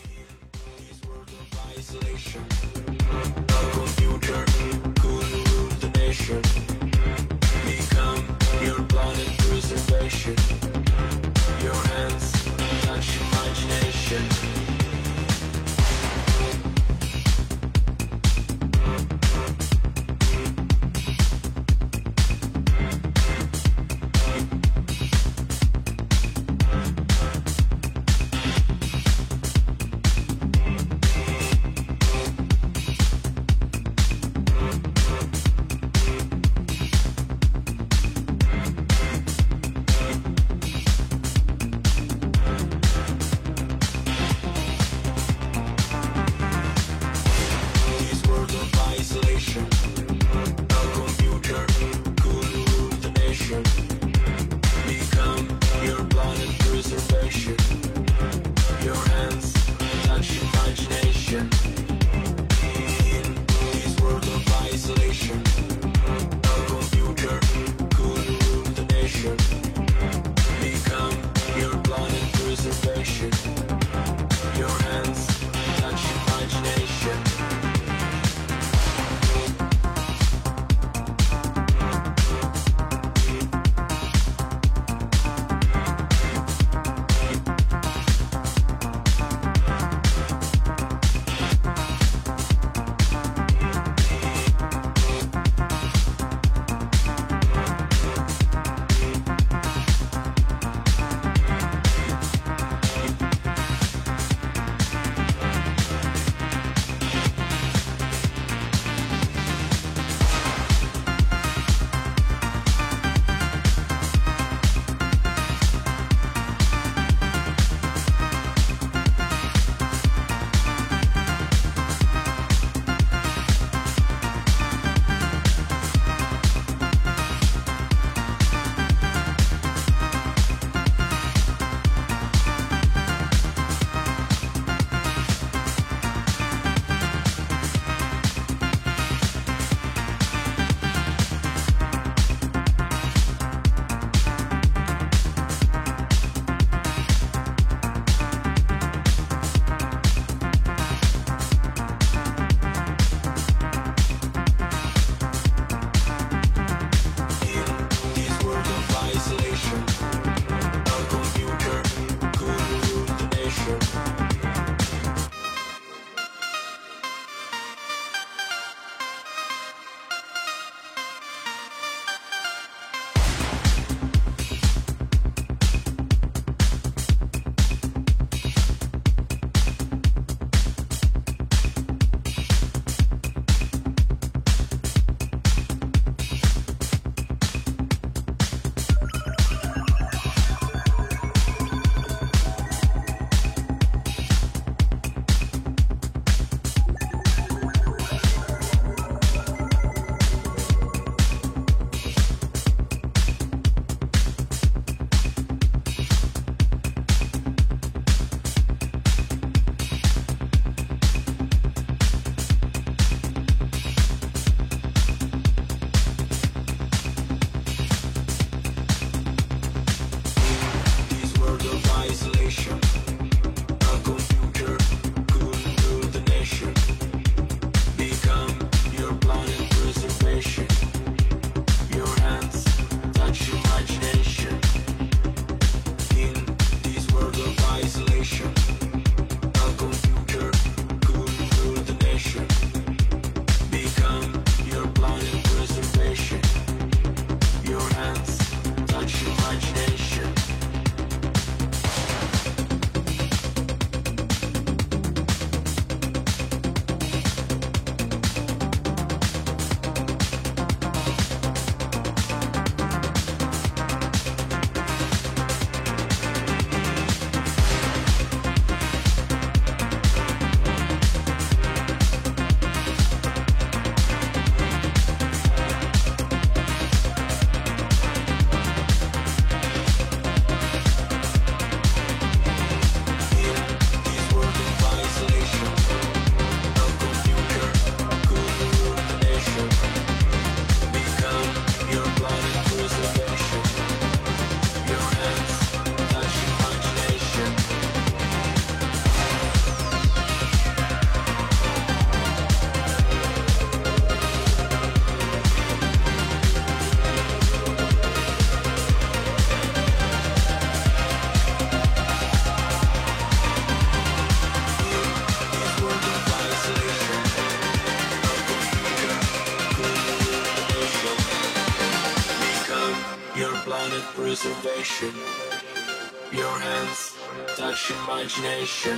[328.33, 328.97] Imagination.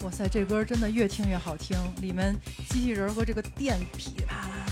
[0.00, 2.36] 哇塞，这歌真的越听越好听，里面
[2.68, 4.66] 机器人和这个电噼里啪啦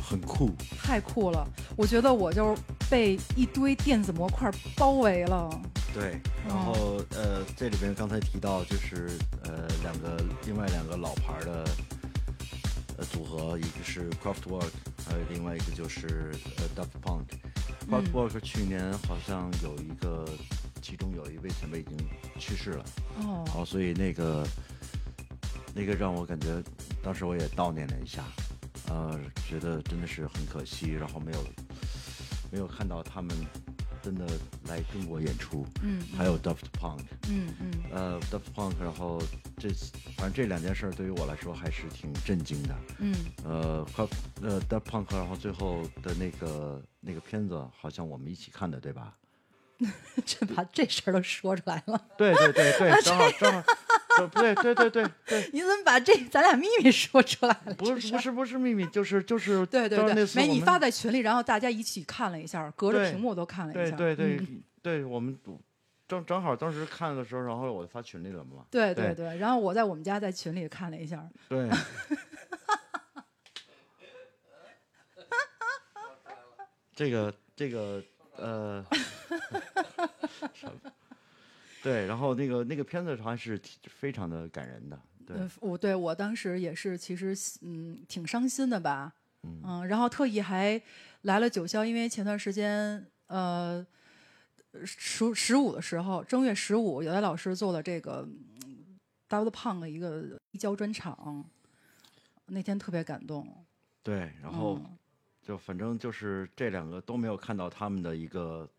[0.00, 0.50] 很酷。
[0.82, 1.44] 太酷了！
[1.76, 2.54] 我觉得我就
[2.88, 5.50] 被一堆电子模块包围了。
[5.94, 9.10] 对，然后呃，这里边刚才提到就是
[9.41, 9.41] 呃
[9.82, 11.64] 两个另外两个老牌儿的
[12.98, 14.70] 呃组合，一个是 Kraftwerk，
[15.06, 17.24] 还有另外一个就是呃 Daft Punk。
[17.90, 20.24] Kraftwerk 去年好像有一个，
[20.80, 21.96] 其中有一位前辈已经
[22.38, 22.84] 去世了，
[23.18, 24.46] 哦然后所以那个
[25.74, 26.62] 那个让我感觉，
[27.02, 28.24] 当时我也悼念了一下，
[28.88, 29.18] 呃，
[29.48, 31.44] 觉得真的是很可惜，然后没有
[32.52, 33.36] 没有看到他们
[34.02, 34.26] 真的
[34.68, 35.66] 来中国演出。
[35.82, 39.20] 嗯还有 Daft Punk，嗯嗯呃，Daft Punk，然后
[39.58, 42.74] 这次反正这两件事儿对于我来说还是挺震惊的。
[42.98, 43.14] 嗯，
[43.44, 44.06] 呃，快
[44.42, 49.14] 呃 Daft Punk，然后最后的那个那个片子好像我们一起看的，对吧？
[50.24, 53.64] 这把这事儿都说出来了，对对对对，正好正好，呃
[54.32, 57.74] 对对对对对， 你怎么把这咱俩秘密说出来了？
[57.74, 63.96] 不是不是不是秘密，就是就是对对对没你发在群里，然后大家一起看了一下，隔着屏幕都看了一下。
[63.96, 64.40] 对对
[64.82, 65.38] 对、我们
[66.08, 68.64] 正正好当时看的时候，然后我发群里了嘛。
[68.70, 71.68] 对对对对，然后我在我们家在群里看了一下，对。
[76.94, 78.02] 这个这个
[78.36, 78.84] 呃，
[80.52, 80.92] 什么
[81.82, 90.80] 对，然后那个那个片子还是挺非常的感人的，对，嗯，我对我当时也是，其实嗯挺伤心的吧，嗯，然后特意还
[91.22, 93.84] 来了九霄，因为前段时间呃
[94.84, 98.26] 十十五的时候，正月十五，有的老师做了这个
[98.64, 98.98] 嗯
[99.28, 101.44] Daft Punk 的一个一交专场，
[102.46, 103.46] 那天特别感动，
[104.02, 104.98] 对，然后嗯。
[105.44, 108.70] 就反正就是这两个都没有看到他们的一个，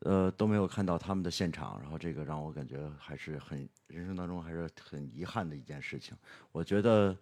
[0.00, 6.16] 呃，都没有看到他们的现场，然后这个让我感觉还是很人生当中还是很遗憾的一件事情。
[6.52, 7.16] 我觉得，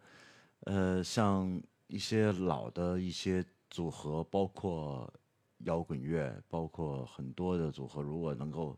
[0.61, 5.12] 呃，像一些老的一些组合，包括
[5.59, 8.77] 摇滚乐，包括很多的组合，如果能够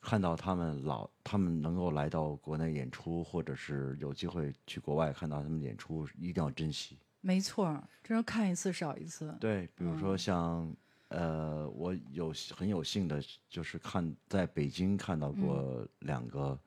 [0.00, 6.98] 看到他们老，他们能够来到国内演出，或者是有机会去国外看到他们演出，一定要珍惜。
[7.20, 10.72] 没错儿，真是看一次少一次，对，比如说像、
[11.08, 16.58] 呃，我有很有幸的，就是看在北京看到过两个、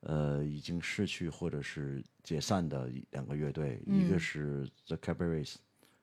[0.00, 4.20] 呃已经逝去或者是解散的两个乐队，一个嗯。
[4.20, 5.54] 是 The Cabarets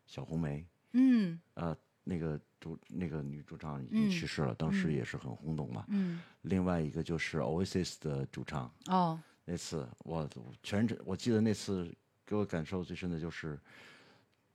[0.08, 1.40] 小红梅，嗯。
[1.54, 4.94] 呃，那个主那个女主唱已经去嗯世了，当时嗯。
[4.94, 5.86] 也是很轰动嘛。
[5.90, 10.28] 嗯，另外一个就是 Oasis 的主唱，哦，那次我
[10.64, 13.60] 全程我记得那次给我感受最深的就是，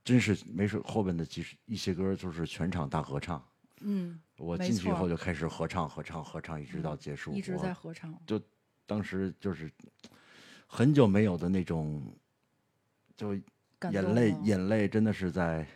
[0.06, 3.44] 真是没事后边的几十一些歌就是全场大合唱。
[3.80, 7.32] 嗯，我进去以后就开始合唱合唱合唱，一直到结束。
[7.32, 8.40] 一直在合唱，就
[8.86, 9.68] 当时就是
[10.68, 12.16] 很久没有的那种，
[13.16, 13.34] 就
[13.90, 15.66] 眼泪眼泪真的是在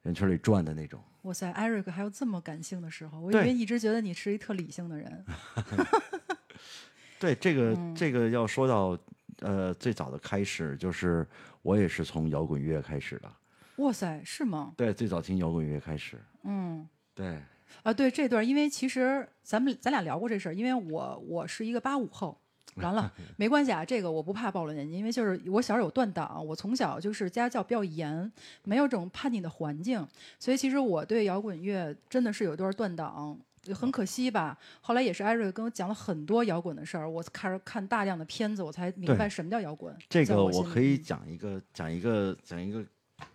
[0.00, 0.98] 人圈里转的那种。
[1.22, 5.24] 哇塞，Eric 还有这么感性的时候，我以为一直觉得你是一特理性的人。
[7.20, 8.98] 对这个、嗯这个要说到
[9.40, 11.26] 呃最早的开始，就是
[11.62, 13.30] 我也是从摇滚乐开始的。
[13.76, 14.72] 哇塞，是吗？
[14.76, 16.18] 对，最早听摇滚乐开始。
[16.44, 17.40] 嗯，对，
[17.82, 22.38] 啊，对这段，因为其实咱们咱俩聊过这事儿，因为我我是一个八五后。
[22.76, 28.30] 完了， 没关系啊，这个我不怕暴露年纪，因为就是我小时候有断档，我从小就是家教比较严，
[28.64, 30.06] 没有这种叛逆的环境，
[30.38, 33.38] 所以其实我对摇滚乐真的是有一段断档，
[33.74, 34.58] 很可惜吧。
[34.80, 39.96] 后来也是艾瑞跟我讲了很多摇滚的事儿，我开始看大量的片子，我才明白什么叫摇滚。
[40.08, 42.84] 这个我可以讲一个讲一个讲一个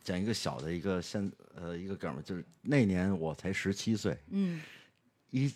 [0.04, 4.62] 讲一个小的一个现呃一个梗儿，就是那年我才十七岁，嗯，
[5.32, 5.52] 一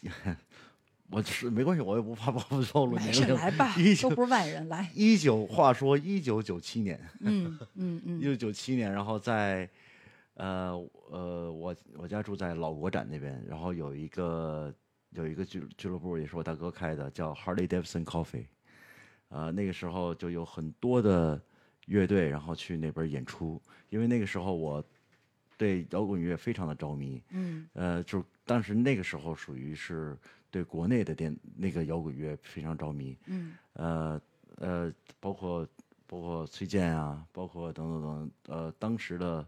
[1.12, 2.44] 我是没关系，我也不怕暴
[2.86, 3.36] 露年龄。
[3.36, 9.70] 来吧都不是外人，来，一九，话说一九九七年，嗯嗯嗯 一九九七年，然后在
[10.36, 10.72] 呃
[11.10, 14.74] 呃，我我家住在老国展那边，然后有一个
[15.12, 18.46] 有一个俱俱乐部，也是我大哥开的，叫 Harley Davidson Coffee。
[19.30, 21.42] 呃，那个时候就有很多的
[21.88, 24.84] 乐队，然后去那边演出，因为那个时候我
[25.58, 27.22] 对摇滚乐非常的着迷。
[27.30, 30.18] 嗯呃，就当时那个时候属于是
[30.52, 33.18] 对国内的电那个摇滚乐非常着迷。
[33.26, 34.22] 嗯呃
[34.58, 35.68] 呃，包括
[36.08, 39.46] 包括崔健啊，包括等等等，呃，当时的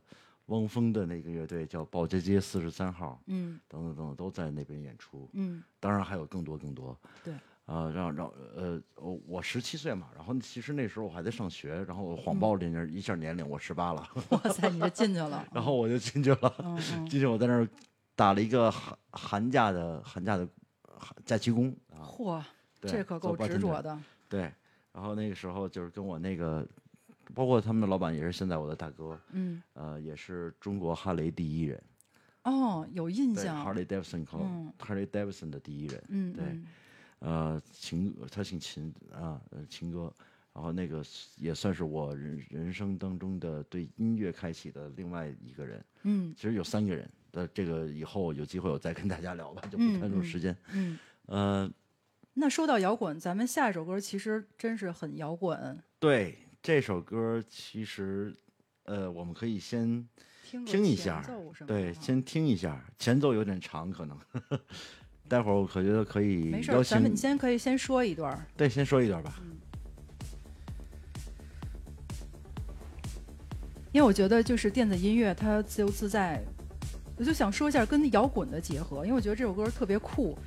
[0.48, 5.30] 汪峰的那个乐队叫保洁街四十三号，嗯等等等等都在那边演出。
[5.34, 6.98] 嗯当然还有更多更多。
[7.24, 7.34] 对。
[7.66, 15.46] 啊、让让呃，我我十七岁嘛，然后其实那时候我还在上学，然后我嗯谎报了一下一下年龄，我十八了， 哇塞，你就进去了。
[15.54, 16.78] 然后我就进去了，
[17.10, 17.68] 进去我在那儿
[18.16, 20.48] 打了一个寒寒假的寒假的
[20.98, 22.42] 寒假期工啊，嚯，
[22.80, 24.00] 对这可够执着的。
[24.30, 24.50] 对，
[24.94, 26.66] 然后那个时候就是跟我那个，
[27.34, 31.84] 包括他们的老板也是现在我的大哥，嗯，呃，也是中国哈雷第一人，
[32.44, 33.66] 哦，有印象。
[33.66, 36.46] ，Harley Davidson 靠嗯 Harley Davidson 的第一人，嗯对
[37.20, 40.14] 呃，秦，他姓秦啊，呃，秦哥。
[40.54, 41.04] 然后那个
[41.36, 45.86] 也算是我人人生当中的对音乐开启的另外一个人。
[46.02, 50.58] 嗯其实有三个人的，这个以后有机会我再跟大家聊吧，就不太多时间。
[50.74, 50.98] 嗯。
[51.28, 51.72] 呃，
[52.34, 56.36] 那说到摇滚，咱们下一首歌其实真是很摇滚，对
[56.68, 58.36] 这首歌，其实
[58.84, 60.06] 呃，我们可以先
[60.66, 61.26] 听一下
[61.66, 64.20] 对，先听一下，前奏有点长，可能。
[65.30, 66.52] 待会儿我可觉得可以
[66.84, 68.46] 咱们你，先可以先说一段。
[68.58, 69.42] 对，先说一段吧。
[73.94, 76.44] 因为我觉得就是电子音乐它自由自在，
[77.16, 80.38] 我就想说一下跟摇滚的结合，因为我觉得这首歌特别酷，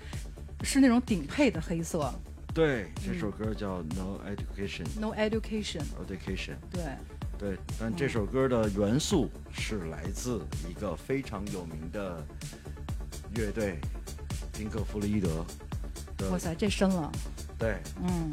[0.63, 2.13] 是那种顶配的黑色
[2.52, 6.55] 对，这嗯首歌叫《No Education，No Education，Education》。
[6.70, 6.82] 对，
[7.39, 12.27] 对，但这首歌的元素是来自一个非常有名的
[13.36, 13.78] 乐队——
[14.59, 15.47] 宾克·弗洛伊德
[16.16, 16.28] 的。
[16.31, 17.10] 哇塞，这深了，
[17.56, 18.31] 对，嗯，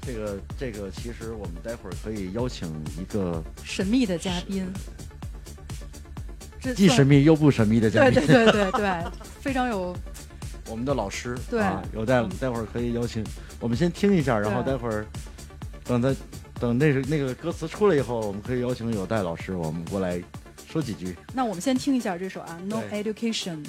[0.00, 2.68] 这个这个，其实我们待会儿可以邀请
[2.98, 4.72] 一个神秘的嘉宾，
[6.60, 9.04] 这既神秘又不神秘的嘉宾，对对对对对，
[9.40, 9.94] 非常有
[10.70, 11.36] 我们的老师。
[11.50, 13.24] 对啊，有待嗯待会儿可以邀请，
[13.58, 15.04] 我们先听一下，然后待会儿
[15.84, 16.14] 等他
[16.60, 20.22] 等那是那个歌词出来以后，我们可以邀请有代老师，我们过来
[20.66, 21.16] 说几句。
[21.34, 23.64] 那我们先听一下这首啊，No Education。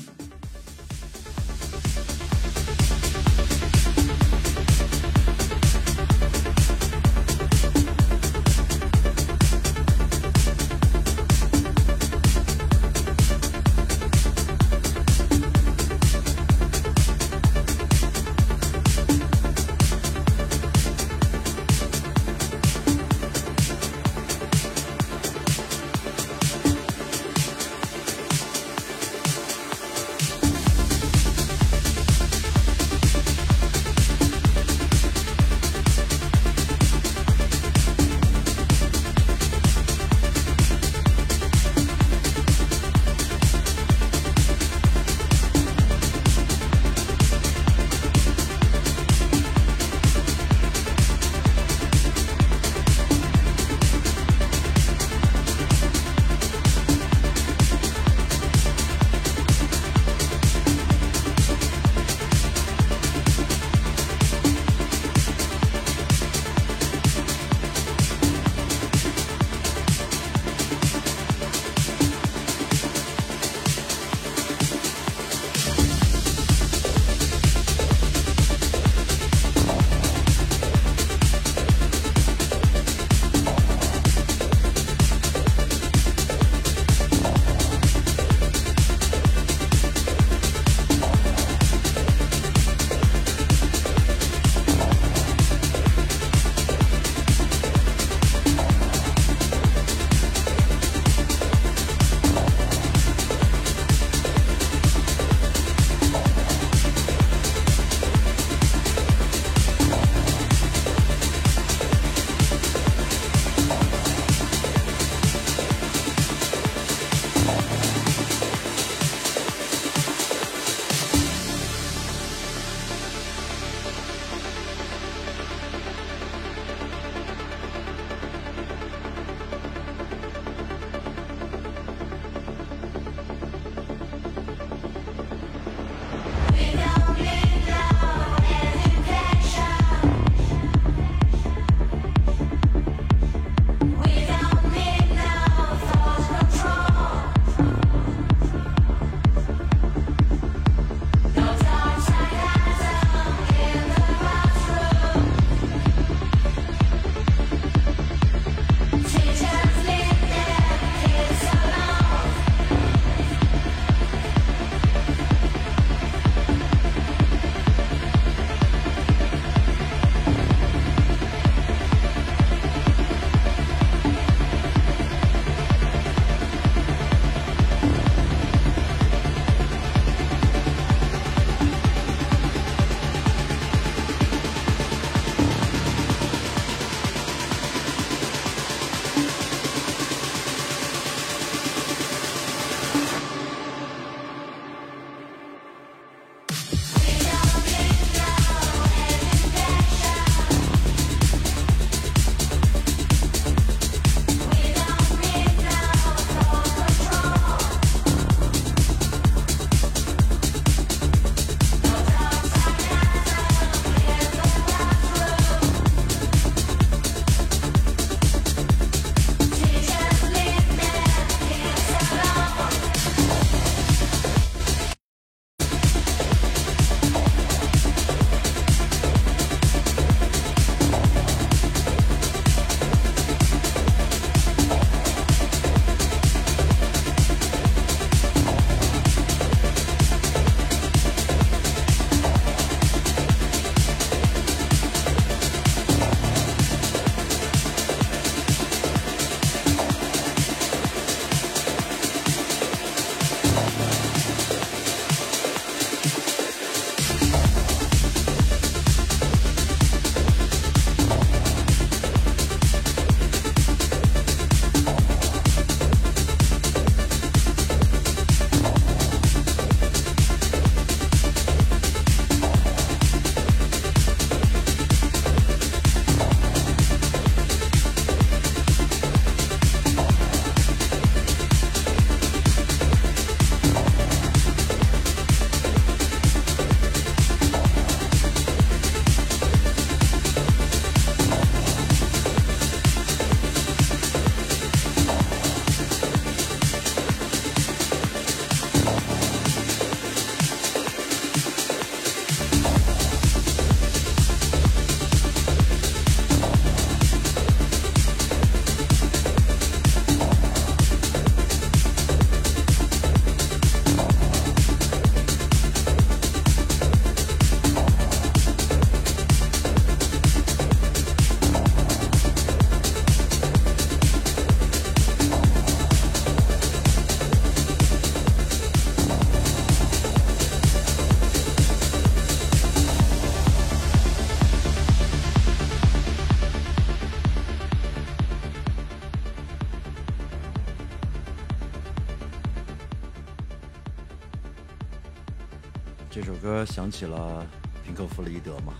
[346.71, 347.45] 想起了
[347.85, 348.73] 平克·弗洛伊德嘛？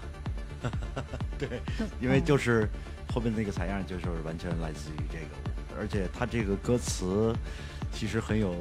[1.37, 1.59] 对，
[1.99, 2.69] 因为就是
[3.13, 7.35] 后面那个采样就是完全来自于这个，而且他这个歌词
[7.91, 8.55] 其实很有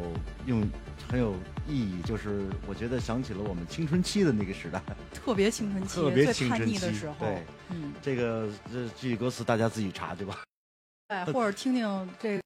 [0.46, 0.68] 用，
[1.08, 1.34] 很有
[1.68, 4.82] 意义，就是我觉得想起了我们青春期的那个时代，
[5.14, 10.42] 特别青春期，特别叛青春期逆的时候，对，嗯，这个这具体歌词大家自己查对吧。
[11.08, 12.42] 哎，或者听听这个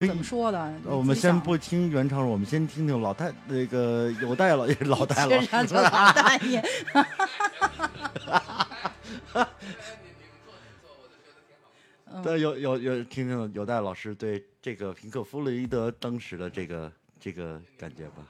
[0.00, 0.74] 怎么说的。
[0.84, 6.62] 我们先不听原唱，我们先听听老太那个有代老老代 老这师啥叫老大爷？
[12.16, 18.24] 嗯对，有有有听听有代老师对这个平克·弗洛伊德当时的这个这个感觉吧？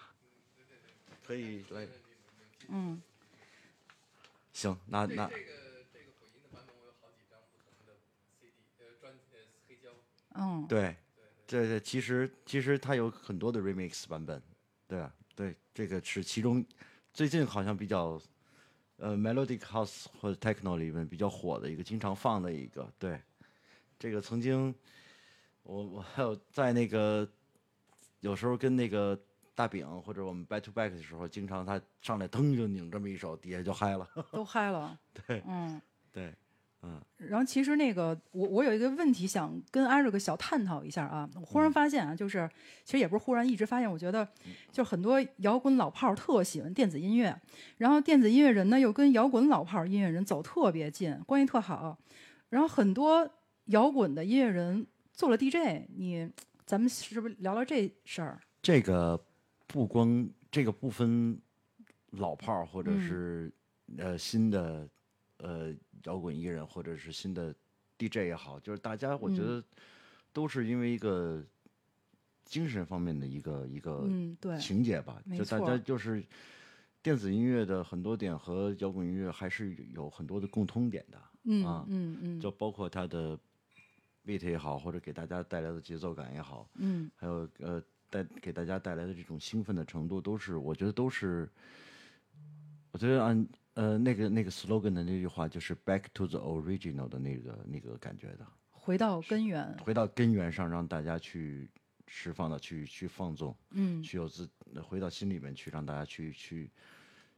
[1.26, 1.86] 可以来，
[2.68, 3.00] 嗯，
[4.54, 5.30] 行，那那
[10.36, 10.96] 嗯，对，
[11.46, 14.42] 这这其实其实它有很多的 remix 版本，
[14.86, 16.64] 对啊，对，这个是其中
[17.12, 18.20] 最近好像比较
[18.96, 23.20] 呃 melodic house 或者 techno 里面比较火的一个，经常放的一个，对，
[23.98, 24.74] 这个曾经
[25.62, 27.28] 我我还有在那个
[28.20, 29.18] 有时候跟那个
[29.54, 34.98] 大饼或者我们 back to back 的时候，经常他上来噔就拧这么一首，底下就嗨了， 都嗨了。
[35.26, 35.80] 对嗯。
[36.12, 36.32] 对，
[36.84, 42.48] 嗯，然后其实那个我我有一个问题想跟艾瑞克小探讨一下啊，我忽然发现啊，就是
[42.84, 44.28] 其实也不是忽然，一直发现，我觉得
[44.70, 47.34] 就是很多摇滚老炮儿特喜欢电子音乐，
[47.78, 51.98] 然后电子音乐人呢又跟摇滚老炮儿音乐人走特别近，关系特好，
[52.50, 53.28] 然后很多
[53.66, 56.30] 摇滚的音乐人做了 DJ，你
[56.66, 58.38] 咱们是不是聊聊这事儿？
[58.60, 59.18] 这个
[59.66, 61.40] 不光这个不分
[62.10, 63.00] 老炮儿或者嗯。
[63.00, 63.52] 是、
[63.98, 64.88] 呃新的
[65.38, 65.70] 呃
[66.04, 67.54] 摇滚艺人或者是新的
[67.98, 69.60] DJ 也好，就是大家我觉嗯。
[69.60, 69.64] 得
[70.32, 71.42] 都是因为一个
[72.44, 76.24] 精神方面的一个一个嗯，对，情节吧，没就大家就是
[77.02, 83.38] 电子音乐的很多点和摇滚音乐还是有很多的共通点的，嗯啊嗯嗯就包括它的
[84.26, 87.10] beat 也好，或者给大家带来的节奏感也好，嗯。
[87.14, 91.48] 还有呃带给大家带来的这种兴奋的程度，都是我觉得都是，
[92.90, 101.68] 我觉得按呃那个那个 slogan 的那句话就是 back to the original 的那个那个感觉的，回到根源，回到根源上，让大家去
[102.06, 104.02] 释放的去去放纵，嗯。
[104.02, 104.48] 去有自
[104.82, 106.70] 回到心里面去，让大家去去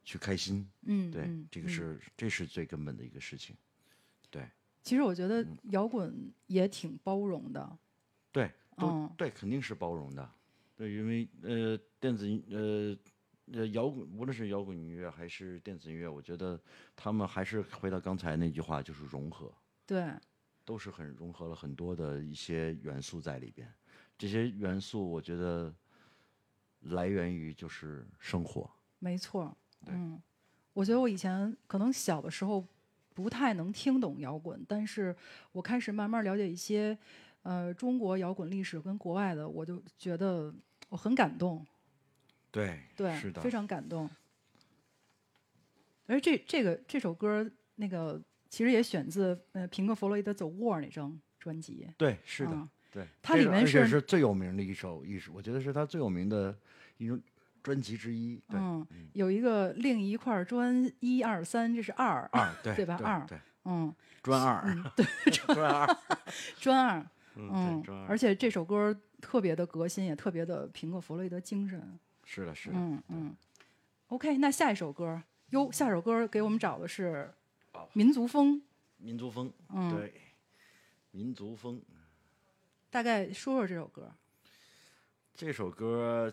[0.04, 1.70] 去开心，嗯，对，嗯这个嗯。
[1.70, 3.56] 是这是最根本的一个事情，
[4.30, 4.46] 对。
[4.82, 5.56] 其实我觉得嗯。
[5.70, 7.78] 摇滚也挺包容的，
[8.30, 9.10] 对都、嗯。
[9.16, 10.30] 对，肯定是包容的，
[10.76, 12.94] 对，因为呃电子音呃。
[13.52, 16.60] 呃，摇滚无论是摇滚音乐还是电子音乐，我觉得
[16.96, 19.54] 他们还是回到刚才那句话，就是融合，
[19.86, 20.12] 对，
[20.64, 23.72] 都是很融合了很多的一些元素在里边。
[24.18, 25.72] 这些元素，我觉得
[26.80, 28.68] 来源于就是生活。
[28.98, 29.56] 没错，
[29.86, 30.20] 嗯，
[30.72, 32.66] 我觉得我以前可能小的时候
[33.14, 35.14] 不太能听懂摇滚，但是
[35.52, 36.98] 我开始慢慢了解一些
[37.42, 40.52] 呃中国摇滚历史跟国外的，我就觉得
[40.88, 41.64] 我很感动，
[42.56, 44.08] 对，对，是的，非常感动。
[46.06, 48.18] 而这这个这首歌，那个
[48.48, 53.06] 其实也选自呃平克·弗洛伊德《The War》那张专辑，对，是的，嗯对。
[53.20, 56.56] 它里面是是最有名的一首一首，我觉得是他最有名的
[56.96, 57.20] 一种
[57.62, 58.40] 专辑之一。
[58.48, 64.64] 对，嗯，有一个另一块砖一二三，这是二，二对对吧二对，嗯，专二，
[64.96, 65.96] 对，专二，
[66.58, 71.98] 砖二，嗯，而，且这首歌特别的革新，也特别的平克·弗洛伊德精神。
[72.26, 73.36] 是的，是的，嗯嗯。
[74.08, 77.32] OK，那下一首歌，哟，下首歌给我们找的是
[77.94, 78.60] 民族风，
[78.98, 80.20] 民族风，嗯对，
[81.12, 81.80] 民族风。
[82.90, 84.12] 大概说说这首歌。
[85.34, 86.32] 这首歌，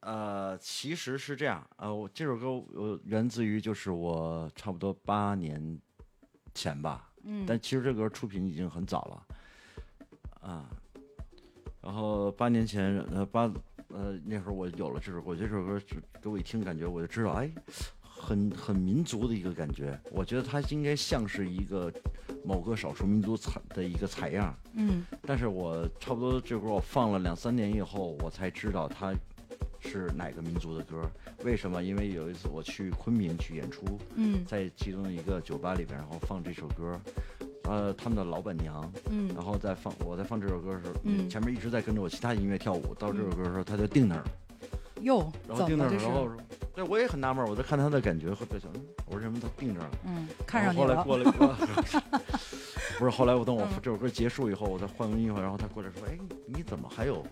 [0.00, 5.80] 呃，其实是这样，呃，我这首歌我源自于就是我差不多八年
[6.54, 9.26] 前吧，嗯但其实这歌出品已经很早了，
[10.40, 10.70] 啊，
[11.80, 13.50] 然后八年前，呃，八
[13.92, 17.50] 呃那会儿我有了这首歌，我觉得这首歌就给我一听，感觉我就知道，哎，
[18.00, 21.92] 很很民族的一个感觉，我觉得它应该像是一个
[22.44, 25.04] 某个少数民族采的一个采样，嗯。
[25.22, 29.14] 但是我差不多这歌我放了两三年以后，我才知道它
[29.82, 31.02] 是哪个民族的歌。
[31.44, 31.82] 为什么？
[31.82, 33.84] 因为有一次我去昆明去演出，
[34.14, 36.98] 嗯在其中一个酒吧里边，然后放这首歌，
[37.64, 44.30] 呃，他们的老板娘，嗯然后在放我在放这首歌的时候，嗯前面一直在跟着我其他音乐跳舞，到这首歌的时候，他就定那儿了，
[45.02, 46.14] 哟，然后定那儿了，怎么这是然？
[46.14, 46.30] 后
[46.74, 49.98] 对我也很纳闷，我在看他的感觉和在想，嗯我说为什么他定这儿了？
[50.06, 51.02] 嗯，看上然你了。
[51.04, 51.56] 后后来过来，
[52.98, 57.22] 不是后来我等我嗯这首歌结束以后，我再换个衣服，然后他过来说：“哎，你怎么还有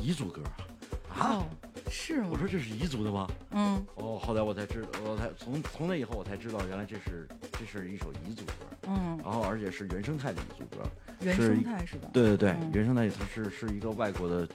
[0.00, 1.14] 彝族歌啊？
[1.16, 1.44] 啊哦，
[1.90, 3.26] 是吗我说这是彝族的吗？
[3.50, 8.52] 嗯哦，后来我才知道，我才从从那以后我才知道，原来这是这是一首彝族歌，
[8.88, 10.82] 嗯，然后而且是原生态的彝族歌。
[11.20, 12.08] 原生态是吧？
[12.12, 14.48] 对对对，嗯原生态它是是一个外国的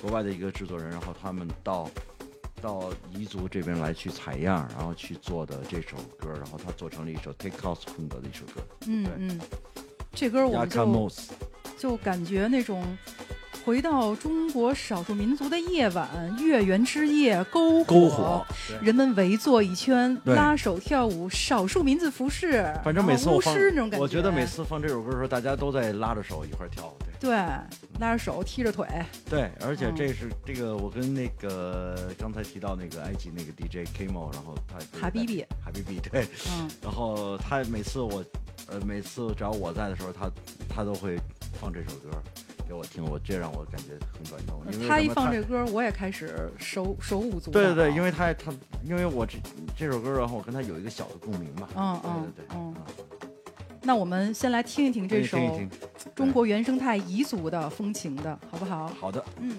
[0.00, 1.88] 国外的一个制作人，然后他们到
[2.60, 8.60] 到彝族这边来去采样，然后去做的这首歌，然后他做成了一首 Take House 风格的一首歌。
[8.80, 9.40] 对嗯嗯，
[10.12, 11.10] 这歌我们就
[11.78, 12.84] 就感觉那种
[13.64, 16.08] 回到中国少数民族的夜晚，
[16.40, 18.44] 月圆之夜，篝篝火。
[18.80, 26.92] 人们围坐一圈，拉手跳舞，少数民族服饰，反正每次我放师那种感觉，我觉得每次放这首歌的时候，大家都在拉着手一块儿跳。
[26.98, 27.12] 对。
[27.22, 27.30] 对
[28.00, 28.84] 拉着手踢着腿，
[29.30, 29.94] 对，而且嗯。
[29.94, 35.40] 这是、这个我跟那个刚才提到那个埃及那个 DJ Kimo，然后他哈比比。
[35.40, 38.24] 在哈比比对，嗯，然后他每次我，
[38.66, 40.28] 呃，每次只要我在的时候，他
[40.68, 41.16] 他都会
[41.60, 42.10] 放这首歌
[42.72, 44.62] 给我听，我这让我感觉很感动。
[44.72, 47.60] 因为他一放这歌，我也开始手手舞足蹈。
[47.60, 48.50] 对对对，因为他他
[48.82, 49.36] 因为我这
[49.76, 51.68] 这首歌，然后我跟他有一个小的共鸣嘛。
[51.76, 52.74] 嗯嗯对对对，嗯
[53.82, 55.36] 那我们先来听一听这首
[56.14, 58.88] 中国原生态彝族的风情的，好不好？
[58.88, 59.22] 好的。
[59.38, 59.54] 嗯。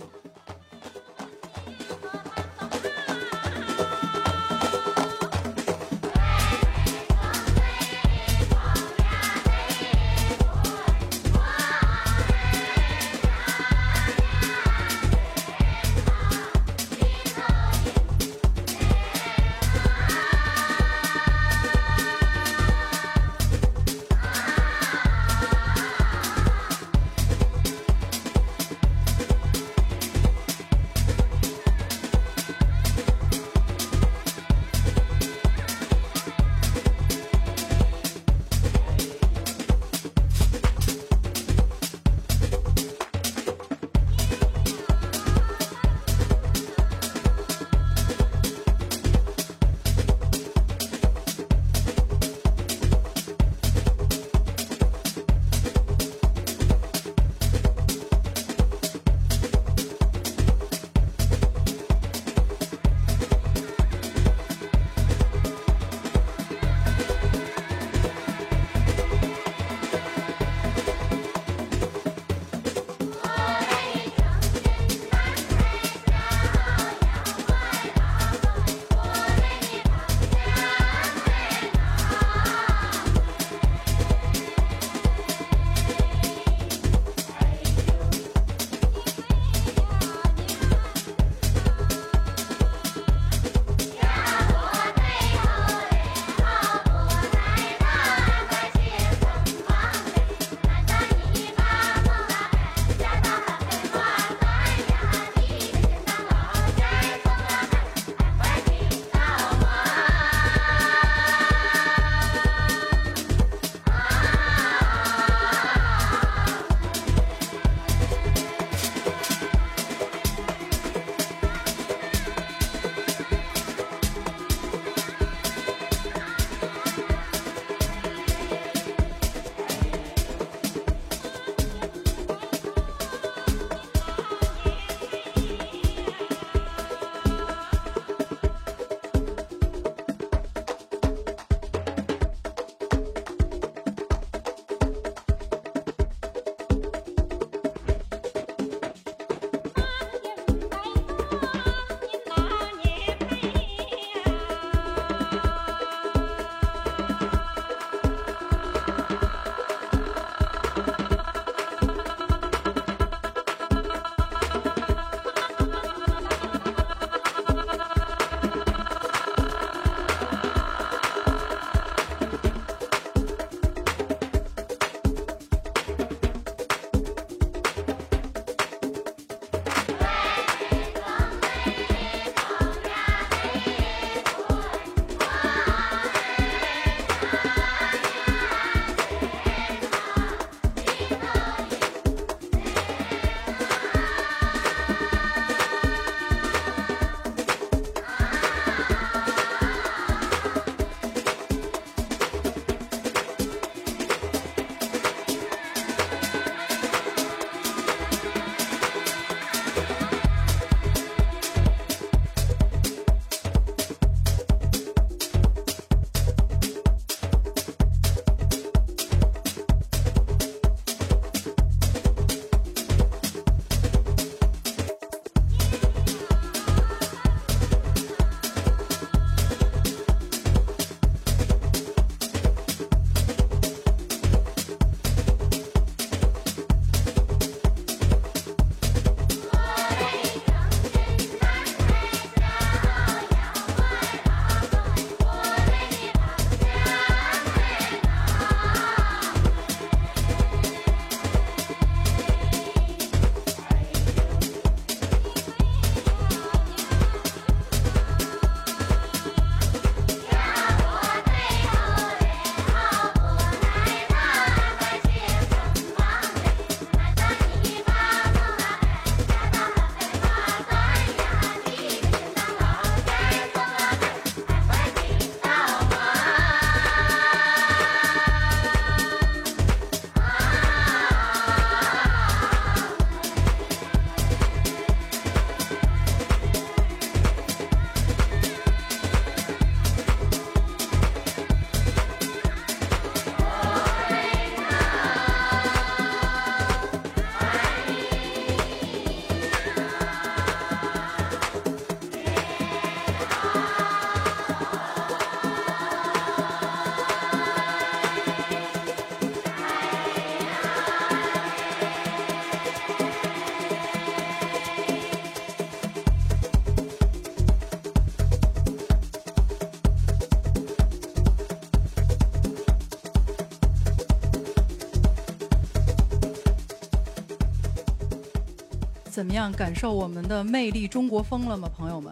[329.14, 329.52] 怎么样？
[329.52, 332.12] 感受我们的魅力中国风了吗，朋友们？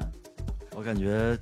[0.76, 1.36] 我感觉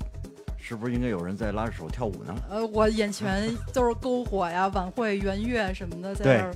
[0.57, 2.33] 是不是应该有人在拉着手跳舞呢？
[2.49, 6.55] 呃，我眼前都是篝火呀、晚会、圆月什么的，在这儿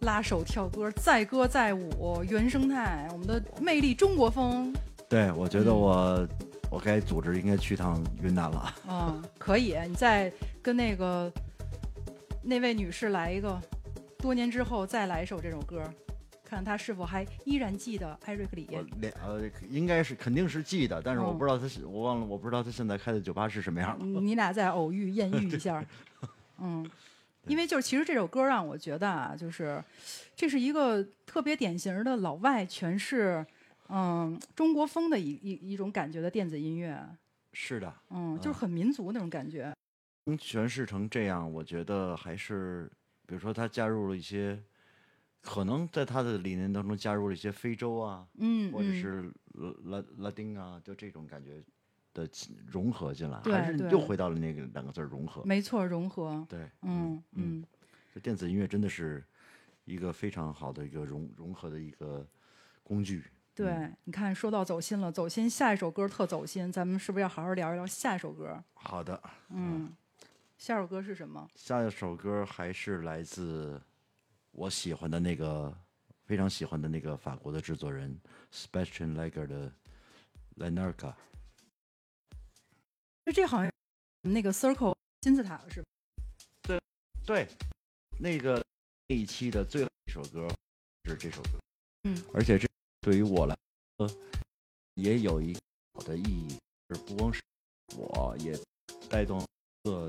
[0.00, 4.70] 拉手跳歌，载歌载舞，原生态，我们的魅力中国风。
[5.08, 6.28] 对，我觉得嗯我、
[6.72, 8.74] 我该组织应该去趟云南了。
[8.86, 10.30] 嗯，可以，你再
[10.60, 11.32] 跟那个
[12.42, 13.58] 那位女士来一个，
[14.18, 15.82] 多年之后再来一首这首歌，
[16.52, 18.68] 看他是否还依然记得艾瑞克里。
[19.22, 21.38] 呃，应该是肯定是记得，但是我嗯。
[21.38, 24.04] 不知道他是、我忘了，我不知道他现在开的酒吧是什么样了。
[24.20, 25.82] 你俩再偶遇艳遇一下，
[26.60, 26.86] 嗯，
[27.46, 29.82] 因为就是其实这首歌让我觉得啊，就是
[30.36, 33.44] 这是一个特别典型的老外诠释
[33.88, 37.02] 嗯中国风的一一一种感觉的电子音乐，
[37.54, 39.74] 是的，嗯，就是很民族那种感觉，
[40.26, 42.90] 能诠释成这样，我觉得还是，
[43.26, 44.62] 比如说他加入了一些，
[45.42, 51.62] 可能在他的理念当中加入了一些非洲啊，嗯，或者嗯是拉拉拉丁啊，就这种感觉
[52.14, 52.28] 的
[52.66, 55.42] 融合进来，还是对又回到了那个两个字儿融合。
[55.44, 57.64] 没错，融合，对，嗯嗯嗯
[58.14, 59.24] 这电子音乐真的是
[59.84, 62.26] 一个非常好的一个融融合的一个
[62.82, 63.24] 工具。
[63.54, 68.62] 对，你看说到走心了，走心下一首歌特走心，咱们是不是要好好聊一聊下一首歌？
[68.74, 69.92] 好的，嗯，
[70.56, 71.48] 下首歌是什么？
[71.54, 73.80] 下一首歌还是来自
[74.52, 75.76] 我喜欢的那个
[76.24, 78.16] 非常喜欢的那个法国的制作人
[78.52, 79.72] Sebastian Lager 的
[80.56, 81.14] Lanarka。
[83.24, 83.72] 这这好像
[84.22, 86.78] 那个 Circle 金字塔是吧？
[87.24, 87.48] 对，
[88.18, 88.64] 那个
[89.06, 90.48] 那一期的最后一首歌
[91.04, 91.50] 是这首歌，
[92.02, 92.68] 嗯，而且这
[93.00, 93.56] 对于我来
[93.96, 94.10] 说
[94.94, 95.60] 也有一个
[95.94, 96.58] 好的意义，
[96.90, 97.40] 是不光是
[97.96, 98.58] 我也
[99.08, 100.08] 带动一个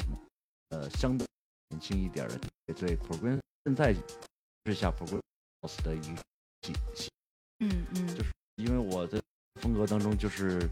[0.69, 1.27] 呃相对
[1.69, 3.95] 年轻一点的也对 program 现在
[4.65, 5.19] 之下 program
[5.61, 6.21] house 的一个
[6.61, 7.09] 喜喜
[7.59, 9.21] 嗯嗯，就是因为我的
[9.61, 10.69] 风格当中就是，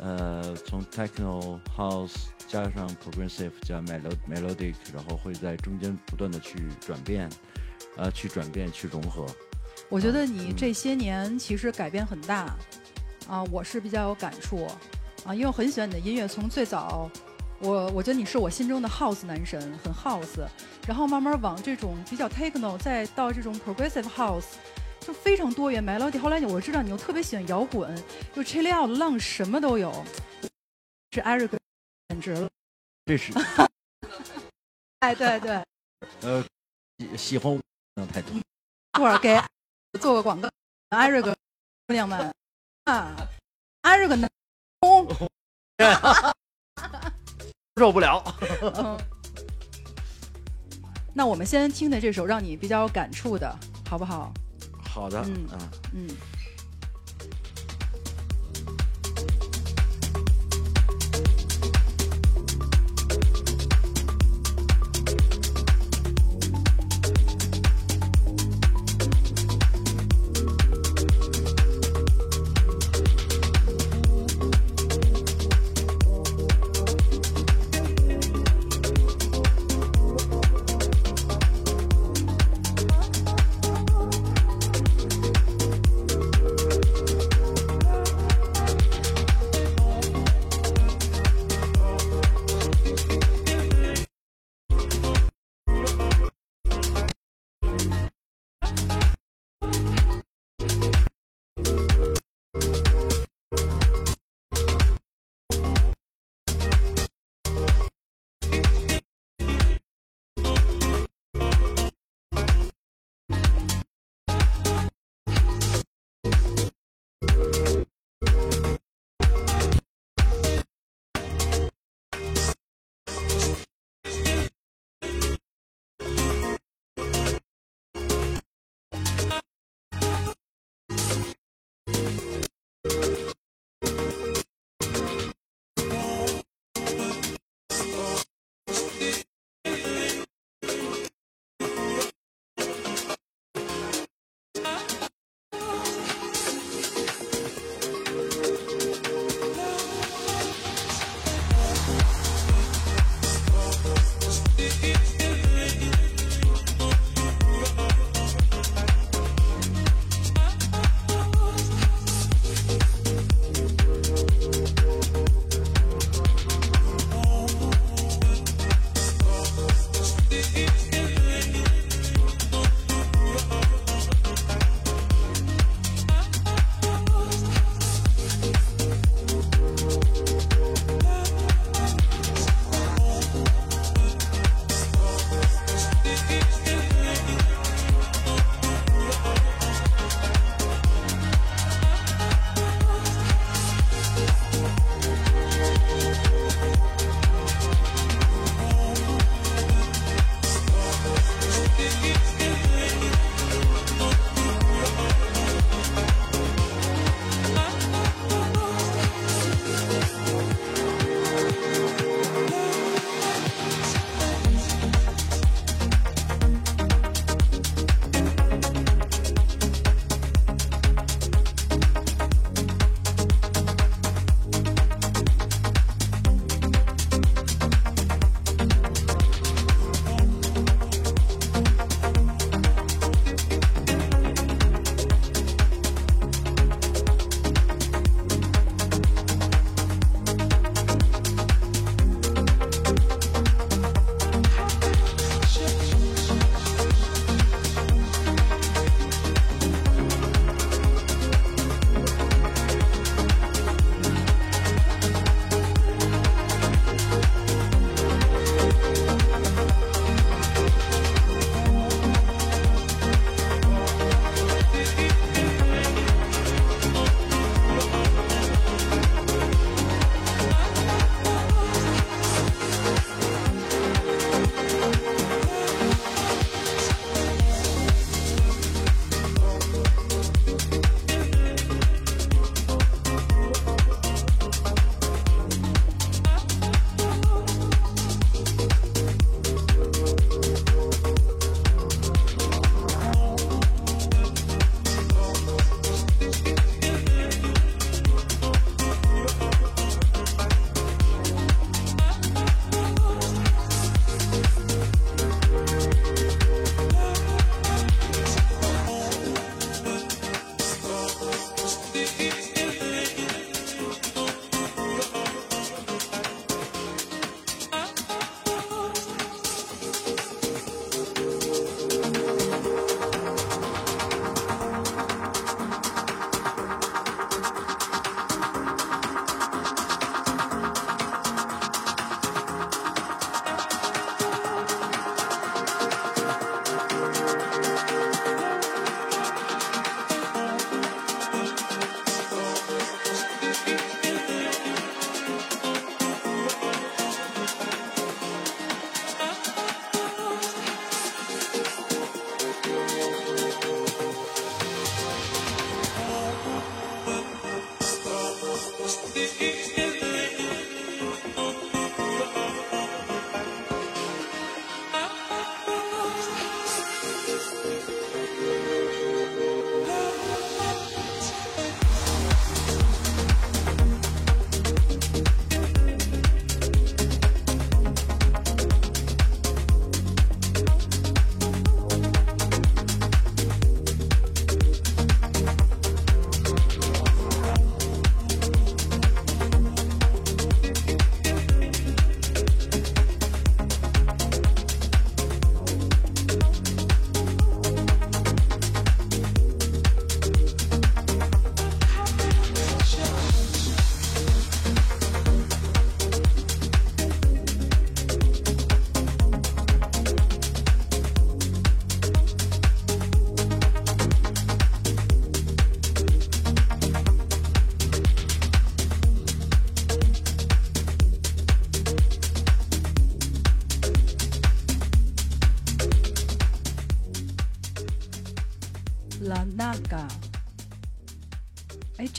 [0.00, 7.30] 呃，从 techno house 加上 progressive 加 melo melodic，然后会在中间不断的去转变，
[7.96, 9.24] 呃，去转变去融合。
[9.88, 12.56] 我觉得你嗯这些年其实改变很大，
[13.28, 14.66] 啊，我是比较有感触，
[15.24, 17.08] 啊，因为我很喜欢你的音乐，从最早，
[17.62, 20.44] 我我觉得你是我心中的 house 男神，很 house，
[20.86, 24.54] 然后慢慢往这种比较 techno，再到这种 progressive house，
[24.98, 25.80] 就非常多元。
[25.84, 26.18] Melody。
[26.18, 27.96] 后来你我知道你又特别喜欢摇滚，
[28.34, 29.92] 又 chill out 浪什么都有，
[31.12, 31.50] 是 Eric
[32.08, 32.50] 简直了，
[33.06, 33.32] 这是。
[34.98, 35.64] 哎，对对，
[36.22, 36.44] 呃
[36.98, 37.62] 喜喜欢不
[37.94, 39.40] 能太多，一会儿给
[40.00, 40.50] 做个广告，
[40.88, 41.32] 艾瑞克
[41.86, 42.34] 姑娘们。
[42.84, 43.14] 啊，
[43.82, 44.28] 艾瑞克男
[44.80, 45.06] 工，
[47.76, 48.22] 受不了。
[48.76, 48.98] 嗯，
[51.14, 53.54] 那我们先听听这首让你比较有感触的，
[53.88, 54.32] 好不好？
[54.84, 55.58] 好的，嗯嗯
[55.94, 56.06] 嗯。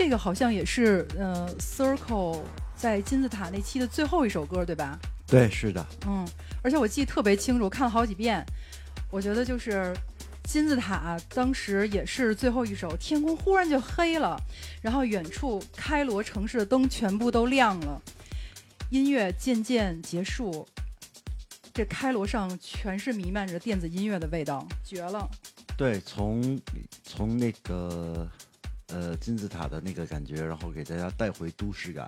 [0.04, 2.42] 这个好像也是呃 Circle
[2.76, 5.00] 在金字塔那期的最后一首歌，对吧？
[5.26, 6.28] 对，是的，嗯，
[6.62, 8.46] 而且我记得特别清楚，我看了好几遍。
[9.10, 9.96] 我觉得就是
[10.44, 14.38] 金字塔当时也是最后一首，天空忽然就黑了，
[14.82, 18.02] 然后远处开罗城市的灯全部都亮了，
[18.90, 20.68] 音乐渐渐结束。
[21.74, 25.32] 这开罗上全是弥漫着电子音乐的味道，绝了！
[25.78, 26.60] 对，从
[27.06, 28.30] 从那个
[28.88, 32.08] 呃金字塔的那个感觉，然后给大家带回都市感，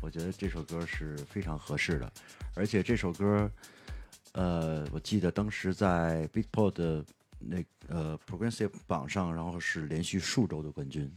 [0.00, 2.12] 我觉得这首歌是非常合适的。
[2.54, 3.50] 而且这首歌，
[4.32, 7.04] 呃，我记得当时在 b i g p o r t 的
[7.38, 11.10] 那呃 Progressive 榜上，然后是连续数周的冠军。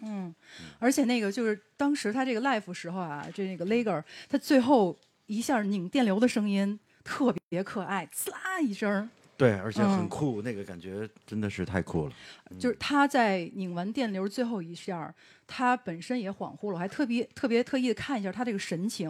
[0.00, 0.34] 嗯，
[0.78, 9.10] 而且那个就是当时他这个 live 时候啊，这那个 Lager 他最后一下拧电流的声音特别可爱，呲啦一声，
[9.40, 12.12] 对，而且很嗯酷，那个感觉真的是太酷了。
[12.58, 15.14] 就是他在拧完电流最后一下，
[15.46, 19.08] 他本身也恍惚了，我还特别特别特意的看一下他这个神情，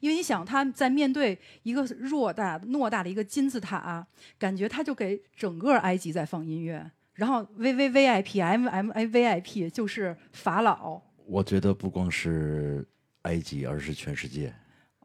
[0.00, 4.04] 因为你想他在面对一个偌大偌大的一个金字塔，
[4.36, 12.84] 感觉他就给整个埃及在放音乐，然后 V V V I P M M A V I P 就是法老，我觉得不光是
[13.22, 14.52] 埃及，而是全世界。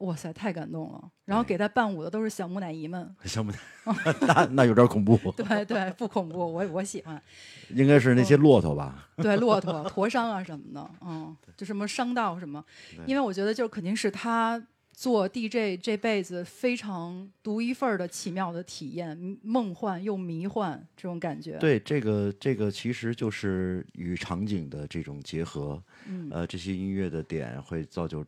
[0.04, 1.10] 哇塞，太感动了。
[1.26, 3.58] 然后给他伴舞的都是小木乃伊们， 小木乃，
[4.22, 7.22] 那那有点恐怖，对对，不恐怖，我我喜欢。
[7.70, 9.08] 应该是那些骆驼吧？
[9.18, 12.64] 对，骆驼、驼商啊什么的，嗯，就什么商道什么，
[13.06, 14.62] 因为我觉得就肯定是他
[14.92, 28.24] 做 DJ 这辈子非常独一份儿的奇妙的体验，嗯梦幻又迷幻这种感觉。，对，这个这个其实就是与场景的这种结合，嗯呃，这些音乐的点会造就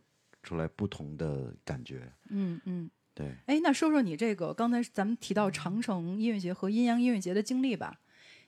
[0.46, 2.10] 出来不同的感觉。
[2.30, 2.90] 嗯嗯。
[3.12, 7.98] 对，哎，那说说你这个刚才咱们提到长城音乐节和阴阳音乐节的经历吧。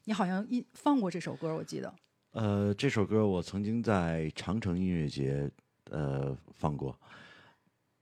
[0.05, 1.95] 你好像一放过这首歌，我记得。
[2.33, 5.51] 呃，这首歌我曾经在长城音乐节
[5.91, 6.99] 呃放过。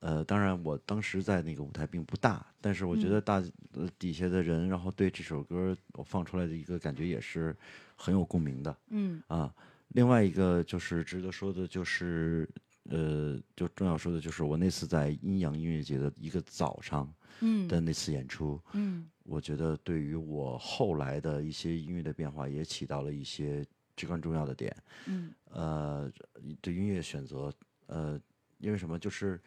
[0.01, 3.43] 呃，当然，我当时在那个舞台并不大，但是我觉嗯得大、
[3.73, 7.57] 呃底下的人，然后对这首歌我放出来的一个感觉也是
[7.97, 8.77] 很有共鸣的。
[8.89, 9.53] 嗯啊，
[9.89, 12.49] 另外一个就是值得说的，就是
[12.89, 23.65] 呃，就重要说的就是我那次在阴阳音乐节的一个早上嗯的那次演出，嗯我觉得对于我后来的一些音乐的变化也起到了一些
[23.97, 24.75] 至关重要的点。
[25.07, 26.13] 嗯呃，
[26.61, 27.53] 对音乐选择，
[27.87, 28.21] 呃，
[28.59, 28.99] 因为什么？
[28.99, 29.41] 就是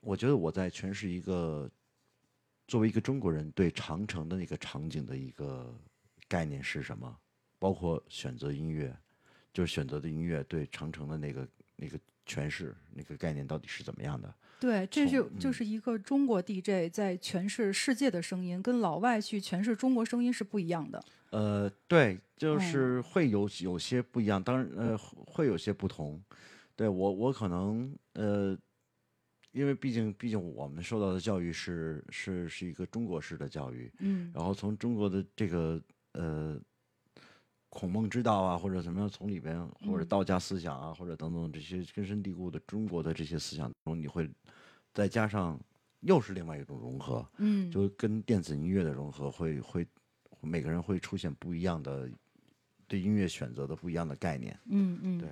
[0.00, 1.70] 我觉得我在诠释一个
[2.66, 5.74] 作为一个中国人对长城的那个场景的一个
[6.28, 7.16] 概念是什么，
[7.58, 8.94] 包括选择音乐，
[9.52, 11.48] 就是选择的音乐对长城的那个
[11.84, 14.34] 那个诠释，那个概念到底是怎么样的？
[14.58, 21.04] 对，这就从嗯就是一个中国 DJ 在诠释世界的声音，跟老外去诠释中国声音是不一样的。
[21.30, 26.22] 呃，对，就嗯是会有有些不一样，当然呃会有些不同。
[26.76, 28.56] 对我我可能呃，
[29.52, 35.80] 因为毕竟毕竟我们受到的教育是是是一个中国式的教育，嗯然后从中国的这个
[36.12, 36.58] 呃
[37.74, 44.30] 孔孟之道啊，或者怎么样，从里边或者嗯道家思想啊，或者等等这些根深蒂固的中国的这些思想中，你会
[44.92, 45.60] 再加上
[46.00, 49.86] 又是另外一种融合，嗯，就跟电子音乐的融合会会
[50.40, 52.08] 每个人会出现不一样的
[52.86, 54.58] 对音乐选择的不一样的概念。
[54.66, 55.28] 嗯嗯，对。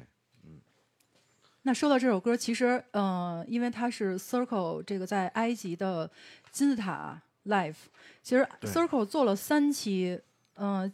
[1.65, 6.11] 那说到这首歌，其实呃，因为它是 Circle 这个在埃及的
[6.51, 7.77] 金字塔 Live，
[8.21, 10.21] 其实 Circle 做了三期，
[10.55, 10.93] 呃，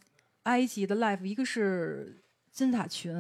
[0.49, 2.19] 埃及的 life，一个是
[2.51, 3.15] 金字塔群，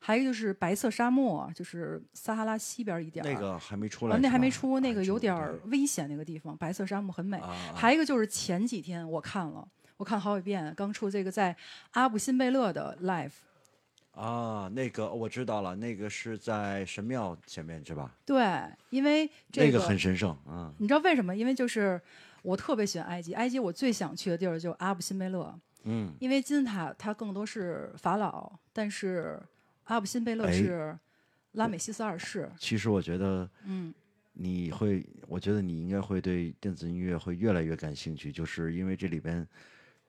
[0.00, 7.38] 还有一个就是白色沙漠，就是撒哈拉西边一点儿那个还没出来那还没出，那个有点儿危险，那个地方白色沙漠很美。
[7.38, 11.56] 啊还有一个就是前几天我看了，我看好几遍，刚出这个在
[11.92, 13.32] 阿布辛贝勒的 life。
[14.10, 18.14] 啊，那个我知道了，那个是在神庙前面是吧？
[18.26, 18.44] 对，
[18.90, 20.74] 因为这那个很神圣啊。
[20.78, 21.34] 你知道为什么？
[21.34, 21.98] 因为就是
[22.42, 29.40] 我特别喜欢埃及，埃及我最想去的地儿就阿布辛贝勒，嗯，因为金字塔它更多是法老，但是
[29.84, 30.98] 阿布辛贝勒哎是
[31.52, 32.50] 拉美西斯二世。
[32.58, 33.92] 其实我觉得嗯
[34.34, 39.46] 你会，我觉得你应该会对电子音乐会越来越感兴趣，就是因为这里边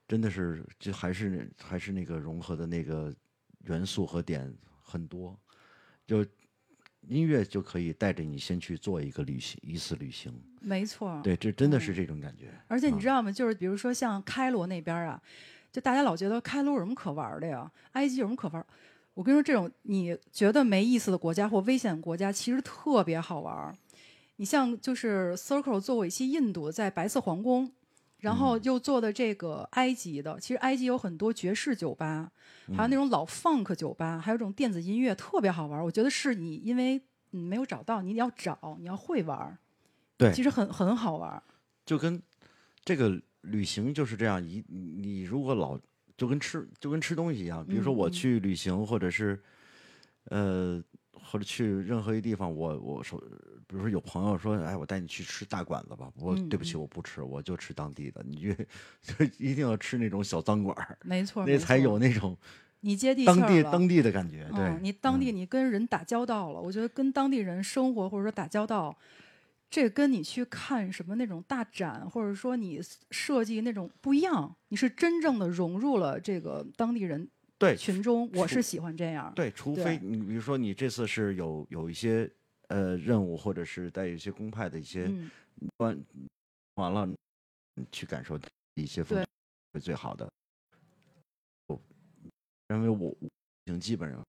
[0.07, 3.13] 真的是就还是还是那个融合的那个
[3.65, 5.37] 元素和点很多，
[6.07, 6.25] 就
[7.07, 10.33] 音乐就可以带着你先去做一个旅行，一次旅行。
[10.61, 11.19] 没错。
[11.21, 12.49] 对，这真的是这种感觉。
[12.69, 13.29] 而且你啊知道吗？
[13.29, 15.21] 就是比如说像开罗那边啊，
[15.73, 17.69] 就大家老觉得开罗有什么可玩的呀？
[17.93, 18.65] 埃及有什么可玩？
[19.15, 23.75] 我跟你说，这种你觉得没意思的国家或危险国家，其实特别好玩儿。
[24.35, 27.71] 你像就是 Circle 做过一期印度，在白色皇宫，
[28.19, 32.31] 然后又做的这个埃及的，其实埃及有很多爵士酒吧，
[32.75, 35.83] 还有那种老 funk 酒吧，还有这种电子音乐，特别好玩儿。
[35.83, 37.01] 我觉得是你因为
[37.31, 39.57] 嗯没有找到，你要找，你要会玩儿，
[40.17, 41.41] 对其实很很好玩儿。
[41.85, 42.21] 就跟
[42.83, 45.79] 这个旅行就是这样，一你你如果老
[46.17, 49.41] 就跟吃就跟吃东西一样，比如说我去旅行，或者是
[50.25, 53.19] 呃或者去任何一地方，我我说，
[53.67, 56.81] 比如说有朋友说，哎，我带你去吃大馆子吧，我嗯对不起，嗯。
[56.81, 58.53] 我不吃，我就吃当地的，你就
[59.01, 62.37] 就一定要吃那种小脏馆儿，没错，那才有那种
[62.81, 65.35] 你接地气当地当地的感觉，对嗯，，你当地嗯。
[65.37, 68.95] 你跟人打交道了，我觉得跟当地人生活或者说打交道，
[69.73, 72.79] 这跟你去看什么那种大展，或者说你
[73.09, 74.55] 设计那种不一样。
[74.67, 77.27] 你是真正的融入了这个当地人
[77.57, 79.33] 对群中，我是喜欢这样。
[79.33, 82.31] 对，除非你比如说你这次是有有一些
[82.67, 85.31] 呃任务，或者是带有一些公派的一些嗯，
[85.77, 86.05] 完
[86.75, 88.39] 完了，你去感受
[88.75, 89.25] 一些风景
[89.73, 90.31] 是最好的。
[91.65, 91.81] 我
[92.67, 93.29] 认为我我旅
[93.71, 94.23] 行基本上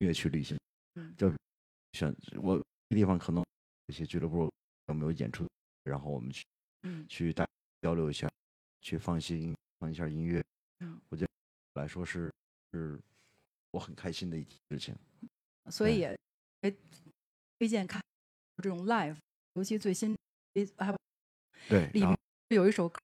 [0.00, 0.58] 越去旅行，
[0.96, 1.32] 嗯就
[1.94, 3.42] 选我这地方可能
[3.86, 4.52] 有些俱乐部
[4.86, 5.48] 有没有演出，
[5.84, 6.44] 然后我们去
[6.82, 7.46] 嗯去大
[7.80, 8.30] 交流一下，
[8.80, 10.44] 去放一些音放一下音乐，
[10.80, 11.30] 嗯我觉得
[11.80, 12.32] 来说是
[12.72, 13.00] 是
[13.70, 14.96] 我很开心的一件事情。
[15.70, 16.18] 所以也
[16.62, 16.76] 也
[17.58, 18.02] 推荐看
[18.62, 19.16] 这种 live，
[19.54, 20.16] 尤其最新
[20.76, 20.96] 还
[21.68, 22.16] 对，里面
[22.48, 23.00] 有一首歌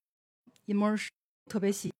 [0.66, 1.08] immersion
[1.46, 1.92] 特别喜。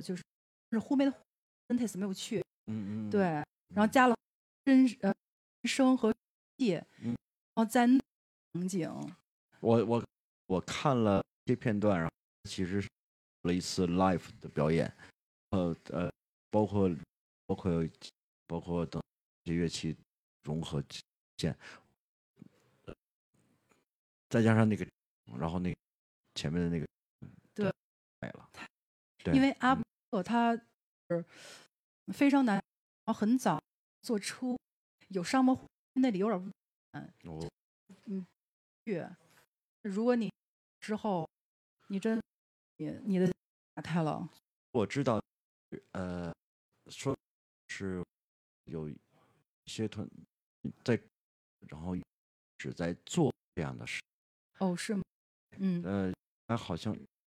[0.00, 0.22] 我就是
[0.72, 1.14] 是后面的
[1.68, 3.20] sentence 没有去，嗯嗯，对，
[3.74, 4.16] 然后加了
[4.64, 5.14] 真呃
[5.64, 6.10] 声和
[6.56, 7.14] 气，嗯。
[7.54, 8.00] 然后在那
[8.54, 8.90] 场景，
[9.60, 10.04] 我我
[10.46, 12.12] 我看了一些片段，然后
[12.48, 12.88] 其实是
[13.42, 14.90] 了一次 live 的表演，
[15.50, 16.10] 呃呃，
[16.50, 16.88] 包括
[17.44, 17.86] 包括
[18.46, 19.02] 包括等
[19.44, 19.94] 这些乐器
[20.44, 20.82] 融合
[21.36, 21.54] 键，
[22.86, 22.94] 呃
[24.30, 24.86] 再加上那个，
[25.38, 25.76] 然后那个
[26.36, 26.86] 前面的那个，
[27.52, 27.70] 对，
[28.20, 28.48] 没了，
[29.34, 29.76] 因为阿嗯。
[29.76, 29.89] 伯
[30.22, 30.54] 他
[31.08, 31.24] 是
[32.12, 32.64] 非常难，然
[33.06, 33.62] 后很早
[34.02, 34.56] 坐车，
[35.08, 35.58] 有沙漠
[35.94, 36.52] 那里有点
[37.24, 37.48] 我
[38.84, 39.06] 去。
[39.82, 40.30] 如果你
[40.80, 41.28] 之后
[41.88, 42.20] 你真
[42.76, 43.32] 你你的
[43.74, 44.28] 打开了，
[44.72, 45.22] 我知道，
[45.92, 46.34] 呃，
[46.88, 47.16] 说
[47.68, 48.04] 是
[48.64, 48.96] 有一
[49.66, 50.08] 些团
[50.84, 51.00] 在，
[51.68, 51.94] 然后
[52.58, 54.00] 只在做这样的事。
[54.58, 55.02] 哦，是吗？
[55.58, 56.12] 嗯呃，
[56.46, 56.96] 他好像，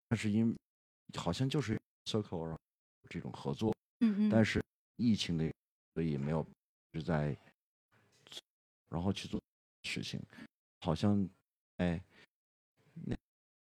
[0.08, 0.56] 但是因
[1.16, 2.58] 好像就是 circle 然后
[3.12, 4.62] 这种合作，嗯嗯，但是
[4.96, 5.52] 疫情的，
[5.94, 6.46] 所以没有
[6.94, 7.36] 是在，
[8.88, 9.40] 然后去做
[9.82, 10.18] 事情，
[10.80, 11.28] 好像，
[11.76, 12.02] 哎，
[13.04, 13.14] 那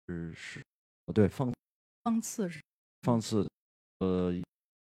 [0.08, 0.64] 是是，
[1.04, 1.52] 哦对，放
[2.02, 2.60] 放刺是
[3.02, 3.48] 放刺，
[3.98, 4.32] 呃，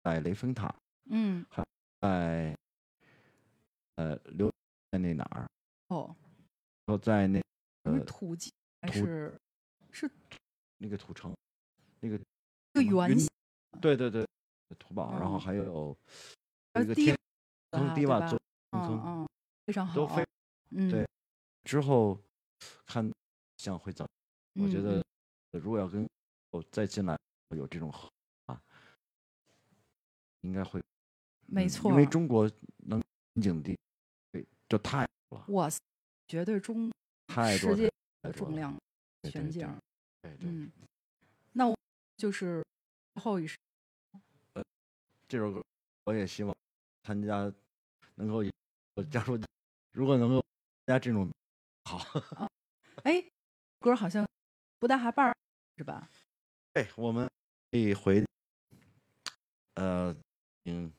[0.03, 0.73] 在雷峰塔，
[1.05, 1.43] 嗯。
[1.49, 1.65] 还
[2.01, 2.57] 在，
[3.95, 4.51] 呃，留
[4.91, 5.47] 在那哪儿，
[5.87, 6.15] 哦，
[6.85, 7.41] 然后在那
[7.83, 8.51] 呃土鸡
[8.81, 9.39] 还土是
[9.91, 10.11] 是
[10.77, 11.33] 那个土城，
[12.01, 12.15] 那个
[12.73, 13.29] 一个圆形
[13.81, 14.27] 对对对，
[14.75, 15.39] 土堡，然后嗯。
[15.39, 15.97] 还有
[16.81, 17.15] 一个天
[17.71, 18.39] 的坑哈对吧低洼做
[18.71, 19.27] 嗯
[19.65, 20.25] 非常好，都非
[20.71, 21.07] 嗯对。
[21.63, 22.19] 之后
[22.85, 23.09] 看
[23.57, 24.07] 像会怎，
[24.55, 25.03] 我觉嗯得。
[25.59, 26.09] 如果要跟
[26.49, 27.15] 我再进来
[27.49, 28.09] 有这种合
[28.47, 28.59] 啊，
[30.41, 30.83] 应该会嗯
[31.45, 32.99] 没错，因为中国能
[33.39, 33.77] 景地
[34.31, 35.77] 对就太多了，哇塞，
[36.27, 36.91] 绝对中
[37.27, 37.87] 太多的
[38.31, 38.75] 重量
[39.29, 39.79] 全景，
[40.23, 40.71] 对对，嗯，
[41.51, 41.77] 那我
[42.17, 42.65] 就是
[43.21, 43.55] 后一首，
[45.33, 45.65] 这首歌
[46.03, 46.55] 我也希望
[47.01, 47.51] 参加
[48.13, 48.43] 能够
[48.93, 49.35] 我加入，
[49.91, 50.35] 如果能够
[50.85, 51.27] 参加这种
[51.85, 52.47] 好，
[53.01, 53.19] 哎，
[53.79, 54.23] 歌好像
[54.77, 55.35] 不大哈伴儿
[55.75, 56.07] 是吧？
[56.71, 57.27] 对，我们
[57.71, 58.23] 可以回，
[59.73, 60.15] 呃，
[60.65, 60.93] 嗯，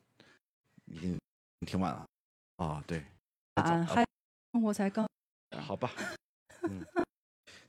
[0.86, 1.16] 已经
[1.60, 2.04] 挺晚了
[2.56, 2.98] 啊，对，
[3.54, 4.04] 太早了俺还
[4.50, 5.08] 生活才刚
[5.62, 5.92] 好吧，
[6.62, 6.84] 嗯，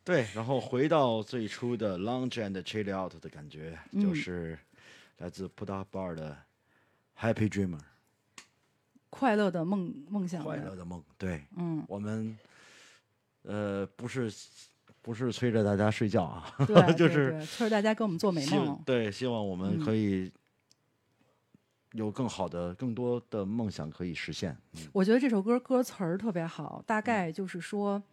[0.04, 4.58] 对，然后回到最初的 lounge and chill out 的感觉，就嗯是
[5.18, 6.44] 来自 Put Up Bar 的
[7.20, 7.80] Happy Dreamer
[9.10, 11.46] 快乐的梦梦想快乐的梦，对。
[11.56, 12.38] 嗯，我们，
[13.44, 14.30] 呃，不是
[15.02, 18.82] 不是催着大家睡觉啊，对， 对就是对催着大家给我们做美梦。
[18.86, 20.30] 对，希望我们嗯可以
[21.94, 24.58] 有更好的、更多的梦想可以实现。
[24.74, 24.82] 嗯。
[24.92, 28.04] 我觉得这首歌歌词儿特别好，大概就是说，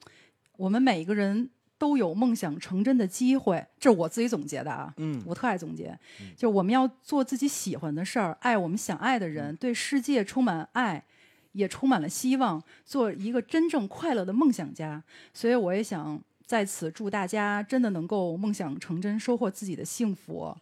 [0.57, 1.51] 我们每一个人
[1.83, 4.95] 都有梦想成真的机会，这是我自己总结的啊。
[4.99, 5.99] 嗯我特爱总结，
[6.37, 11.05] 就是我们要做自己喜欢的事儿，爱我们想爱的嗯人，对世界充满爱，
[11.51, 15.03] 也充满了希望，做一个真正快乐的梦想家。
[15.35, 20.57] 所以我也想在此祝大家真的能够梦想成真，收获自己的幸福。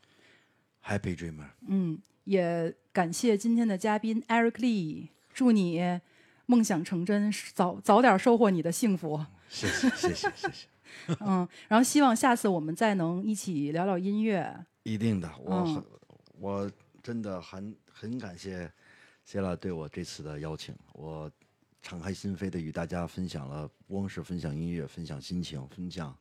[0.82, 6.00] ，Happy Dreamer，嗯，也感谢今天的嘉宾 Eric Lee，祝你
[6.46, 9.26] 梦想成真，早早点收获你的幸福。
[9.50, 10.66] 谢谢谢谢谢谢，
[11.20, 14.66] 嗯，然后希望下次我们再能一起聊聊音乐。
[14.82, 15.84] 一定的，我嗯很、
[16.38, 16.70] 我
[17.02, 18.70] 真的很很感谢
[19.24, 21.30] 谢拉对我这次的邀请，我
[21.82, 26.16] 敞开心扉的与大家分享了，不光是分享音乐，分享心情，分享，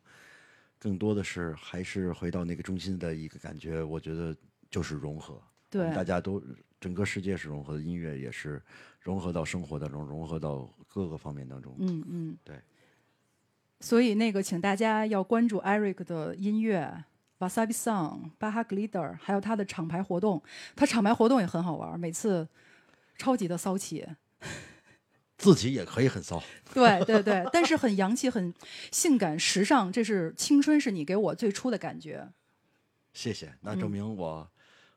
[0.78, 4.36] 更多的是还是回到那个中心的一个感觉，我觉得
[4.70, 6.44] 就是融合，对大家都
[6.80, 8.62] 整个世界是融合的，音乐也是
[9.00, 12.60] 融合到生活当中，融合到各个方面当中，嗯嗯，对。
[13.80, 17.06] 所以那个，请大家要关注 Eric 的音乐。
[17.40, 20.44] Wasabi Song、巴哈 Glitter，还有他的厂牌活动，
[20.76, 22.46] 他厂牌活动也很好玩，每次
[23.18, 24.06] 超级的骚气。
[25.40, 26.44] 自己也可以很骚，
[26.74, 28.54] 对对对，但是很洋气、很
[28.92, 32.28] 性感、时尚，这是青春，是你给我最初的感觉。
[33.14, 34.46] 谢谢，那证明我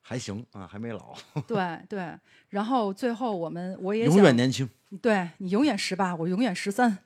[0.01, 1.15] 还行啊，还没老，
[1.47, 2.19] 对对，
[2.49, 4.69] 然后最后我们我也永远年轻，
[5.01, 6.99] 对你永远十八，我永远十三。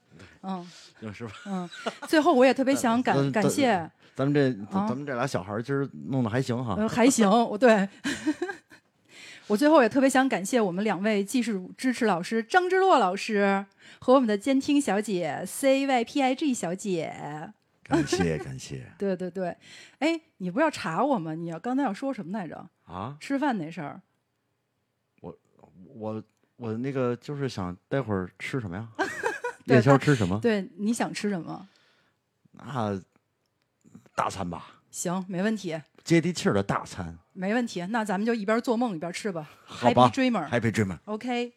[0.46, 0.66] 嗯
[1.12, 1.32] 是吧？
[1.46, 1.68] 嗯，
[2.08, 7.88] 最后我也特别想感感谢，咱们这啊咱们这俩小孩儿今儿弄得还行哈，呃，还行，我对。
[9.48, 13.64] 我最后也特别想感谢我们两位技术支持老师张之洛老师
[14.00, 17.52] 和我们的监听小姐 C Y P I G 小姐。
[17.84, 19.56] 感谢感 谢对对对，
[20.00, 21.34] 哎，你不是要查我吗？
[21.34, 22.68] 你要刚才要说什么来着？
[22.86, 23.16] 啊！
[23.20, 24.00] 吃饭那事儿。
[25.20, 25.32] 我
[25.94, 26.20] 我
[26.56, 28.88] 我那个就是想待会儿吃什么呀？
[29.66, 30.38] 对夜宵吃什么？
[30.40, 31.68] 对，你想吃什么？
[32.52, 33.00] 那
[34.14, 37.18] 大餐吧，行，没问题，接地气儿的大餐。
[37.32, 37.84] 没问题。
[37.86, 39.50] 那咱们就一边做梦一边吃吧。
[39.64, 40.48] 好吧 Happy Dreamer。
[40.48, 40.98] Happy Dreamer。
[41.04, 41.52] OK。